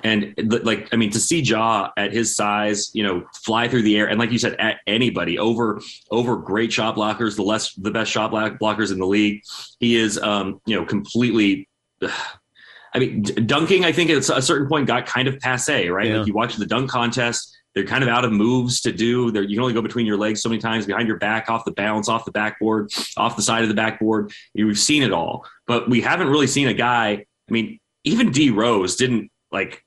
And 0.05 0.35
like, 0.65 0.89
I 0.93 0.97
mean, 0.97 1.11
to 1.11 1.21
see 1.21 1.41
Ja 1.41 1.91
at 1.99 2.13
his 2.13 2.35
size, 2.35 2.91
you 2.95 3.03
know, 3.03 3.27
fly 3.45 3.69
through 3.69 3.83
the 3.83 3.99
air, 3.99 4.09
and 4.09 4.19
like 4.19 4.33
you 4.33 4.39
said, 4.39 4.55
at 4.55 4.79
anybody 4.87 5.39
over 5.39 5.83
over 6.11 6.37
great 6.37 6.73
shot 6.73 6.97
blockers, 6.97 7.37
the 7.37 7.43
less 7.43 7.75
the 7.75 7.91
best 7.91 8.11
shot 8.11 8.33
blockers 8.33 8.91
in 8.91 8.99
the 8.99 9.07
league, 9.07 9.43
he 9.81 9.97
is, 9.97 10.19
um, 10.19 10.63
you 10.65 10.75
know, 10.75 10.87
completely 10.87 11.69
I 12.95 12.99
mean, 12.99 13.23
dunking, 13.23 13.85
I 13.85 13.93
think 13.93 14.11
at 14.11 14.29
a 14.29 14.43
certain 14.43 14.69
point 14.69 14.87
got 14.87 15.07
kind 15.07 15.27
of 15.27 15.41
passe, 15.41 15.89
right? 15.89 16.09
Yeah. 16.09 16.19
Like 16.19 16.27
you 16.27 16.35
watch 16.35 16.57
the 16.57 16.67
dunk 16.67 16.91
contest, 16.91 17.57
they're 17.75 17.85
kind 17.85 18.03
of 18.03 18.09
out 18.09 18.25
of 18.25 18.33
moves 18.33 18.83
to 18.83 18.93
do. 18.93 19.31
They're, 19.31 19.43
you 19.43 19.57
can 19.57 19.63
only 19.63 19.75
go 19.75 19.81
between 19.81 20.05
your 20.05 20.19
legs 20.19 20.43
so 20.43 20.49
many 20.49 20.61
times, 20.61 20.85
behind 20.85 21.09
your 21.09 21.17
back, 21.17 21.49
off 21.49 21.65
the 21.65 21.73
balance, 21.73 22.09
off 22.09 22.25
the 22.25 22.33
backboard, 22.33 22.91
off 23.17 23.37
the 23.37 23.43
side 23.43 23.63
of 23.63 23.69
the 23.69 23.75
backboard. 23.75 24.33
We've 24.55 24.79
seen 24.79 25.03
it 25.03 25.13
all, 25.13 25.47
but 25.67 25.89
we 25.89 26.03
haven't 26.03 26.29
really 26.29 26.47
seen 26.47 26.69
a 26.69 26.75
guy. 26.75 27.25
I 27.49 27.53
mean, 27.53 27.81
even 28.05 28.31
D 28.31 28.51
Rose 28.51 28.97
didn't 28.97 29.31
like, 29.51 29.83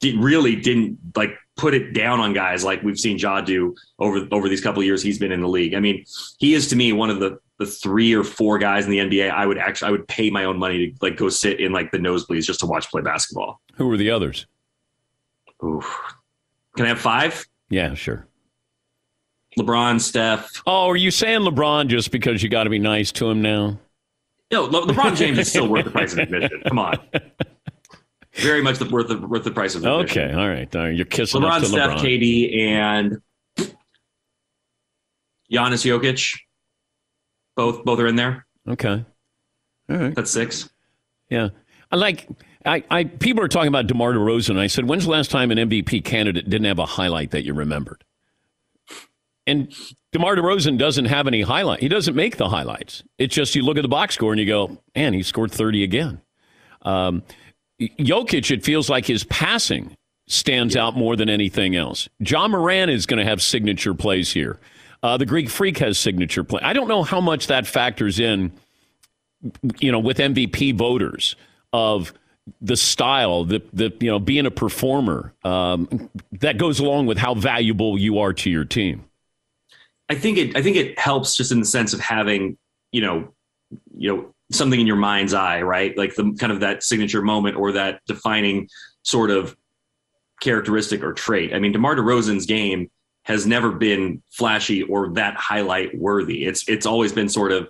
did, 0.00 0.16
really 0.16 0.56
didn't 0.56 0.98
like 1.14 1.36
put 1.56 1.74
it 1.74 1.92
down 1.92 2.20
on 2.20 2.32
guys 2.32 2.64
like 2.64 2.82
we've 2.82 2.98
seen 2.98 3.18
Ja 3.18 3.40
do 3.40 3.74
over 3.98 4.26
over 4.32 4.48
these 4.48 4.60
couple 4.60 4.82
years 4.82 5.02
he's 5.02 5.18
been 5.18 5.32
in 5.32 5.40
the 5.40 5.48
league. 5.48 5.74
I 5.74 5.80
mean, 5.80 6.04
he 6.38 6.54
is 6.54 6.68
to 6.68 6.76
me 6.76 6.92
one 6.92 7.10
of 7.10 7.20
the 7.20 7.38
the 7.58 7.66
three 7.66 8.14
or 8.14 8.24
four 8.24 8.58
guys 8.58 8.84
in 8.84 8.90
the 8.90 8.98
NBA 8.98 9.30
I 9.30 9.46
would 9.46 9.58
actually 9.58 9.88
I 9.88 9.90
would 9.92 10.08
pay 10.08 10.30
my 10.30 10.44
own 10.44 10.58
money 10.58 10.90
to 10.90 10.96
like 11.00 11.16
go 11.16 11.28
sit 11.28 11.60
in 11.60 11.72
like 11.72 11.90
the 11.92 11.98
nosebleeds 11.98 12.44
just 12.44 12.60
to 12.60 12.66
watch 12.66 12.90
play 12.90 13.02
basketball. 13.02 13.60
Who 13.74 13.86
were 13.86 13.96
the 13.96 14.10
others? 14.10 14.46
Oof. 15.64 16.00
Can 16.76 16.86
I 16.86 16.88
have 16.88 17.00
five? 17.00 17.46
Yeah, 17.70 17.94
sure. 17.94 18.26
LeBron, 19.58 20.00
Steph. 20.00 20.50
Oh, 20.66 20.88
are 20.88 20.96
you 20.96 21.12
saying 21.12 21.40
LeBron 21.40 21.86
just 21.86 22.10
because 22.10 22.42
you 22.42 22.48
got 22.48 22.64
to 22.64 22.70
be 22.70 22.80
nice 22.80 23.12
to 23.12 23.30
him 23.30 23.40
now? 23.40 23.78
No, 24.50 24.64
Le- 24.64 24.86
LeBron 24.86 25.16
James 25.16 25.38
is 25.38 25.48
still 25.48 25.68
worth 25.68 25.84
the 25.84 25.90
price 25.90 26.12
of 26.12 26.18
admission. 26.18 26.60
Come 26.66 26.78
on. 26.78 26.98
Very 28.34 28.62
much 28.62 28.78
the, 28.78 28.88
worth 28.88 29.08
the 29.08 29.18
worth 29.18 29.44
the 29.44 29.52
price 29.52 29.76
of 29.76 29.84
admission. 29.84 30.22
Okay, 30.22 30.34
all 30.34 30.48
right, 30.48 30.74
all 30.74 30.82
right. 30.82 30.94
You're 30.94 31.06
kissing 31.06 31.40
LeBron, 31.40 31.60
to 31.60 31.66
Steph, 31.66 31.90
LeBron. 31.90 32.00
KD, 32.00 32.58
and 32.58 33.22
Giannis 35.52 35.84
Jokic. 35.84 36.36
Both 37.56 37.84
both 37.84 37.98
are 38.00 38.06
in 38.06 38.16
there. 38.16 38.46
Okay. 38.68 39.04
All 39.90 39.96
right. 39.96 40.14
That's 40.14 40.30
six. 40.30 40.68
Yeah. 41.30 41.50
I 41.90 41.96
like 41.96 42.28
I, 42.64 42.82
I 42.90 43.04
people 43.04 43.42
are 43.42 43.48
talking 43.48 43.68
about 43.68 43.86
DeMar 43.86 44.14
DeRozan. 44.14 44.58
I 44.58 44.66
said, 44.66 44.88
when's 44.88 45.04
the 45.04 45.10
last 45.10 45.30
time 45.30 45.50
an 45.50 45.58
MVP 45.58 46.04
candidate 46.04 46.48
didn't 46.48 46.66
have 46.66 46.78
a 46.78 46.86
highlight 46.86 47.30
that 47.32 47.44
you 47.44 47.54
remembered? 47.54 48.04
And 49.46 49.72
DeMar 50.12 50.36
DeRozan 50.36 50.78
doesn't 50.78 51.04
have 51.04 51.26
any 51.26 51.42
highlight. 51.42 51.80
He 51.80 51.88
doesn't 51.88 52.14
make 52.14 52.38
the 52.38 52.48
highlights. 52.48 53.02
It's 53.18 53.34
just 53.34 53.54
you 53.54 53.62
look 53.62 53.76
at 53.76 53.82
the 53.82 53.88
box 53.88 54.14
score 54.14 54.32
and 54.32 54.40
you 54.40 54.46
go, 54.46 54.78
man, 54.96 55.12
he 55.12 55.22
scored 55.22 55.52
30 55.52 55.84
again. 55.84 56.22
Um, 56.82 57.22
Jokic, 57.80 58.50
it 58.50 58.64
feels 58.64 58.88
like 58.88 59.04
his 59.06 59.24
passing 59.24 59.96
stands 60.26 60.76
out 60.76 60.96
more 60.96 61.16
than 61.16 61.28
anything 61.28 61.76
else. 61.76 62.08
Ja 62.18 62.48
Morant 62.48 62.90
is 62.90 63.04
going 63.04 63.18
to 63.18 63.28
have 63.28 63.42
signature 63.42 63.92
plays 63.92 64.32
here. 64.32 64.58
Uh, 65.04 65.18
the 65.18 65.26
Greek 65.26 65.50
Freak 65.50 65.76
has 65.78 65.98
signature 65.98 66.42
play. 66.42 66.62
I 66.62 66.72
don't 66.72 66.88
know 66.88 67.02
how 67.02 67.20
much 67.20 67.48
that 67.48 67.66
factors 67.66 68.18
in, 68.18 68.50
you 69.78 69.92
know, 69.92 69.98
with 69.98 70.16
MVP 70.16 70.74
voters 70.74 71.36
of 71.74 72.14
the 72.62 72.74
style, 72.74 73.44
the 73.44 73.62
the 73.74 73.92
you 74.00 74.10
know 74.10 74.18
being 74.18 74.46
a 74.46 74.50
performer. 74.50 75.34
Um, 75.44 76.08
that 76.32 76.56
goes 76.56 76.80
along 76.80 77.04
with 77.04 77.18
how 77.18 77.34
valuable 77.34 77.98
you 77.98 78.18
are 78.18 78.32
to 78.32 78.48
your 78.48 78.64
team. 78.64 79.04
I 80.08 80.14
think 80.14 80.38
it. 80.38 80.56
I 80.56 80.62
think 80.62 80.76
it 80.76 80.98
helps 80.98 81.36
just 81.36 81.52
in 81.52 81.60
the 81.60 81.66
sense 81.66 81.92
of 81.92 82.00
having 82.00 82.56
you 82.90 83.02
know, 83.02 83.28
you 83.94 84.16
know 84.16 84.34
something 84.52 84.80
in 84.80 84.86
your 84.86 84.96
mind's 84.96 85.34
eye, 85.34 85.60
right? 85.60 85.94
Like 85.98 86.14
the 86.14 86.34
kind 86.40 86.50
of 86.50 86.60
that 86.60 86.82
signature 86.82 87.20
moment 87.20 87.58
or 87.58 87.72
that 87.72 88.00
defining 88.06 88.70
sort 89.02 89.30
of 89.30 89.54
characteristic 90.40 91.04
or 91.04 91.12
trait. 91.12 91.52
I 91.52 91.58
mean, 91.58 91.72
DeMar 91.72 91.96
DeRozan's 91.96 92.46
game 92.46 92.88
has 93.24 93.46
never 93.46 93.72
been 93.72 94.22
flashy 94.30 94.82
or 94.82 95.10
that 95.14 95.34
highlight 95.36 95.96
worthy. 95.98 96.44
It's 96.44 96.68
it's 96.68 96.86
always 96.86 97.12
been 97.12 97.28
sort 97.28 97.52
of, 97.52 97.68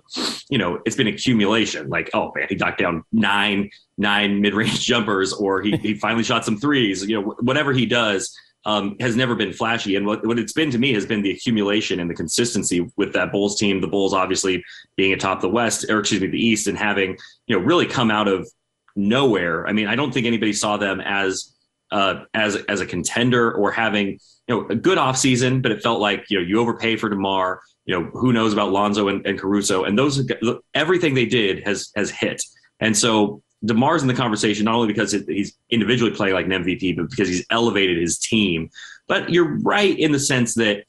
you 0.49 0.57
know, 0.57 0.81
it's 0.85 0.95
been 0.95 1.07
accumulation. 1.07 1.89
Like, 1.89 2.09
oh 2.13 2.31
man, 2.35 2.47
he 2.49 2.55
knocked 2.55 2.79
down 2.79 3.03
nine 3.11 3.69
nine 3.97 4.41
mid 4.41 4.53
range 4.53 4.81
jumpers, 4.85 5.33
or 5.33 5.61
he 5.61 5.77
he 5.77 5.95
finally 5.95 6.23
shot 6.23 6.45
some 6.45 6.57
threes. 6.57 7.07
You 7.07 7.21
know, 7.21 7.35
whatever 7.39 7.73
he 7.73 7.85
does. 7.85 8.37
Um, 8.67 8.95
has 8.99 9.15
never 9.15 9.35
been 9.35 9.53
flashy, 9.53 9.95
and 9.95 10.07
what, 10.07 10.25
what 10.25 10.39
it's 10.39 10.51
been 10.51 10.71
to 10.71 10.79
me 10.79 10.91
has 10.93 11.05
been 11.05 11.21
the 11.21 11.29
accumulation 11.29 11.99
and 11.99 12.09
the 12.09 12.15
consistency 12.15 12.89
with 12.97 13.13
that 13.13 13.31
Bulls 13.31 13.59
team. 13.59 13.79
The 13.79 13.87
Bulls 13.87 14.11
obviously 14.11 14.63
being 14.97 15.13
atop 15.13 15.41
the 15.41 15.49
West, 15.49 15.85
or 15.87 15.99
excuse 15.99 16.19
me, 16.19 16.29
the 16.29 16.43
East, 16.43 16.65
and 16.65 16.75
having 16.75 17.15
you 17.45 17.55
know 17.55 17.63
really 17.63 17.85
come 17.85 18.09
out 18.09 18.27
of 18.27 18.49
nowhere. 18.95 19.67
I 19.67 19.71
mean, 19.71 19.85
I 19.85 19.95
don't 19.95 20.11
think 20.11 20.25
anybody 20.25 20.51
saw 20.51 20.77
them 20.77 20.99
as 20.99 21.53
uh, 21.91 22.23
as 22.33 22.55
as 22.67 22.81
a 22.81 22.87
contender 22.87 23.53
or 23.53 23.71
having 23.71 24.17
you 24.47 24.55
know 24.55 24.67
a 24.69 24.75
good 24.75 24.97
offseason, 24.97 25.61
but 25.61 25.71
it 25.71 25.81
felt 25.81 25.99
like 25.99 26.25
you 26.29 26.39
know 26.39 26.45
you 26.45 26.59
overpay 26.59 26.97
for 26.97 27.09
Demar. 27.09 27.61
You 27.85 27.99
know 27.99 28.09
who 28.11 28.33
knows 28.33 28.53
about 28.53 28.71
Lonzo 28.71 29.07
and, 29.07 29.25
and 29.25 29.39
Caruso, 29.39 29.83
and 29.83 29.97
those 29.97 30.27
everything 30.73 31.13
they 31.13 31.25
did 31.25 31.65
has 31.65 31.91
has 31.95 32.09
hit. 32.09 32.43
And 32.79 32.95
so 32.95 33.41
Demar's 33.63 34.01
in 34.01 34.07
the 34.07 34.13
conversation 34.13 34.65
not 34.65 34.75
only 34.75 34.87
because 34.87 35.11
he's 35.11 35.57
individually 35.69 36.11
playing 36.11 36.33
like 36.33 36.45
an 36.45 36.51
MVP, 36.51 36.95
but 36.95 37.09
because 37.09 37.27
he's 37.27 37.45
elevated 37.49 37.97
his 37.97 38.19
team. 38.19 38.69
But 39.07 39.29
you're 39.29 39.59
right 39.59 39.97
in 39.97 40.11
the 40.11 40.19
sense 40.19 40.55
that 40.55 40.85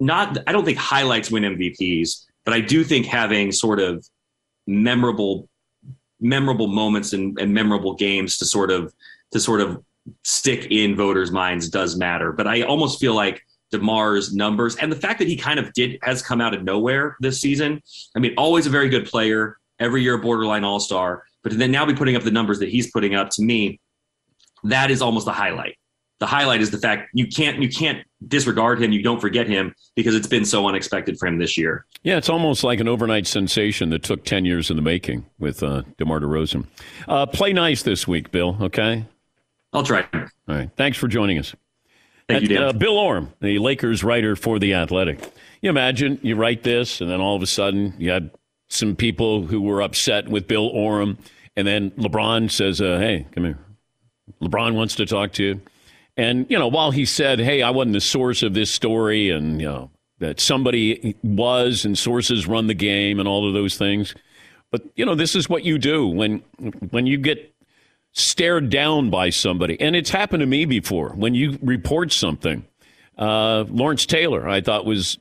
not 0.00 0.38
I 0.46 0.52
don't 0.52 0.64
think 0.64 0.78
highlights 0.78 1.30
win 1.30 1.44
MVPs, 1.44 2.24
but 2.44 2.54
I 2.54 2.60
do 2.60 2.84
think 2.84 3.06
having 3.06 3.52
sort 3.52 3.80
of 3.80 4.06
memorable 4.66 5.48
memorable 6.20 6.68
moments 6.68 7.12
and, 7.12 7.38
and 7.38 7.52
memorable 7.52 7.94
games 7.94 8.38
to 8.38 8.46
sort 8.46 8.70
of 8.70 8.92
to 9.32 9.40
sort 9.40 9.60
of 9.60 9.82
stick 10.22 10.66
in 10.70 10.96
voters' 10.96 11.30
minds 11.30 11.68
does 11.68 11.96
matter. 11.96 12.32
But 12.32 12.46
I 12.46 12.62
almost 12.62 13.00
feel 13.00 13.14
like 13.14 13.42
DeMar's 13.72 14.34
numbers 14.34 14.76
and 14.76 14.90
the 14.92 14.96
fact 14.96 15.18
that 15.18 15.28
he 15.28 15.36
kind 15.36 15.58
of 15.58 15.72
did 15.72 15.98
has 16.02 16.22
come 16.22 16.40
out 16.40 16.54
of 16.54 16.62
nowhere 16.62 17.16
this 17.20 17.40
season. 17.40 17.82
I 18.16 18.20
mean, 18.20 18.34
always 18.36 18.66
a 18.66 18.70
very 18.70 18.88
good 18.88 19.06
player, 19.06 19.58
every 19.80 20.02
year 20.02 20.18
borderline 20.18 20.64
all 20.64 20.80
star, 20.80 21.24
but 21.42 21.50
to 21.50 21.56
then 21.56 21.72
now 21.72 21.84
be 21.84 21.94
putting 21.94 22.16
up 22.16 22.22
the 22.22 22.30
numbers 22.30 22.58
that 22.60 22.68
he's 22.68 22.90
putting 22.90 23.14
up 23.14 23.30
to 23.30 23.42
me, 23.42 23.80
that 24.64 24.90
is 24.90 25.02
almost 25.02 25.26
the 25.26 25.32
highlight. 25.32 25.76
The 26.20 26.26
highlight 26.26 26.60
is 26.60 26.70
the 26.70 26.78
fact 26.78 27.10
you 27.12 27.26
can't 27.26 27.60
you 27.60 27.68
can't 27.68 28.06
disregard 28.28 28.80
him, 28.80 28.92
you 28.92 29.02
don't 29.02 29.20
forget 29.20 29.48
him 29.48 29.74
because 29.96 30.14
it's 30.14 30.28
been 30.28 30.44
so 30.44 30.66
unexpected 30.66 31.18
for 31.18 31.26
him 31.26 31.38
this 31.38 31.58
year. 31.58 31.84
Yeah, 32.02 32.16
it's 32.16 32.28
almost 32.28 32.62
like 32.62 32.80
an 32.80 32.88
overnight 32.88 33.26
sensation 33.26 33.90
that 33.90 34.04
took 34.04 34.24
ten 34.24 34.44
years 34.44 34.70
in 34.70 34.76
the 34.76 34.82
making 34.82 35.26
with 35.38 35.62
uh, 35.62 35.82
DeMar 35.98 36.20
DeRozan. 36.20 36.66
Uh, 37.08 37.26
play 37.26 37.52
nice 37.52 37.82
this 37.82 38.06
week, 38.06 38.30
Bill. 38.30 38.56
Okay. 38.60 39.04
I'll 39.74 39.82
try. 39.82 40.06
All 40.14 40.28
right. 40.46 40.70
Thanks 40.76 40.96
for 40.96 41.08
joining 41.08 41.38
us. 41.38 41.54
Thank 42.28 42.42
you, 42.42 42.48
Dan. 42.48 42.62
Uh, 42.62 42.72
Bill 42.72 42.96
Oram, 42.96 43.32
the 43.40 43.58
Lakers 43.58 44.02
writer 44.02 44.34
for 44.34 44.58
The 44.58 44.72
Athletic. 44.74 45.20
You 45.60 45.68
imagine 45.68 46.18
you 46.22 46.36
write 46.36 46.62
this, 46.62 47.00
and 47.00 47.10
then 47.10 47.20
all 47.20 47.36
of 47.36 47.42
a 47.42 47.46
sudden 47.46 47.94
you 47.98 48.10
had 48.10 48.30
some 48.68 48.96
people 48.96 49.46
who 49.46 49.60
were 49.60 49.82
upset 49.82 50.28
with 50.28 50.46
Bill 50.46 50.68
Oram, 50.68 51.18
and 51.56 51.66
then 51.66 51.90
LeBron 51.92 52.50
says, 52.50 52.80
uh, 52.80 52.98
"Hey, 52.98 53.26
come 53.32 53.44
here." 53.44 53.58
LeBron 54.40 54.74
wants 54.74 54.94
to 54.96 55.06
talk 55.06 55.32
to 55.32 55.42
you, 55.42 55.60
and 56.16 56.46
you 56.48 56.58
know, 56.58 56.68
while 56.68 56.92
he 56.92 57.04
said, 57.04 57.40
"Hey, 57.40 57.60
I 57.62 57.70
wasn't 57.70 57.92
the 57.94 58.00
source 58.00 58.42
of 58.42 58.54
this 58.54 58.70
story," 58.70 59.30
and 59.30 59.60
you 59.60 59.68
know 59.68 59.90
that 60.18 60.40
somebody 60.40 61.14
was, 61.22 61.84
and 61.84 61.98
sources 61.98 62.46
run 62.46 62.68
the 62.68 62.74
game, 62.74 63.18
and 63.18 63.28
all 63.28 63.46
of 63.46 63.52
those 63.52 63.76
things. 63.76 64.14
But 64.70 64.82
you 64.96 65.04
know, 65.04 65.14
this 65.14 65.36
is 65.36 65.48
what 65.48 65.64
you 65.64 65.78
do 65.78 66.06
when 66.06 66.38
when 66.90 67.06
you 67.06 67.18
get 67.18 67.53
stared 68.14 68.70
down 68.70 69.10
by 69.10 69.28
somebody. 69.30 69.80
And 69.80 69.94
it's 69.94 70.10
happened 70.10 70.40
to 70.40 70.46
me 70.46 70.64
before. 70.64 71.10
When 71.10 71.34
you 71.34 71.58
report 71.60 72.12
something, 72.12 72.64
uh, 73.18 73.64
Lawrence 73.68 74.06
Taylor, 74.06 74.48
I 74.48 74.60
thought 74.60 74.86
was 74.86 75.18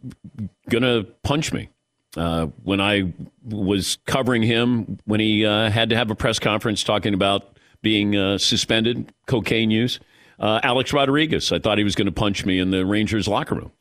going 0.69 0.83
to 0.83 1.11
punch 1.23 1.51
me. 1.51 1.69
Uh, 2.15 2.45
when 2.63 2.79
I 2.79 3.11
was 3.43 3.97
covering 4.05 4.43
him, 4.43 4.99
when 5.05 5.19
he 5.19 5.45
uh, 5.45 5.71
had 5.71 5.89
to 5.89 5.97
have 5.97 6.11
a 6.11 6.15
press 6.15 6.37
conference 6.37 6.83
talking 6.83 7.15
about 7.15 7.57
being 7.81 8.15
uh, 8.15 8.37
suspended, 8.37 9.11
cocaine 9.25 9.71
use, 9.71 9.99
uh, 10.39 10.59
Alex 10.61 10.93
Rodriguez, 10.93 11.51
I 11.51 11.57
thought 11.57 11.79
he 11.79 11.83
was 11.83 11.95
going 11.95 12.05
to 12.05 12.11
punch 12.11 12.45
me 12.45 12.59
in 12.59 12.69
the 12.69 12.85
Rangers 12.85 13.27
locker 13.27 13.55
room. 13.55 13.71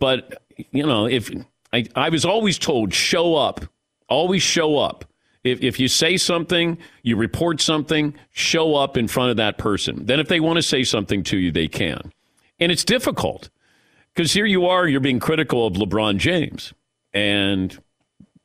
But, 0.00 0.42
you 0.70 0.86
know, 0.86 1.06
if 1.06 1.30
I, 1.74 1.86
I 1.94 2.08
was 2.08 2.24
always 2.24 2.58
told, 2.58 2.94
show 2.94 3.34
up, 3.34 3.66
always 4.08 4.42
show 4.42 4.78
up. 4.78 5.04
If, 5.46 5.62
if 5.62 5.80
you 5.80 5.88
say 5.88 6.16
something, 6.16 6.78
you 7.02 7.16
report 7.16 7.60
something, 7.60 8.14
show 8.32 8.74
up 8.74 8.96
in 8.96 9.08
front 9.08 9.30
of 9.30 9.36
that 9.38 9.58
person. 9.58 10.06
Then, 10.06 10.20
if 10.20 10.28
they 10.28 10.40
want 10.40 10.56
to 10.56 10.62
say 10.62 10.84
something 10.84 11.22
to 11.24 11.38
you, 11.38 11.52
they 11.52 11.68
can. 11.68 12.12
And 12.58 12.72
it's 12.72 12.84
difficult 12.84 13.50
because 14.14 14.32
here 14.32 14.46
you 14.46 14.66
are, 14.66 14.88
you're 14.88 15.00
being 15.00 15.20
critical 15.20 15.66
of 15.66 15.74
LeBron 15.74 16.18
James. 16.18 16.72
And, 17.12 17.78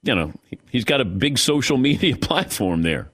you 0.03 0.15
know, 0.15 0.33
he's 0.69 0.83
got 0.83 1.01
a 1.01 1.05
big 1.05 1.37
social 1.37 1.77
media 1.89 2.15
platform 2.15 2.83
there. 2.83 3.11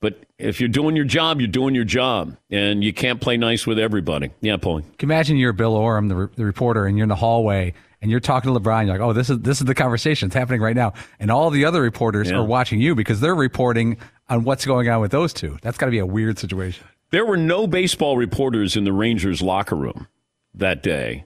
But 0.00 0.22
if 0.38 0.60
you're 0.60 0.68
doing 0.70 0.96
your 0.96 1.04
job, 1.04 1.40
you're 1.40 1.48
doing 1.48 1.74
your 1.74 1.84
job, 1.84 2.36
and 2.50 2.82
you 2.82 2.92
can't 2.92 3.20
play 3.20 3.36
nice 3.36 3.66
with 3.66 3.78
everybody. 3.78 4.30
Yeah, 4.40 4.56
Paulie. 4.56 4.82
Can 4.96 5.08
you 5.08 5.14
imagine 5.14 5.36
you're 5.36 5.52
Bill 5.52 5.76
Oram, 5.76 6.08
the, 6.08 6.16
re- 6.16 6.28
the 6.36 6.44
reporter, 6.46 6.86
and 6.86 6.96
you're 6.96 7.04
in 7.04 7.10
the 7.10 7.16
hallway, 7.16 7.74
and 8.02 8.10
you're 8.10 8.20
talking 8.20 8.52
to 8.52 8.58
LeBron. 8.60 8.86
You're 8.86 8.94
like, 8.94 9.00
"Oh, 9.00 9.12
this 9.12 9.30
is 9.30 9.38
this 9.40 9.60
is 9.60 9.66
the 9.66 9.74
conversation. 9.74 10.26
It's 10.26 10.34
happening 10.34 10.60
right 10.60 10.76
now," 10.76 10.92
and 11.18 11.30
all 11.30 11.50
the 11.50 11.64
other 11.64 11.80
reporters 11.82 12.30
Yeah. 12.30 12.36
are 12.38 12.44
watching 12.44 12.80
you 12.80 12.94
because 12.94 13.20
they're 13.20 13.34
reporting 13.34 13.96
on 14.28 14.44
what's 14.44 14.64
going 14.64 14.88
on 14.88 15.00
with 15.00 15.10
those 15.10 15.32
two. 15.32 15.58
That's 15.62 15.76
got 15.78 15.86
to 15.86 15.92
be 15.92 15.98
a 15.98 16.06
weird 16.06 16.38
situation. 16.38 16.86
There 17.10 17.26
were 17.26 17.36
no 17.36 17.66
baseball 17.66 18.16
reporters 18.16 18.76
in 18.76 18.84
the 18.84 18.92
Rangers 18.92 19.42
locker 19.42 19.74
room 19.76 20.06
that 20.54 20.82
day 20.82 21.24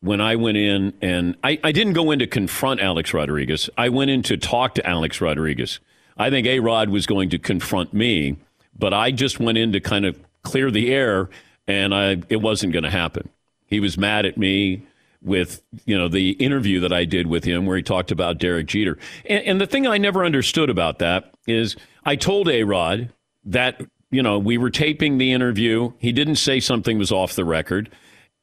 when 0.00 0.20
I 0.20 0.36
went 0.36 0.56
in, 0.56 0.94
and 1.02 1.36
I, 1.44 1.58
I 1.62 1.72
didn't 1.72 1.92
go 1.92 2.10
in 2.10 2.18
to 2.20 2.26
confront 2.26 2.80
Alex 2.80 3.12
Rodriguez. 3.12 3.68
I 3.76 3.88
went 3.90 4.10
in 4.10 4.22
to 4.24 4.36
talk 4.36 4.74
to 4.76 4.86
Alex 4.86 5.20
Rodriguez. 5.20 5.78
I 6.16 6.30
think 6.30 6.46
A 6.46 6.60
Rod 6.60 6.88
was 6.88 7.06
going 7.06 7.28
to 7.30 7.38
confront 7.38 7.92
me, 7.92 8.36
but 8.78 8.94
I 8.94 9.10
just 9.10 9.38
went 9.38 9.58
in 9.58 9.72
to 9.72 9.80
kind 9.80 10.06
of 10.06 10.18
clear 10.42 10.70
the 10.70 10.92
air, 10.92 11.28
and 11.66 11.94
I 11.94 12.22
it 12.30 12.40
wasn't 12.40 12.72
going 12.72 12.84
to 12.84 12.90
happen. 12.90 13.28
He 13.66 13.80
was 13.80 13.98
mad 13.98 14.24
at 14.24 14.38
me 14.38 14.82
with 15.22 15.62
you 15.84 15.96
know 15.96 16.08
the 16.08 16.30
interview 16.32 16.80
that 16.80 16.92
I 16.92 17.04
did 17.04 17.26
with 17.26 17.44
him 17.44 17.66
where 17.66 17.76
he 17.76 17.82
talked 17.82 18.10
about 18.10 18.38
Derek 18.38 18.66
Jeter. 18.66 18.98
And, 19.24 19.44
and 19.44 19.60
the 19.60 19.66
thing 19.66 19.86
I 19.86 19.98
never 19.98 20.24
understood 20.24 20.70
about 20.70 20.98
that 20.98 21.34
is 21.46 21.76
I 22.04 22.16
told 22.16 22.48
A 22.48 22.64
Rod 22.64 23.12
that 23.44 23.80
you 24.10 24.22
know 24.22 24.38
we 24.38 24.58
were 24.58 24.70
taping 24.70 25.18
the 25.18 25.32
interview. 25.32 25.92
He 25.98 26.12
didn't 26.12 26.36
say 26.36 26.60
something 26.60 26.98
was 26.98 27.12
off 27.12 27.34
the 27.34 27.44
record. 27.44 27.90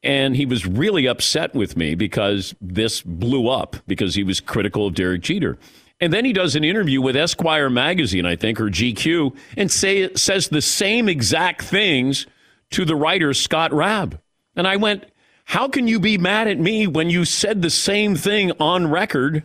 And 0.06 0.36
he 0.36 0.46
was 0.46 0.66
really 0.66 1.06
upset 1.06 1.56
with 1.56 1.78
me 1.78 1.96
because 1.96 2.54
this 2.60 3.02
blew 3.02 3.48
up 3.48 3.78
because 3.88 4.16
he 4.16 4.24
was 4.26 4.42
critical 4.42 4.88
of 4.88 4.96
Derek 4.96 5.22
Jeter. 5.22 5.58
And 6.02 6.12
then 6.12 6.26
he 6.26 6.34
does 6.34 6.58
an 6.58 6.66
interview 6.66 7.02
with 7.02 7.16
Esquire 7.16 7.70
magazine, 7.70 8.26
I 8.26 8.36
think, 8.36 8.60
or 8.60 8.66
GQ, 8.66 9.34
and 9.56 9.72
say 9.72 10.14
says 10.16 10.50
the 10.50 10.62
same 10.62 11.08
exact 11.08 11.62
things 11.62 12.28
to 12.72 12.84
the 12.84 12.96
writer 12.96 13.34
Scott 13.34 13.72
Raab. 13.72 14.20
And 14.56 14.68
I 14.68 14.76
went, 14.76 15.06
"How 15.46 15.68
can 15.68 15.88
you 15.88 16.00
be 16.00 16.18
mad 16.18 16.48
at 16.48 16.60
me 16.60 16.88
when 16.88 17.10
you 17.10 17.26
said 17.26 17.62
the 17.62 17.70
same 17.70 18.16
thing 18.16 18.52
on 18.60 18.90
record 18.90 19.44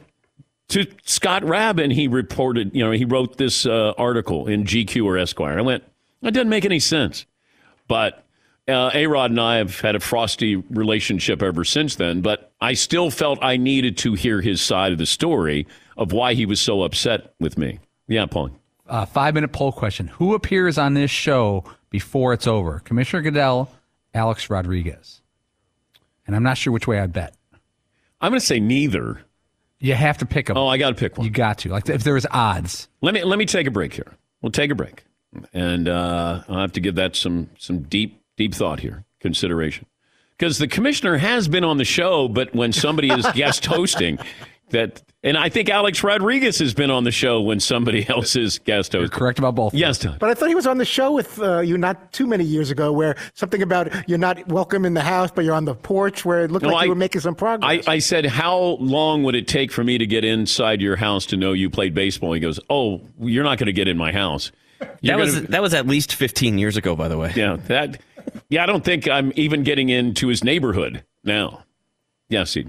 to 0.68 0.86
Scott 1.04 1.44
Raab?" 1.44 1.78
And 1.78 1.92
he 1.92 2.08
reported, 2.08 2.74
you 2.74 2.84
know, 2.84 2.90
he 2.90 3.04
wrote 3.04 3.36
this 3.36 3.66
uh, 3.66 3.92
article 3.98 4.46
in 4.46 4.64
GQ 4.64 5.04
or 5.04 5.18
Esquire. 5.18 5.58
I 5.58 5.62
went, 5.62 5.84
"That 6.22 6.34
doesn't 6.34 6.48
make 6.48 6.64
any 6.64 6.80
sense." 6.80 7.26
But 7.88 8.24
uh, 8.68 8.90
A 8.92 9.06
Rod 9.06 9.30
and 9.30 9.40
I 9.40 9.56
have 9.56 9.80
had 9.80 9.96
a 9.96 10.00
frosty 10.00 10.56
relationship 10.56 11.42
ever 11.42 11.64
since 11.64 11.96
then, 11.96 12.20
but 12.20 12.52
I 12.60 12.74
still 12.74 13.10
felt 13.10 13.38
I 13.42 13.56
needed 13.56 13.96
to 13.98 14.14
hear 14.14 14.40
his 14.42 14.60
side 14.60 14.92
of 14.92 14.98
the 14.98 15.06
story 15.06 15.66
of 15.96 16.12
why 16.12 16.34
he 16.34 16.44
was 16.44 16.60
so 16.60 16.82
upset 16.82 17.34
with 17.40 17.56
me. 17.56 17.78
Yeah, 18.06 18.26
Paul. 18.26 18.50
Uh, 18.86 19.04
five 19.06 19.34
minute 19.34 19.52
poll 19.52 19.72
question: 19.72 20.08
Who 20.08 20.34
appears 20.34 20.78
on 20.78 20.94
this 20.94 21.10
show 21.10 21.64
before 21.90 22.32
it's 22.32 22.46
over? 22.46 22.80
Commissioner 22.80 23.22
Goodell, 23.22 23.70
Alex 24.14 24.50
Rodriguez, 24.50 25.20
and 26.28 26.36
I'm 26.36 26.44
not 26.44 26.56
sure 26.56 26.72
which 26.72 26.86
way 26.86 27.00
I 27.00 27.08
bet. 27.08 27.34
I'm 28.20 28.30
going 28.30 28.38
to 28.38 28.46
say 28.46 28.60
neither. 28.60 29.22
You 29.80 29.94
have 29.94 30.18
to 30.18 30.26
pick 30.26 30.46
them. 30.46 30.56
Oh, 30.56 30.68
I 30.68 30.76
got 30.76 30.90
to 30.90 30.94
pick 30.94 31.16
one. 31.16 31.24
You 31.24 31.30
got 31.32 31.58
to. 31.58 31.70
Like 31.70 31.88
if 31.88 32.04
there 32.04 32.14
was 32.14 32.26
odds. 32.30 32.88
Let 33.00 33.14
me 33.14 33.24
let 33.24 33.38
me 33.38 33.46
take 33.46 33.66
a 33.66 33.70
break 33.70 33.94
here. 33.94 34.12
We'll 34.42 34.52
take 34.52 34.70
a 34.70 34.74
break, 34.74 35.04
and 35.52 35.88
uh, 35.88 36.42
I'll 36.48 36.60
have 36.60 36.72
to 36.72 36.80
give 36.80 36.96
that 36.96 37.16
some 37.16 37.50
some 37.58 37.82
deep 37.82 38.20
deep 38.36 38.54
thought 38.54 38.80
here, 38.80 39.04
consideration, 39.20 39.86
because 40.36 40.58
the 40.58 40.68
commissioner 40.68 41.16
has 41.18 41.48
been 41.48 41.64
on 41.64 41.78
the 41.78 41.84
show, 41.84 42.28
but 42.28 42.54
when 42.54 42.72
somebody 42.72 43.10
is 43.10 43.26
guest 43.34 43.66
hosting, 43.66 44.18
that 44.70 45.02
and 45.24 45.36
I 45.36 45.48
think 45.48 45.68
Alex 45.68 46.04
Rodriguez 46.04 46.60
has 46.60 46.74
been 46.74 46.90
on 46.92 47.02
the 47.02 47.10
show 47.10 47.40
when 47.40 47.58
somebody 47.58 48.06
else 48.08 48.36
is 48.36 48.58
guest 48.60 48.92
hosting. 48.92 49.10
Correct 49.10 49.38
about 49.40 49.56
both. 49.56 49.74
Yes, 49.74 49.98
Tom. 49.98 50.16
But 50.20 50.30
I 50.30 50.34
thought 50.34 50.48
he 50.48 50.54
was 50.54 50.66
on 50.66 50.78
the 50.78 50.84
show 50.84 51.10
with 51.12 51.40
uh, 51.40 51.58
you 51.58 51.76
not 51.76 52.12
too 52.12 52.26
many 52.26 52.44
years 52.44 52.70
ago, 52.70 52.92
where 52.92 53.16
something 53.34 53.60
about 53.60 54.08
you're 54.08 54.16
not 54.18 54.46
welcome 54.48 54.84
in 54.84 54.94
the 54.94 55.00
house, 55.02 55.30
but 55.34 55.44
you're 55.44 55.54
on 55.56 55.64
the 55.64 55.74
porch, 55.74 56.24
where 56.24 56.44
it 56.44 56.50
looked 56.52 56.62
No, 56.64 56.68
like 56.72 56.82
I- 56.82 56.84
you 56.84 56.90
were 56.90 56.94
making 56.94 57.20
some 57.20 57.34
progress. 57.34 57.84
I, 57.88 57.92
I 57.94 57.98
said, 57.98 58.26
how 58.26 58.58
long 58.80 59.24
would 59.24 59.34
it 59.34 59.48
take 59.48 59.72
for 59.72 59.82
me 59.82 59.98
to 59.98 60.06
get 60.06 60.24
inside 60.24 60.80
your 60.80 60.94
house 60.96 61.26
to 61.26 61.36
know 61.36 61.52
you 61.52 61.68
played 61.68 61.94
baseball? 61.94 62.32
He 62.32 62.40
goes, 62.40 62.60
oh, 62.70 63.00
you're 63.20 63.44
not 63.44 63.58
going 63.58 63.66
to 63.66 63.72
get 63.72 63.88
in 63.88 63.96
my 63.96 64.12
house. 64.12 64.52
You're 65.00 65.16
That 65.16 65.22
was 65.24 65.34
gonna- 65.34 65.46
that 65.48 65.62
was 65.62 65.74
at 65.74 65.88
least 65.88 66.14
15 66.14 66.58
years 66.58 66.76
ago, 66.76 66.94
by 66.94 67.08
the 67.08 67.18
way. 67.18 67.32
Yeah, 67.34 67.56
that 67.66 68.00
Yeah, 68.50 68.62
I 68.62 68.66
don't 68.66 68.84
think 68.84 69.08
I'm 69.08 69.32
even 69.34 69.64
getting 69.64 69.88
into 69.88 70.28
his 70.28 70.44
neighborhood 70.44 71.02
now. 71.24 71.64
Yes, 72.28 72.54
he. 72.54 72.66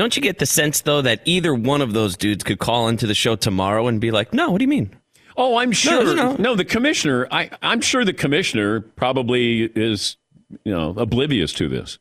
Don't 0.00 0.16
you 0.16 0.22
get 0.22 0.38
the 0.38 0.46
sense 0.46 0.80
though 0.80 1.02
that 1.02 1.20
either 1.26 1.54
one 1.54 1.82
of 1.82 1.92
those 1.92 2.16
dudes 2.16 2.42
could 2.42 2.58
call 2.58 2.88
into 2.88 3.06
the 3.06 3.12
show 3.12 3.36
tomorrow 3.36 3.86
and 3.86 4.00
be 4.00 4.10
like, 4.10 4.32
"No, 4.32 4.50
what 4.50 4.56
do 4.56 4.64
you 4.64 4.68
mean?" 4.68 4.96
Oh, 5.36 5.58
I'm 5.58 5.72
sure. 5.72 6.14
no. 6.14 6.36
No, 6.36 6.54
the 6.54 6.64
commissioner. 6.64 7.28
I, 7.30 7.50
I'm 7.60 7.82
sure 7.82 8.02
the 8.02 8.14
commissioner 8.14 8.80
probably 8.80 9.64
is, 9.64 10.16
you 10.64 10.72
know, 10.72 10.94
oblivious 10.96 11.52
to 11.52 11.68
this. 11.68 11.98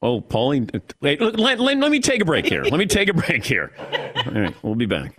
Oh, 0.00 0.22
Pauline. 0.22 0.70
Uh, 0.72 0.78
wait, 1.02 1.20
let, 1.20 1.60
let, 1.60 1.60
let 1.60 1.90
me 1.90 2.00
take 2.00 2.22
a 2.22 2.24
break 2.24 2.46
here. 2.46 2.62
Let 2.62 2.78
me 2.78 2.86
take 2.86 3.10
a 3.10 3.14
break 3.14 3.44
here. 3.44 3.70
All 4.24 4.32
right, 4.32 4.54
we'll 4.62 4.74
be 4.74 4.86
back. 4.86 5.18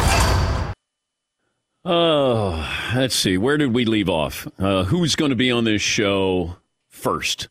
Oh, 1.83 2.91
let's 2.95 3.15
see. 3.15 3.37
Where 3.37 3.57
did 3.57 3.73
we 3.73 3.85
leave 3.85 4.09
off? 4.09 4.47
Uh, 4.59 4.83
who's 4.83 5.15
going 5.15 5.31
to 5.31 5.35
be 5.35 5.51
on 5.51 5.63
this 5.63 5.81
show 5.81 6.57
first? 6.89 7.49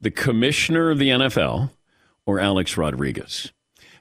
The 0.00 0.10
commissioner 0.10 0.90
of 0.90 0.98
the 0.98 1.08
NFL 1.08 1.70
or 2.26 2.40
Alex 2.40 2.76
Rodriguez? 2.76 3.52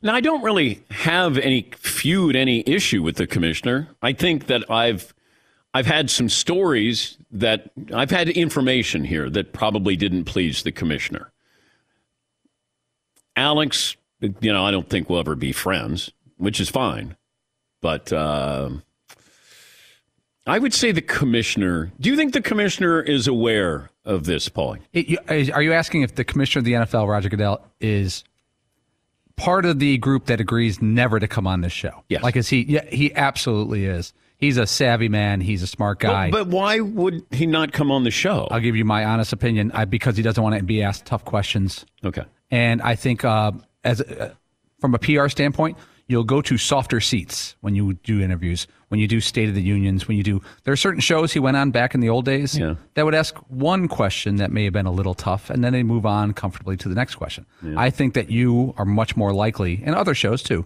Now, 0.01 0.15
I 0.15 0.21
don't 0.21 0.43
really 0.43 0.81
have 0.91 1.37
any 1.37 1.69
feud, 1.77 2.35
any 2.35 2.63
issue 2.65 3.03
with 3.03 3.15
the 3.15 3.27
commissioner. 3.27 3.89
I 4.01 4.13
think 4.13 4.47
that 4.47 4.69
I've 4.69 5.13
I've 5.73 5.85
had 5.85 6.09
some 6.09 6.29
stories 6.29 7.17
that 7.31 7.71
I've 7.93 8.09
had 8.09 8.29
information 8.29 9.03
here 9.03 9.29
that 9.29 9.53
probably 9.53 9.95
didn't 9.95 10.25
please 10.25 10.63
the 10.63 10.71
commissioner. 10.71 11.31
Alex, 13.35 13.95
you 14.19 14.51
know, 14.51 14.65
I 14.65 14.71
don't 14.71 14.89
think 14.89 15.09
we'll 15.09 15.19
ever 15.19 15.35
be 15.35 15.51
friends, 15.51 16.11
which 16.37 16.59
is 16.59 16.69
fine. 16.69 17.15
But 17.81 18.11
uh, 18.11 18.71
I 20.49 20.59
would 20.59 20.73
say 20.73 20.91
the 20.91 21.01
commissioner. 21.01 21.91
Do 21.99 22.09
you 22.09 22.15
think 22.15 22.33
the 22.33 22.41
commissioner 22.41 23.01
is 23.01 23.27
aware 23.27 23.89
of 24.05 24.25
this, 24.25 24.49
Paulie? 24.49 24.79
It- 24.93 25.07
you- 25.09 25.17
is- 25.29 25.49
Are 25.49 25.61
you 25.61 25.73
asking 25.73 26.01
if 26.01 26.15
the 26.15 26.23
commissioner 26.23 26.59
of 26.59 26.65
the 26.65 26.73
NFL, 26.73 27.07
Roger 27.07 27.29
Goodell, 27.29 27.65
is 27.79 28.23
part 29.35 29.65
of 29.65 29.79
the 29.79 29.97
group 29.97 30.25
that 30.25 30.39
agrees 30.41 30.81
never 30.81 31.19
to 31.19 31.27
come 31.27 31.47
on 31.47 31.61
this 31.61 31.73
show? 31.73 32.03
Yes. 32.09 32.23
Like, 32.23 32.35
is 32.35 32.49
he? 32.49 32.61
Yeah, 32.63 32.85
he 32.85 33.13
absolutely 33.15 33.85
is. 33.85 34.13
He's 34.37 34.57
a 34.57 34.65
savvy 34.65 35.09
man. 35.09 35.41
He's 35.41 35.61
a 35.63 35.67
smart 35.67 35.99
guy. 35.99 36.29
But, 36.31 36.45
but 36.45 36.55
why 36.55 36.79
would 36.79 37.25
he 37.31 37.45
not 37.45 37.73
come 37.73 37.91
on 37.91 38.03
the 38.05 38.11
show? 38.11 38.47
I'll 38.51 38.61
give 38.61 38.75
you 38.75 38.85
my 38.85 39.03
honest 39.03 39.33
opinion. 39.33 39.71
I, 39.73 39.83
because 39.85 40.15
he 40.15 40.23
doesn't 40.23 40.41
want 40.41 40.55
to 40.57 40.63
be 40.63 40.81
asked 40.81 41.05
tough 41.05 41.25
questions. 41.25 41.85
Okay. 42.05 42.23
And 42.49 42.81
I 42.81 42.95
think, 42.95 43.25
uh, 43.25 43.51
as 43.83 43.99
uh, 44.01 44.33
from 44.79 44.95
a 44.95 44.97
PR 44.99 45.27
standpoint, 45.27 45.77
you'll 46.07 46.23
go 46.23 46.41
to 46.41 46.57
softer 46.57 47.01
seats 47.01 47.55
when 47.59 47.75
you 47.75 47.93
do 47.95 48.21
interviews, 48.21 48.65
when 48.89 48.99
you 48.99 49.07
do 49.07 49.19
State 49.21 49.49
of 49.49 49.55
the 49.55 49.61
Unions, 49.61 50.07
when 50.07 50.17
you 50.17 50.23
do. 50.23 50.41
There 50.63 50.71
are 50.73 50.77
certain 50.77 50.99
shows 51.01 51.31
he 51.31 51.39
went 51.39 51.55
on 51.57 51.71
back 51.71 51.95
in 51.95 52.01
the 52.01 52.09
old 52.09 52.25
days 52.25 52.57
Yeah. 52.57 52.75
that 52.95 53.05
would 53.05 53.15
ask 53.15 53.35
one 53.47 53.87
question 53.87 54.35
that 54.37 54.51
may 54.51 54.63
have 54.65 54.73
been 54.73 54.85
a 54.87 54.91
little 54.91 55.13
tough, 55.13 55.49
and 55.49 55.63
then 55.63 55.73
they 55.73 55.83
move 55.83 56.05
on 56.05 56.33
comfortably 56.33 56.75
to 56.77 56.89
the 56.89 56.95
next 56.95 57.15
question. 57.15 57.45
I 57.77 57.89
think 57.89 58.13
that 58.15 58.29
you 58.29 58.73
are 58.77 58.85
much 58.85 59.15
more 59.15 59.33
likely, 59.33 59.81
and 59.85 59.95
other 59.95 60.13
shows 60.13 60.43
too, 60.43 60.65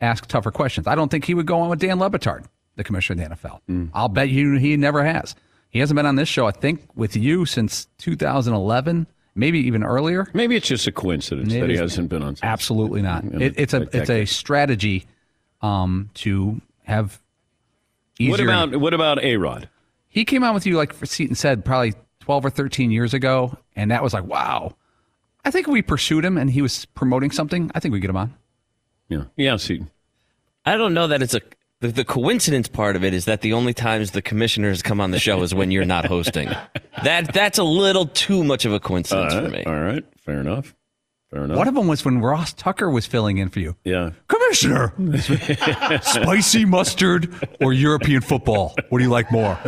ask 0.00 0.26
tougher 0.26 0.50
questions. 0.50 0.86
I 0.86 0.94
don't 0.94 1.10
think 1.10 1.24
he 1.26 1.34
would 1.34 1.46
go 1.46 1.60
on 1.60 1.68
with 1.70 1.78
Dan 1.78 1.98
Le 1.98 2.10
Batard, 2.10 2.44
the 2.76 2.84
commissioner 2.84 3.22
of 3.24 3.40
the 3.40 3.48
NFL. 3.48 3.90
I'll 3.94 4.08
bet 4.08 4.30
you 4.30 4.56
he 4.56 4.76
never 4.76 5.04
has. 5.04 5.34
He 5.68 5.78
hasn't 5.78 5.96
been 5.96 6.06
on 6.06 6.16
this 6.16 6.28
show, 6.28 6.46
I 6.46 6.50
think, 6.50 6.80
with 6.96 7.14
you 7.16 7.44
since 7.46 7.86
2011, 7.98 9.06
maybe 9.34 9.58
even 9.60 9.84
earlier. 9.84 10.26
Maybe 10.32 10.56
it's 10.56 10.66
just 10.66 10.86
a 10.86 10.92
coincidence 10.92 11.48
Maybe 11.48 11.60
that 11.60 11.70
he 11.70 11.76
hasn't 11.76 12.08
been 12.08 12.22
on. 12.22 12.36
Absolutely 12.42 13.02
not. 13.02 13.24
It, 13.24 13.54
it's 13.56 13.74
a 13.74 13.82
it's 13.96 14.10
a 14.10 14.24
strategy 14.24 15.00
strategy 15.00 15.06
um, 15.62 16.10
to 16.14 16.60
have 16.84 17.20
easier. 18.20 18.32
What 18.32 18.40
about 18.40 18.76
what 18.80 18.94
about 18.94 19.22
A 19.24 19.36
Rod? 19.36 19.68
he 20.08 20.24
came 20.24 20.42
on 20.42 20.54
with 20.54 20.66
you 20.66 20.76
like 20.76 20.92
Seton 21.04 21.34
said 21.36 21.64
probably 21.64 21.94
twelve 22.20 22.44
or 22.44 22.50
thirteen 22.50 22.90
years 22.90 23.14
ago, 23.14 23.56
and 23.76 23.90
that 23.90 24.02
was 24.02 24.12
like 24.14 24.24
wow. 24.24 24.74
I 25.44 25.50
think 25.50 25.66
we 25.66 25.80
pursued 25.80 26.24
him 26.24 26.36
and 26.36 26.50
he 26.50 26.60
was 26.60 26.84
promoting 26.84 27.30
something. 27.30 27.70
I 27.74 27.80
think 27.80 27.92
we 27.92 28.00
get 28.00 28.10
him 28.10 28.16
on. 28.18 28.34
Yeah, 29.08 29.24
yeah. 29.36 29.56
See, 29.56 29.82
I 30.66 30.76
don't 30.76 30.94
know 30.94 31.06
that 31.06 31.22
it's 31.22 31.34
a. 31.34 31.40
The, 31.80 31.88
the 31.88 32.04
coincidence 32.04 32.68
part 32.68 32.94
of 32.94 33.02
it 33.04 33.14
is 33.14 33.24
that 33.24 33.40
the 33.40 33.54
only 33.54 33.72
times 33.72 34.10
the 34.10 34.20
commissioners 34.20 34.82
come 34.82 35.00
on 35.00 35.12
the 35.12 35.18
show 35.18 35.42
is 35.42 35.54
when 35.54 35.70
you're 35.70 35.86
not 35.86 36.04
hosting. 36.04 36.50
That 37.04 37.32
that's 37.32 37.56
a 37.56 37.64
little 37.64 38.04
too 38.04 38.44
much 38.44 38.66
of 38.66 38.74
a 38.74 38.80
coincidence 38.80 39.32
all 39.32 39.44
for 39.44 39.48
me. 39.48 39.64
all 39.64 39.80
right, 39.80 40.04
fair 40.18 40.40
enough, 40.40 40.74
fair 41.30 41.44
enough. 41.44 41.56
One 41.56 41.68
of 41.68 41.74
them 41.74 41.86
was 41.86 42.04
when 42.04 42.20
Ross 42.20 42.52
Tucker 42.52 42.90
was 42.90 43.06
filling 43.06 43.38
in 43.38 43.48
for 43.48 43.60
you. 43.60 43.76
yeah, 43.84 44.10
Commissioner, 44.28 44.92
spicy 46.02 46.64
mustard 46.64 47.32
or 47.60 47.72
European 47.72 48.20
football? 48.20 48.74
What 48.88 48.98
do 48.98 49.04
you 49.04 49.10
like 49.10 49.30
more? 49.32 49.58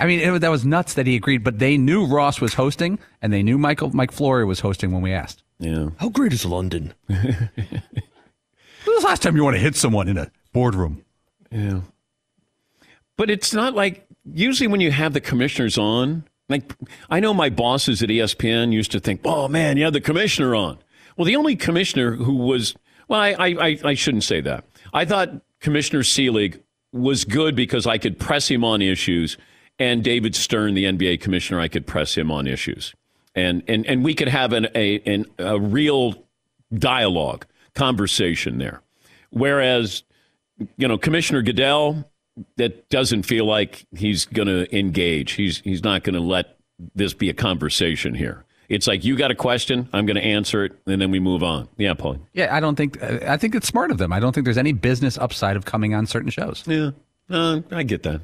I 0.00 0.06
mean, 0.06 0.20
it, 0.20 0.38
that 0.40 0.50
was 0.50 0.64
nuts 0.64 0.94
that 0.94 1.06
he 1.06 1.16
agreed, 1.16 1.42
but 1.42 1.58
they 1.58 1.76
knew 1.76 2.06
Ross 2.06 2.40
was 2.40 2.54
hosting, 2.54 2.98
and 3.20 3.32
they 3.32 3.42
knew 3.42 3.58
Michael 3.58 3.90
Mike 3.90 4.12
Florio 4.12 4.46
was 4.46 4.60
hosting 4.60 4.92
when 4.92 5.02
we 5.02 5.12
asked. 5.12 5.42
yeah. 5.58 5.88
How 5.98 6.08
great 6.08 6.32
is 6.32 6.44
London? 6.44 6.92
When 7.08 8.94
was 8.94 9.02
the 9.02 9.08
last 9.08 9.22
time 9.22 9.36
you 9.36 9.44
want 9.44 9.56
to 9.56 9.60
hit 9.60 9.74
someone 9.76 10.08
in 10.08 10.16
a 10.16 10.30
boardroom? 10.52 11.04
Yeah. 11.50 11.80
But 13.16 13.28
it's 13.30 13.52
not 13.52 13.74
like 13.74 14.06
usually 14.24 14.68
when 14.68 14.80
you 14.80 14.92
have 14.92 15.12
the 15.14 15.20
commissioners 15.20 15.76
on, 15.76 16.24
like 16.48 16.74
I 17.10 17.20
know 17.20 17.34
my 17.34 17.50
bosses 17.50 18.02
at 18.02 18.08
ESPN 18.08 18.72
used 18.72 18.92
to 18.92 19.00
think, 19.00 19.20
oh 19.24 19.48
man, 19.48 19.76
you 19.76 19.84
have 19.84 19.92
the 19.92 20.00
commissioner 20.00 20.54
on. 20.54 20.78
Well, 21.16 21.24
the 21.24 21.36
only 21.36 21.56
commissioner 21.56 22.12
who 22.12 22.34
was, 22.34 22.74
well, 23.08 23.20
I, 23.20 23.30
I, 23.30 23.46
I, 23.46 23.78
I 23.84 23.94
shouldn't 23.94 24.24
say 24.24 24.40
that. 24.42 24.64
I 24.92 25.04
thought 25.04 25.30
Commissioner 25.60 26.02
Selig 26.02 26.62
was 26.92 27.24
good 27.24 27.56
because 27.56 27.86
I 27.86 27.98
could 27.98 28.18
press 28.18 28.48
him 28.48 28.64
on 28.64 28.80
issues, 28.80 29.36
and 29.78 30.02
David 30.04 30.34
Stern, 30.34 30.74
the 30.74 30.84
NBA 30.84 31.20
commissioner, 31.20 31.60
I 31.60 31.68
could 31.68 31.86
press 31.86 32.14
him 32.14 32.30
on 32.30 32.46
issues. 32.46 32.94
And, 33.34 33.62
and, 33.68 33.84
and 33.86 34.04
we 34.04 34.14
could 34.14 34.28
have 34.28 34.52
an, 34.52 34.68
a, 34.74 35.00
an, 35.00 35.26
a 35.38 35.60
real 35.60 36.24
dialogue, 36.72 37.46
conversation 37.74 38.58
there. 38.58 38.80
Whereas 39.30 40.04
you 40.76 40.88
know, 40.88 40.98
Commissioner 40.98 41.42
Goodell, 41.42 42.07
that 42.56 42.88
doesn't 42.90 43.24
feel 43.24 43.46
like 43.46 43.86
he's 43.96 44.26
going 44.26 44.48
to 44.48 44.76
engage. 44.76 45.32
He's 45.32 45.60
he's 45.60 45.82
not 45.82 46.04
going 46.04 46.14
to 46.14 46.20
let 46.20 46.56
this 46.94 47.14
be 47.14 47.28
a 47.28 47.34
conversation 47.34 48.14
here. 48.14 48.44
It's 48.68 48.86
like 48.86 49.04
you 49.04 49.16
got 49.16 49.30
a 49.30 49.34
question, 49.34 49.88
I'm 49.94 50.04
going 50.04 50.16
to 50.16 50.24
answer 50.24 50.64
it, 50.64 50.72
and 50.86 51.00
then 51.00 51.10
we 51.10 51.20
move 51.20 51.42
on. 51.42 51.68
Yeah, 51.78 51.94
Paul. 51.94 52.18
Yeah, 52.34 52.54
I 52.54 52.60
don't 52.60 52.76
think. 52.76 53.02
I 53.02 53.38
think 53.38 53.54
it's 53.54 53.66
smart 53.66 53.90
of 53.90 53.96
them. 53.98 54.12
I 54.12 54.20
don't 54.20 54.34
think 54.34 54.44
there's 54.44 54.58
any 54.58 54.72
business 54.72 55.16
upside 55.16 55.56
of 55.56 55.64
coming 55.64 55.94
on 55.94 56.06
certain 56.06 56.30
shows. 56.30 56.64
Yeah, 56.66 56.90
uh, 57.30 57.60
I 57.70 57.82
get 57.82 58.02
that. 58.02 58.20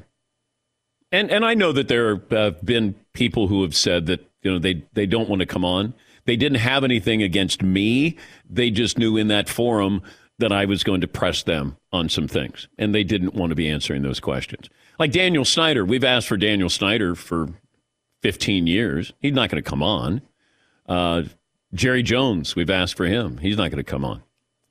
And 1.11 1.31
and 1.31 1.43
I 1.43 1.55
know 1.55 1.71
that 1.71 1.87
there 1.87 2.21
have 2.31 2.63
been 2.63 2.95
people 3.13 3.47
who 3.47 3.63
have 3.63 3.75
said 3.75 4.05
that 4.05 4.29
you 4.43 4.51
know 4.51 4.59
they 4.59 4.83
they 4.93 5.05
don't 5.05 5.29
want 5.29 5.39
to 5.39 5.45
come 5.45 5.65
on. 5.65 5.93
They 6.25 6.35
didn't 6.35 6.59
have 6.59 6.83
anything 6.83 7.21
against 7.23 7.63
me. 7.63 8.17
They 8.49 8.71
just 8.71 8.97
knew 8.97 9.15
in 9.17 9.27
that 9.29 9.47
forum 9.47 10.01
that 10.39 10.51
I 10.51 10.65
was 10.65 10.83
going 10.83 11.01
to 11.01 11.07
press 11.07 11.43
them 11.43 11.77
on 11.91 12.09
some 12.09 12.27
things, 12.27 12.67
and 12.77 12.93
they 12.93 13.03
didn't 13.03 13.33
want 13.33 13.51
to 13.51 13.55
be 13.55 13.69
answering 13.69 14.01
those 14.01 14.19
questions. 14.19 14.69
Like 14.99 15.11
Daniel 15.11 15.45
Snyder, 15.45 15.85
we've 15.85 16.03
asked 16.03 16.27
for 16.27 16.37
Daniel 16.37 16.69
Snyder 16.69 17.15
for 17.15 17.49
15 18.21 18.67
years. 18.67 19.13
He's 19.19 19.33
not 19.33 19.49
going 19.49 19.63
to 19.63 19.69
come 19.69 19.83
on. 19.83 20.21
Uh, 20.87 21.23
Jerry 21.73 22.03
Jones, 22.03 22.55
we've 22.55 22.69
asked 22.69 22.95
for 22.95 23.05
him. 23.05 23.37
He's 23.37 23.57
not 23.57 23.71
going 23.71 23.83
to 23.83 23.89
come 23.89 24.05
on. 24.05 24.23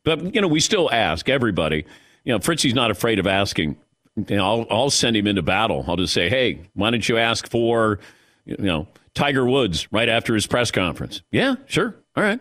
But 0.05 0.35
you 0.35 0.41
know, 0.41 0.49
we 0.49 0.61
still 0.61 0.91
ask 0.91 1.29
everybody. 1.29 1.85
You 2.25 2.33
know, 2.33 2.39
Fritzy's 2.39 2.75
not 2.75 2.91
afraid 2.91 3.19
of 3.19 3.27
asking. 3.27 3.77
You 4.17 4.37
know, 4.37 4.45
I'll, 4.45 4.67
I'll 4.71 4.91
send 4.91 5.17
him 5.17 5.27
into 5.27 5.43
battle. 5.43 5.85
I'll 5.89 5.97
just 5.97 6.13
say, 6.13 6.29
"Hey, 6.29 6.61
why 6.75 6.91
don't 6.91 7.07
you 7.09 7.19
ask 7.19 7.49
for, 7.51 7.99
you 8.45 8.57
know, 8.59 8.87
Tiger 9.15 9.45
Woods 9.47 9.89
right 9.91 10.09
after 10.09 10.35
his 10.35 10.47
press 10.47 10.71
conference?" 10.71 11.23
Yeah, 11.33 11.57
sure, 11.67 11.97
all 12.17 12.23
right. 12.23 12.41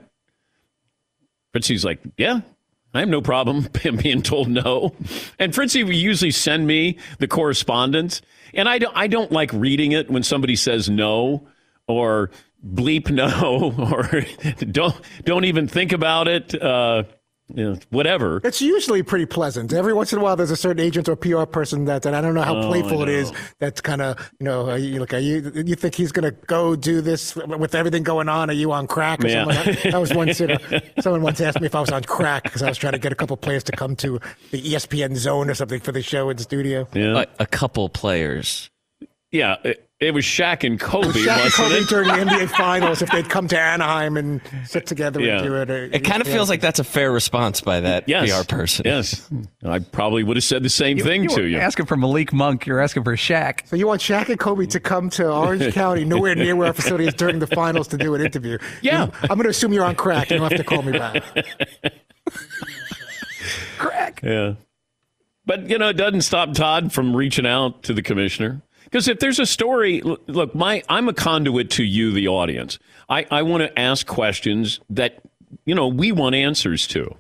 Fritzy's 1.51 1.83
like, 1.83 1.99
"Yeah, 2.17 2.41
I 2.93 2.99
have 2.99 3.09
no 3.09 3.21
problem 3.21 3.67
being 4.01 4.21
told 4.21 4.49
no. 4.49 4.95
And 5.39 5.53
Fritzy 5.53 5.83
will 5.83 5.93
usually 5.93 6.31
send 6.31 6.67
me 6.67 6.97
the 7.19 7.27
correspondence, 7.27 8.21
and 8.53 8.69
I 8.69 8.79
don't. 8.79 8.95
I 8.95 9.07
don't 9.07 9.31
like 9.31 9.51
reading 9.53 9.91
it 9.93 10.09
when 10.09 10.23
somebody 10.23 10.55
says 10.55 10.89
no 10.89 11.47
or 11.87 12.29
bleep 12.65 13.09
no 13.09 13.73
or 13.91 14.21
don't 14.71 14.95
don't 15.23 15.45
even 15.45 15.67
think 15.67 15.91
about 15.91 16.27
it. 16.27 16.61
Uh, 16.61 17.03
you 17.53 17.63
know, 17.63 17.77
whatever. 17.89 18.39
It's 18.43 18.61
usually 18.61 19.03
pretty 19.03 19.25
pleasant. 19.25 19.73
Every 19.73 19.93
once 19.93 20.13
in 20.13 20.19
a 20.19 20.21
while, 20.21 20.35
there's 20.35 20.51
a 20.51 20.55
certain 20.55 20.79
agent 20.83 21.09
or 21.09 21.15
PR 21.15 21.43
person 21.45 21.85
that, 21.85 22.05
and 22.05 22.15
I 22.15 22.21
don't 22.21 22.33
know 22.33 22.41
how 22.41 22.55
Oh, 22.57 22.67
playful 22.67 22.99
I 22.99 23.03
it 23.03 23.09
is. 23.09 23.31
That's 23.59 23.81
kind 23.81 24.01
of, 24.01 24.17
you 24.39 24.45
know, 24.45 24.69
are 24.69 24.77
you, 24.77 24.99
like, 24.99 25.13
are 25.13 25.19
you, 25.19 25.51
you 25.65 25.75
think 25.75 25.95
he's 25.95 26.11
going 26.11 26.23
to 26.23 26.31
go 26.47 26.75
do 26.75 27.01
this 27.01 27.35
with 27.35 27.75
everything 27.75 28.03
going 28.03 28.29
on? 28.29 28.49
Are 28.49 28.53
you 28.53 28.71
on 28.71 28.87
crack 28.87 29.23
or 29.23 29.27
Yeah. 29.27 29.43
something? 29.45 29.65
Like 29.73 29.83
that? 29.83 29.91
that 29.91 29.99
was 30.01 30.13
one 30.13 30.33
sitter. 30.33 30.57
Someone 31.01 31.21
once 31.21 31.41
asked 31.41 31.59
me 31.59 31.65
if 31.65 31.75
I 31.75 31.81
was 31.81 31.91
on 31.91 32.03
crack 32.03 32.43
because 32.43 32.63
I 32.63 32.69
was 32.69 32.77
trying 32.77 32.93
to 32.93 32.99
get 32.99 33.11
a 33.11 33.15
couple 33.15 33.35
players 33.37 33.63
to 33.65 33.71
come 33.73 33.95
to 33.97 34.19
the 34.51 34.61
ESPN 34.61 35.15
zone 35.15 35.49
or 35.49 35.53
something 35.53 35.79
for 35.81 35.91
the 35.91 36.01
show 36.01 36.29
in 36.29 36.37
studio. 36.37 36.87
Yeah, 36.93 37.25
A, 37.39 37.43
a 37.43 37.45
couple 37.45 37.89
players. 37.89 38.69
yeah. 39.31 39.57
It, 39.63 39.87
it 40.07 40.13
was 40.13 40.25
Shaq 40.25 40.63
and 40.65 40.79
Kobe, 40.79 41.07
Shaq 41.07 41.27
and 41.29 41.41
wasn't 41.43 41.53
Kobe 41.53 41.75
it? 41.75 41.87
during 41.89 42.07
the 42.07 42.31
NBA 42.31 42.49
Finals, 42.57 43.01
if 43.01 43.09
they'd 43.11 43.29
come 43.29 43.47
to 43.47 43.59
Anaheim 43.59 44.17
and 44.17 44.41
sit 44.65 44.85
together 44.85 45.19
Yeah. 45.21 45.37
and 45.39 45.45
do 45.47 45.55
it. 45.55 45.69
or- 45.71 45.85
It 45.85 46.03
kind 46.03 46.21
of 46.21 46.27
yeah. 46.27 46.33
feels 46.33 46.49
like 46.49 46.61
that's 46.61 46.79
a 46.79 46.83
fair 46.83 47.11
response 47.11 47.61
by 47.61 47.79
that 47.81 48.07
Yes. 48.07 48.31
PR 48.45 48.45
person. 48.47 48.83
Yes, 48.85 49.29
I 49.65 49.79
probably 49.79 50.23
would 50.23 50.37
have 50.37 50.43
said 50.43 50.63
the 50.63 50.69
same 50.69 50.97
thing 50.99 51.27
to 51.29 51.41
were 51.41 51.47
you. 51.47 51.57
asking 51.57 51.85
for 51.85 51.95
Malik 51.97 52.33
Monk. 52.33 52.65
You're 52.65 52.79
asking 52.81 53.03
for 53.03 53.15
Shaq. 53.15 53.67
So 53.67 53.75
you 53.75 53.87
want 53.87 54.01
Shaq 54.01 54.29
and 54.29 54.39
Kobe 54.39 54.65
to 54.67 54.79
come 54.79 55.09
to 55.11 55.31
Orange 55.31 55.73
County, 55.75 56.05
nowhere 56.05 56.35
near 56.35 56.55
where 56.55 56.67
our 56.67 56.73
facility 56.73 57.07
is 57.07 57.13
during 57.13 57.39
the 57.39 57.47
finals 57.47 57.87
to 57.89 57.97
do 57.97 58.13
an 58.15 58.21
interview? 58.21 58.57
Yeah. 58.81 59.05
You- 59.05 59.11
I'm 59.23 59.27
going 59.29 59.43
to 59.43 59.49
assume 59.49 59.73
you're 59.73 59.85
on 59.85 59.95
crack. 59.95 60.29
You 60.29 60.37
don't 60.37 60.51
have 60.51 60.57
to 60.59 60.63
call 60.65 60.81
me 60.81 60.91
back. 60.91 61.23
Crack. 63.77 64.21
Yeah. 64.23 64.53
But, 65.45 65.69
you 65.69 65.77
know, 65.77 65.89
it 65.89 65.97
doesn't 65.97 66.21
stop 66.21 66.53
Todd 66.53 66.93
from 66.93 67.15
reaching 67.15 67.45
out 67.45 67.83
to 67.83 67.93
the 67.93 68.01
commissioner. 68.01 68.61
Because 68.93 69.07
if 69.07 69.17
there's 69.17 69.39
a 69.39 69.47
story, 69.47 70.03
look, 70.03 70.53
my 70.53 70.83
I'm 70.87 71.09
a 71.09 71.13
conduit 71.13 71.71
to 71.71 71.83
you, 71.83 72.11
the 72.11 72.27
audience. 72.27 72.77
I, 73.09 73.25
I 73.31 73.41
want 73.41 73.63
to 73.63 73.79
ask 73.79 74.05
questions 74.05 74.79
that, 74.91 75.19
you 75.65 75.73
know, 75.73 75.87
we 75.87 76.11
want 76.11 76.35
answers 76.35 76.85
to. 76.89 77.15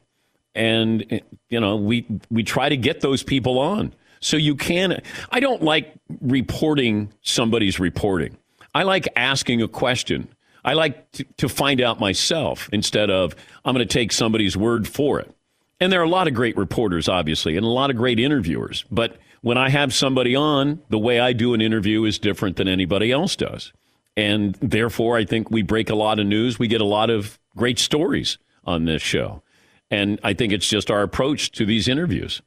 And, 0.53 1.03
eh, 1.09 1.21
you 1.49 1.59
know, 1.59 1.75
we, 1.77 2.05
we 2.29 2.43
try 2.43 2.69
to 2.69 2.77
get 2.77 3.01
those 3.01 3.23
people 3.23 3.57
on. 3.57 3.91
So 4.19 4.37
you 4.37 4.53
can, 4.53 5.01
I 5.31 5.39
don't 5.39 5.63
like 5.63 5.95
reporting 6.21 7.11
somebody's 7.23 7.79
reporting. 7.79 8.37
I 8.75 8.83
like 8.83 9.07
asking 9.15 9.63
a 9.63 9.67
question. 9.67 10.27
I 10.63 10.73
like 10.73 11.11
to, 11.13 11.23
to 11.37 11.49
find 11.49 11.81
out 11.81 11.99
myself 11.99 12.69
instead 12.71 13.09
of 13.09 13.35
I'm 13.65 13.73
going 13.73 13.85
to 13.85 13.91
take 13.91 14.11
somebody's 14.11 14.55
word 14.55 14.87
for 14.87 15.19
it. 15.19 15.35
And 15.79 15.91
there 15.91 16.01
are 16.01 16.05
a 16.05 16.09
lot 16.09 16.27
of 16.27 16.35
great 16.35 16.55
reporters, 16.55 17.09
obviously, 17.09 17.57
and 17.57 17.65
a 17.65 17.69
lot 17.69 17.89
of 17.89 17.95
great 17.97 18.19
interviewers. 18.19 18.85
But 18.91 19.17
when 19.43 19.57
I 19.57 19.69
have 19.69 19.93
somebody 19.93 20.37
on, 20.37 20.81
the 20.87 20.97
way 20.97 21.19
I 21.19 21.33
do 21.33 21.53
an 21.53 21.59
interview 21.59 22.05
is 22.05 22.17
different 22.17 22.55
than 22.55 22.69
anybody 22.69 23.11
else 23.11 23.35
does. 23.35 23.73
And 24.15 24.55
therefore, 24.61 25.17
I 25.17 25.25
think 25.25 25.51
we 25.51 25.61
break 25.61 25.89
a 25.89 25.95
lot 25.95 26.17
of 26.17 26.25
news. 26.25 26.57
We 26.57 26.69
get 26.69 26.79
a 26.79 26.85
lot 26.85 27.09
of 27.09 27.37
great 27.57 27.77
stories 27.77 28.37
on 28.63 28.85
this 28.85 29.01
show. 29.01 29.43
And 29.91 30.17
I 30.23 30.33
think 30.33 30.53
it's 30.53 30.67
just 30.67 30.89
our 30.89 31.01
approach 31.01 31.51
to 31.51 31.65
these 31.65 31.89
interviews. 31.89 32.41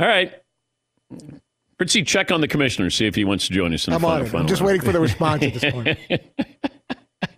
All 0.00 0.06
right. 0.06 0.32
Fritzy, 1.76 2.04
check 2.04 2.32
on 2.32 2.40
the 2.40 2.48
commissioner, 2.48 2.88
see 2.88 3.06
if 3.06 3.14
he 3.14 3.26
wants 3.26 3.48
to 3.48 3.52
join 3.52 3.74
us 3.74 3.86
in 3.86 3.92
the 3.92 3.98
I'm 3.98 4.04
on 4.06 4.24
final 4.24 4.40
I'm 4.40 4.46
just 4.46 4.62
waiting 4.62 4.80
for 4.80 4.92
the 4.92 5.00
response 5.00 5.42
at 5.42 5.52
this 5.52 5.72
point. 5.72 5.98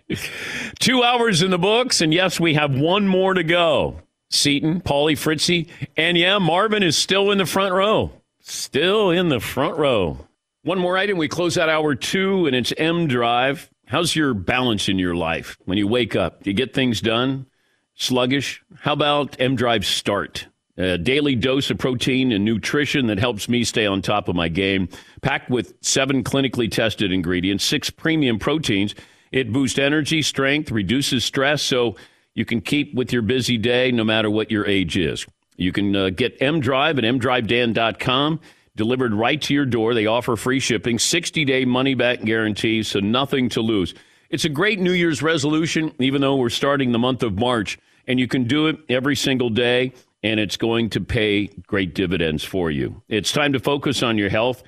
Two 0.79 1.03
hours 1.03 1.43
in 1.43 1.51
the 1.51 1.59
books, 1.59 2.01
and 2.01 2.15
yes, 2.15 2.39
we 2.39 2.55
have 2.55 2.73
one 2.73 3.09
more 3.09 3.35
to 3.35 3.43
go. 3.43 4.04
Seton, 4.35 4.81
Paulie, 4.81 5.17
Fritzy, 5.17 5.69
and 5.97 6.19
yeah, 6.19 6.39
Marvin 6.39 6.83
is 6.83 6.99
still 6.99 7.31
in 7.31 7.39
the 7.39 7.47
front 7.47 7.73
row. 7.73 8.13
Still 8.41 9.11
in 9.11 9.29
the 9.29 9.41
front 9.41 9.79
row. 9.79 10.27
One 10.63 10.79
more 10.79 10.99
item. 10.99 11.17
We 11.19 11.29
close 11.29 11.57
out 11.57 11.69
hour 11.69 11.95
two, 11.95 12.47
and 12.47 12.55
it's 12.55 12.73
M 12.77 13.07
Drive. 13.07 13.71
How's 13.87 14.17
your 14.17 14.35
balance 14.35 14.89
in 14.89 14.99
your 14.99 15.15
life 15.15 15.57
when 15.65 15.79
you 15.79 15.87
wake 15.87 16.17
up? 16.17 16.43
Do 16.43 16.51
you 16.51 16.57
get 16.57 16.75
things 16.75 17.01
done? 17.01 17.47
Sluggish? 17.95 18.63
How 18.81 18.93
about 18.93 19.41
M 19.41 19.57
Drive 19.57 19.87
Start? 19.87 20.47
A 20.77 20.99
daily 20.99 21.37
dose 21.37 21.71
of 21.71 21.79
protein 21.79 22.33
and 22.33 22.45
nutrition 22.45 23.07
that 23.07 23.19
helps 23.19 23.49
me 23.49 23.63
stay 23.63 23.87
on 23.87 24.03
top 24.03 24.29
of 24.29 24.35
my 24.35 24.49
game. 24.49 24.89
Packed 25.23 25.49
with 25.49 25.75
seven 25.81 26.25
clinically 26.25 26.69
tested 26.71 27.13
ingredients, 27.13 27.63
six 27.65 27.91
premium 27.91 28.39
proteins. 28.41 28.95
It 29.31 29.53
boosts 29.53 29.79
energy, 29.79 30.23
strength, 30.23 30.71
reduces 30.71 31.25
stress, 31.25 31.63
so 31.63 31.97
you 32.35 32.45
can 32.45 32.61
keep 32.61 32.95
with 32.95 33.13
your 33.13 33.23
busy 33.23 33.59
day 33.59 33.91
no 33.91 34.05
matter 34.05 34.31
what 34.31 34.51
your 34.51 34.67
age 34.67 34.97
is. 34.97 35.27
You 35.57 35.73
can 35.73 35.95
uh, 35.95 36.11
get 36.11 36.41
M 36.41 36.61
Drive 36.61 36.99
at 36.99 37.05
mdrivedan.com 37.05 38.41
delivered 38.77 39.15
right 39.15 39.41
to 39.43 39.55
your 39.55 39.67
door. 39.67 39.95
They 39.95 40.07
offer 40.07 40.37
free 40.37 40.61
shipping, 40.61 40.99
60 40.99 41.45
day 41.45 41.65
money 41.65 41.95
back 41.95 42.23
guarantee, 42.23 42.83
so 42.83 43.01
nothing 43.01 43.49
to 43.51 43.61
lose. 43.61 43.95
It's 44.31 44.45
a 44.45 44.49
great 44.49 44.81
New 44.81 44.93
Year's 44.93 45.23
resolution, 45.23 45.95
even 45.99 46.21
though 46.21 46.37
we're 46.37 46.51
starting 46.51 46.93
the 46.93 46.99
month 46.99 47.23
of 47.23 47.39
March, 47.39 47.79
and 48.07 48.19
you 48.19 48.27
can 48.27 48.45
do 48.45 48.67
it 48.67 48.79
every 48.89 49.15
single 49.17 49.51
day, 49.51 49.93
and 50.23 50.41
it's 50.41 50.57
going 50.57 50.91
to 50.91 51.01
pay 51.01 51.47
great 51.67 51.95
dividends 51.95 52.43
for 52.43 52.71
you. 52.71 53.03
It's 53.09 53.33
time 53.33 53.53
to 53.53 53.61
focus 53.61 54.03
on 54.03 54.19
your 54.19 54.31
health. 54.31 54.63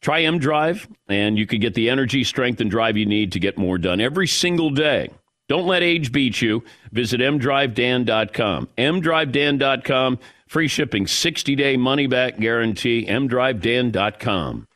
Try 0.00 0.22
M 0.22 0.38
Drive, 0.38 0.86
and 1.08 1.36
you 1.36 1.46
can 1.46 1.58
get 1.58 1.74
the 1.74 1.90
energy, 1.90 2.22
strength, 2.22 2.60
and 2.60 2.70
drive 2.70 2.96
you 2.96 3.06
need 3.06 3.32
to 3.32 3.40
get 3.40 3.58
more 3.58 3.78
done 3.78 4.00
every 4.00 4.28
single 4.28 4.70
day. 4.70 5.10
Don't 5.48 5.66
let 5.66 5.82
age 5.82 6.12
beat 6.12 6.40
you. 6.40 6.62
Visit 6.92 7.20
mdrivedan.com. 7.20 8.68
mdrivedan.com. 8.78 10.18
Free 10.46 10.68
shipping, 10.68 11.06
60 11.06 11.56
day 11.56 11.76
money 11.76 12.06
back 12.06 12.38
guarantee. 12.38 13.06
mdrivedan.com. 13.06 14.67